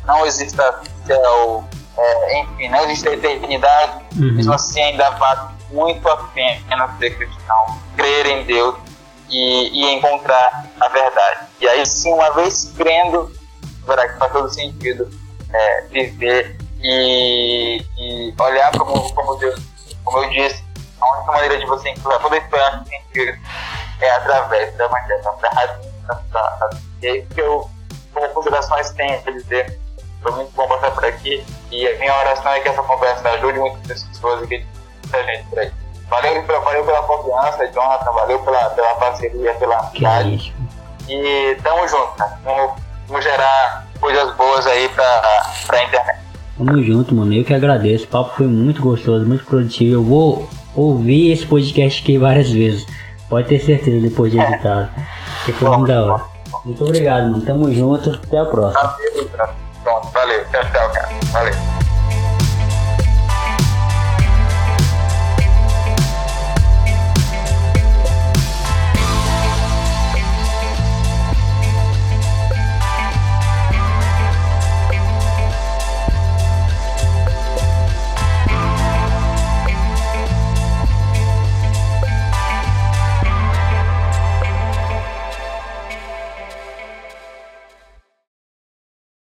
não 0.05 0.25
exista 0.25 0.81
céu, 1.05 1.63
é, 1.97 2.39
enfim, 2.39 2.69
não 2.69 2.83
exista 2.85 3.11
eternidade, 3.11 4.05
uhum. 4.15 4.33
mesmo 4.33 4.53
assim 4.53 4.81
ainda 4.81 5.09
vale 5.11 5.41
muito 5.71 6.07
a 6.07 6.17
pena 6.17 6.95
ser 6.97 7.15
cristão, 7.15 7.79
crer 7.95 8.25
em 8.25 8.43
Deus 8.45 8.75
e, 9.29 9.69
e 9.69 9.93
encontrar 9.93 10.65
a 10.79 10.87
verdade. 10.89 11.47
E 11.59 11.67
aí 11.67 11.85
sim, 11.85 12.13
uma 12.13 12.31
vez 12.31 12.73
crendo, 12.77 13.31
verá 13.85 14.07
que 14.07 14.17
faz 14.17 14.31
todo 14.31 14.49
sentido 14.49 15.09
é, 15.53 15.81
viver 15.89 16.57
e, 16.81 17.83
e 17.97 18.33
olhar 18.39 18.71
como, 18.77 19.13
como 19.13 19.35
Deus, 19.35 19.59
como 20.03 20.23
eu 20.23 20.29
disse, 20.29 20.63
a 21.01 21.17
única 21.17 21.31
maneira 21.31 21.57
de 21.57 21.65
você 21.65 21.89
encontrar 21.89 22.19
toda 22.19 22.35
a 22.35 22.37
esperança 22.37 22.85
sentido 22.85 23.37
é 24.01 24.11
através 24.11 24.75
da 24.77 24.85
evangelho, 24.85 25.21
da 25.41 25.49
razão, 25.49 25.89
da, 26.31 26.69
e 27.01 27.07
aí 27.07 27.21
que 27.33 27.41
eu, 27.41 27.69
como 28.13 28.29
considerações 28.29 28.89
tenho 28.91 29.21
a 29.25 29.31
dizer, 29.31 29.79
foi 30.21 30.31
muito 30.33 30.51
bom 30.51 30.67
passar 30.67 30.91
por 30.91 31.05
aqui 31.05 31.45
e 31.71 31.87
a 31.87 31.97
minha 31.97 32.17
oração 32.17 32.51
é 32.51 32.59
que 32.59 32.69
essa 32.69 32.83
conversa 32.83 33.29
ajude 33.29 33.59
muitas 33.59 34.03
pessoas 34.03 34.43
e 34.43 34.47
que 34.47 34.65
muita 35.03 35.23
gente 35.23 35.49
por 35.49 35.59
aí. 35.59 35.71
Valeu, 36.09 36.43
valeu 36.63 36.83
pela 36.85 37.03
confiança, 37.03 37.67
Jonathan, 37.67 38.11
valeu 38.11 38.39
pela, 38.39 38.69
pela 38.71 38.95
parceria, 38.95 39.53
pela 39.53 39.77
amizade. 39.79 40.53
E 41.07 41.57
tamo 41.63 41.87
junto, 41.87 42.07
cara. 42.17 42.39
Vamos, 42.43 42.71
vamos 43.07 43.23
gerar 43.23 43.87
coisas 43.99 44.35
boas 44.35 44.65
aí 44.67 44.89
pra, 44.89 45.43
pra 45.67 45.83
internet. 45.83 46.19
Tamo 46.57 46.83
junto, 46.83 47.15
mano. 47.15 47.33
Eu 47.33 47.45
que 47.45 47.53
agradeço. 47.53 48.05
O 48.05 48.07
papo 48.07 48.35
foi 48.37 48.47
muito 48.47 48.81
gostoso, 48.81 49.25
muito 49.25 49.45
produtivo. 49.45 49.95
Eu 49.95 50.03
vou 50.03 50.49
ouvir 50.75 51.31
esse 51.31 51.45
podcast 51.45 52.01
aqui 52.01 52.17
várias 52.17 52.49
vezes. 52.51 52.85
Pode 53.29 53.47
ter 53.47 53.59
certeza 53.59 54.01
depois 54.01 54.31
de 54.31 54.39
editado. 54.39 54.89
Que 55.45 55.53
foi 55.53 55.69
muito 55.69 55.87
da 55.87 56.03
hora. 56.03 56.23
Muito 56.65 56.83
obrigado, 56.83 57.31
mano. 57.31 57.45
Tamo 57.45 57.71
junto. 57.73 58.11
Até 58.11 58.39
a 58.39 58.45
próxima. 58.45 58.95
Pronto, 59.83 60.09
valeu. 60.09 60.43
Tchau, 60.51 60.61
tchau, 60.71 60.89
cara. 60.91 61.09
Valeu. 61.31 61.88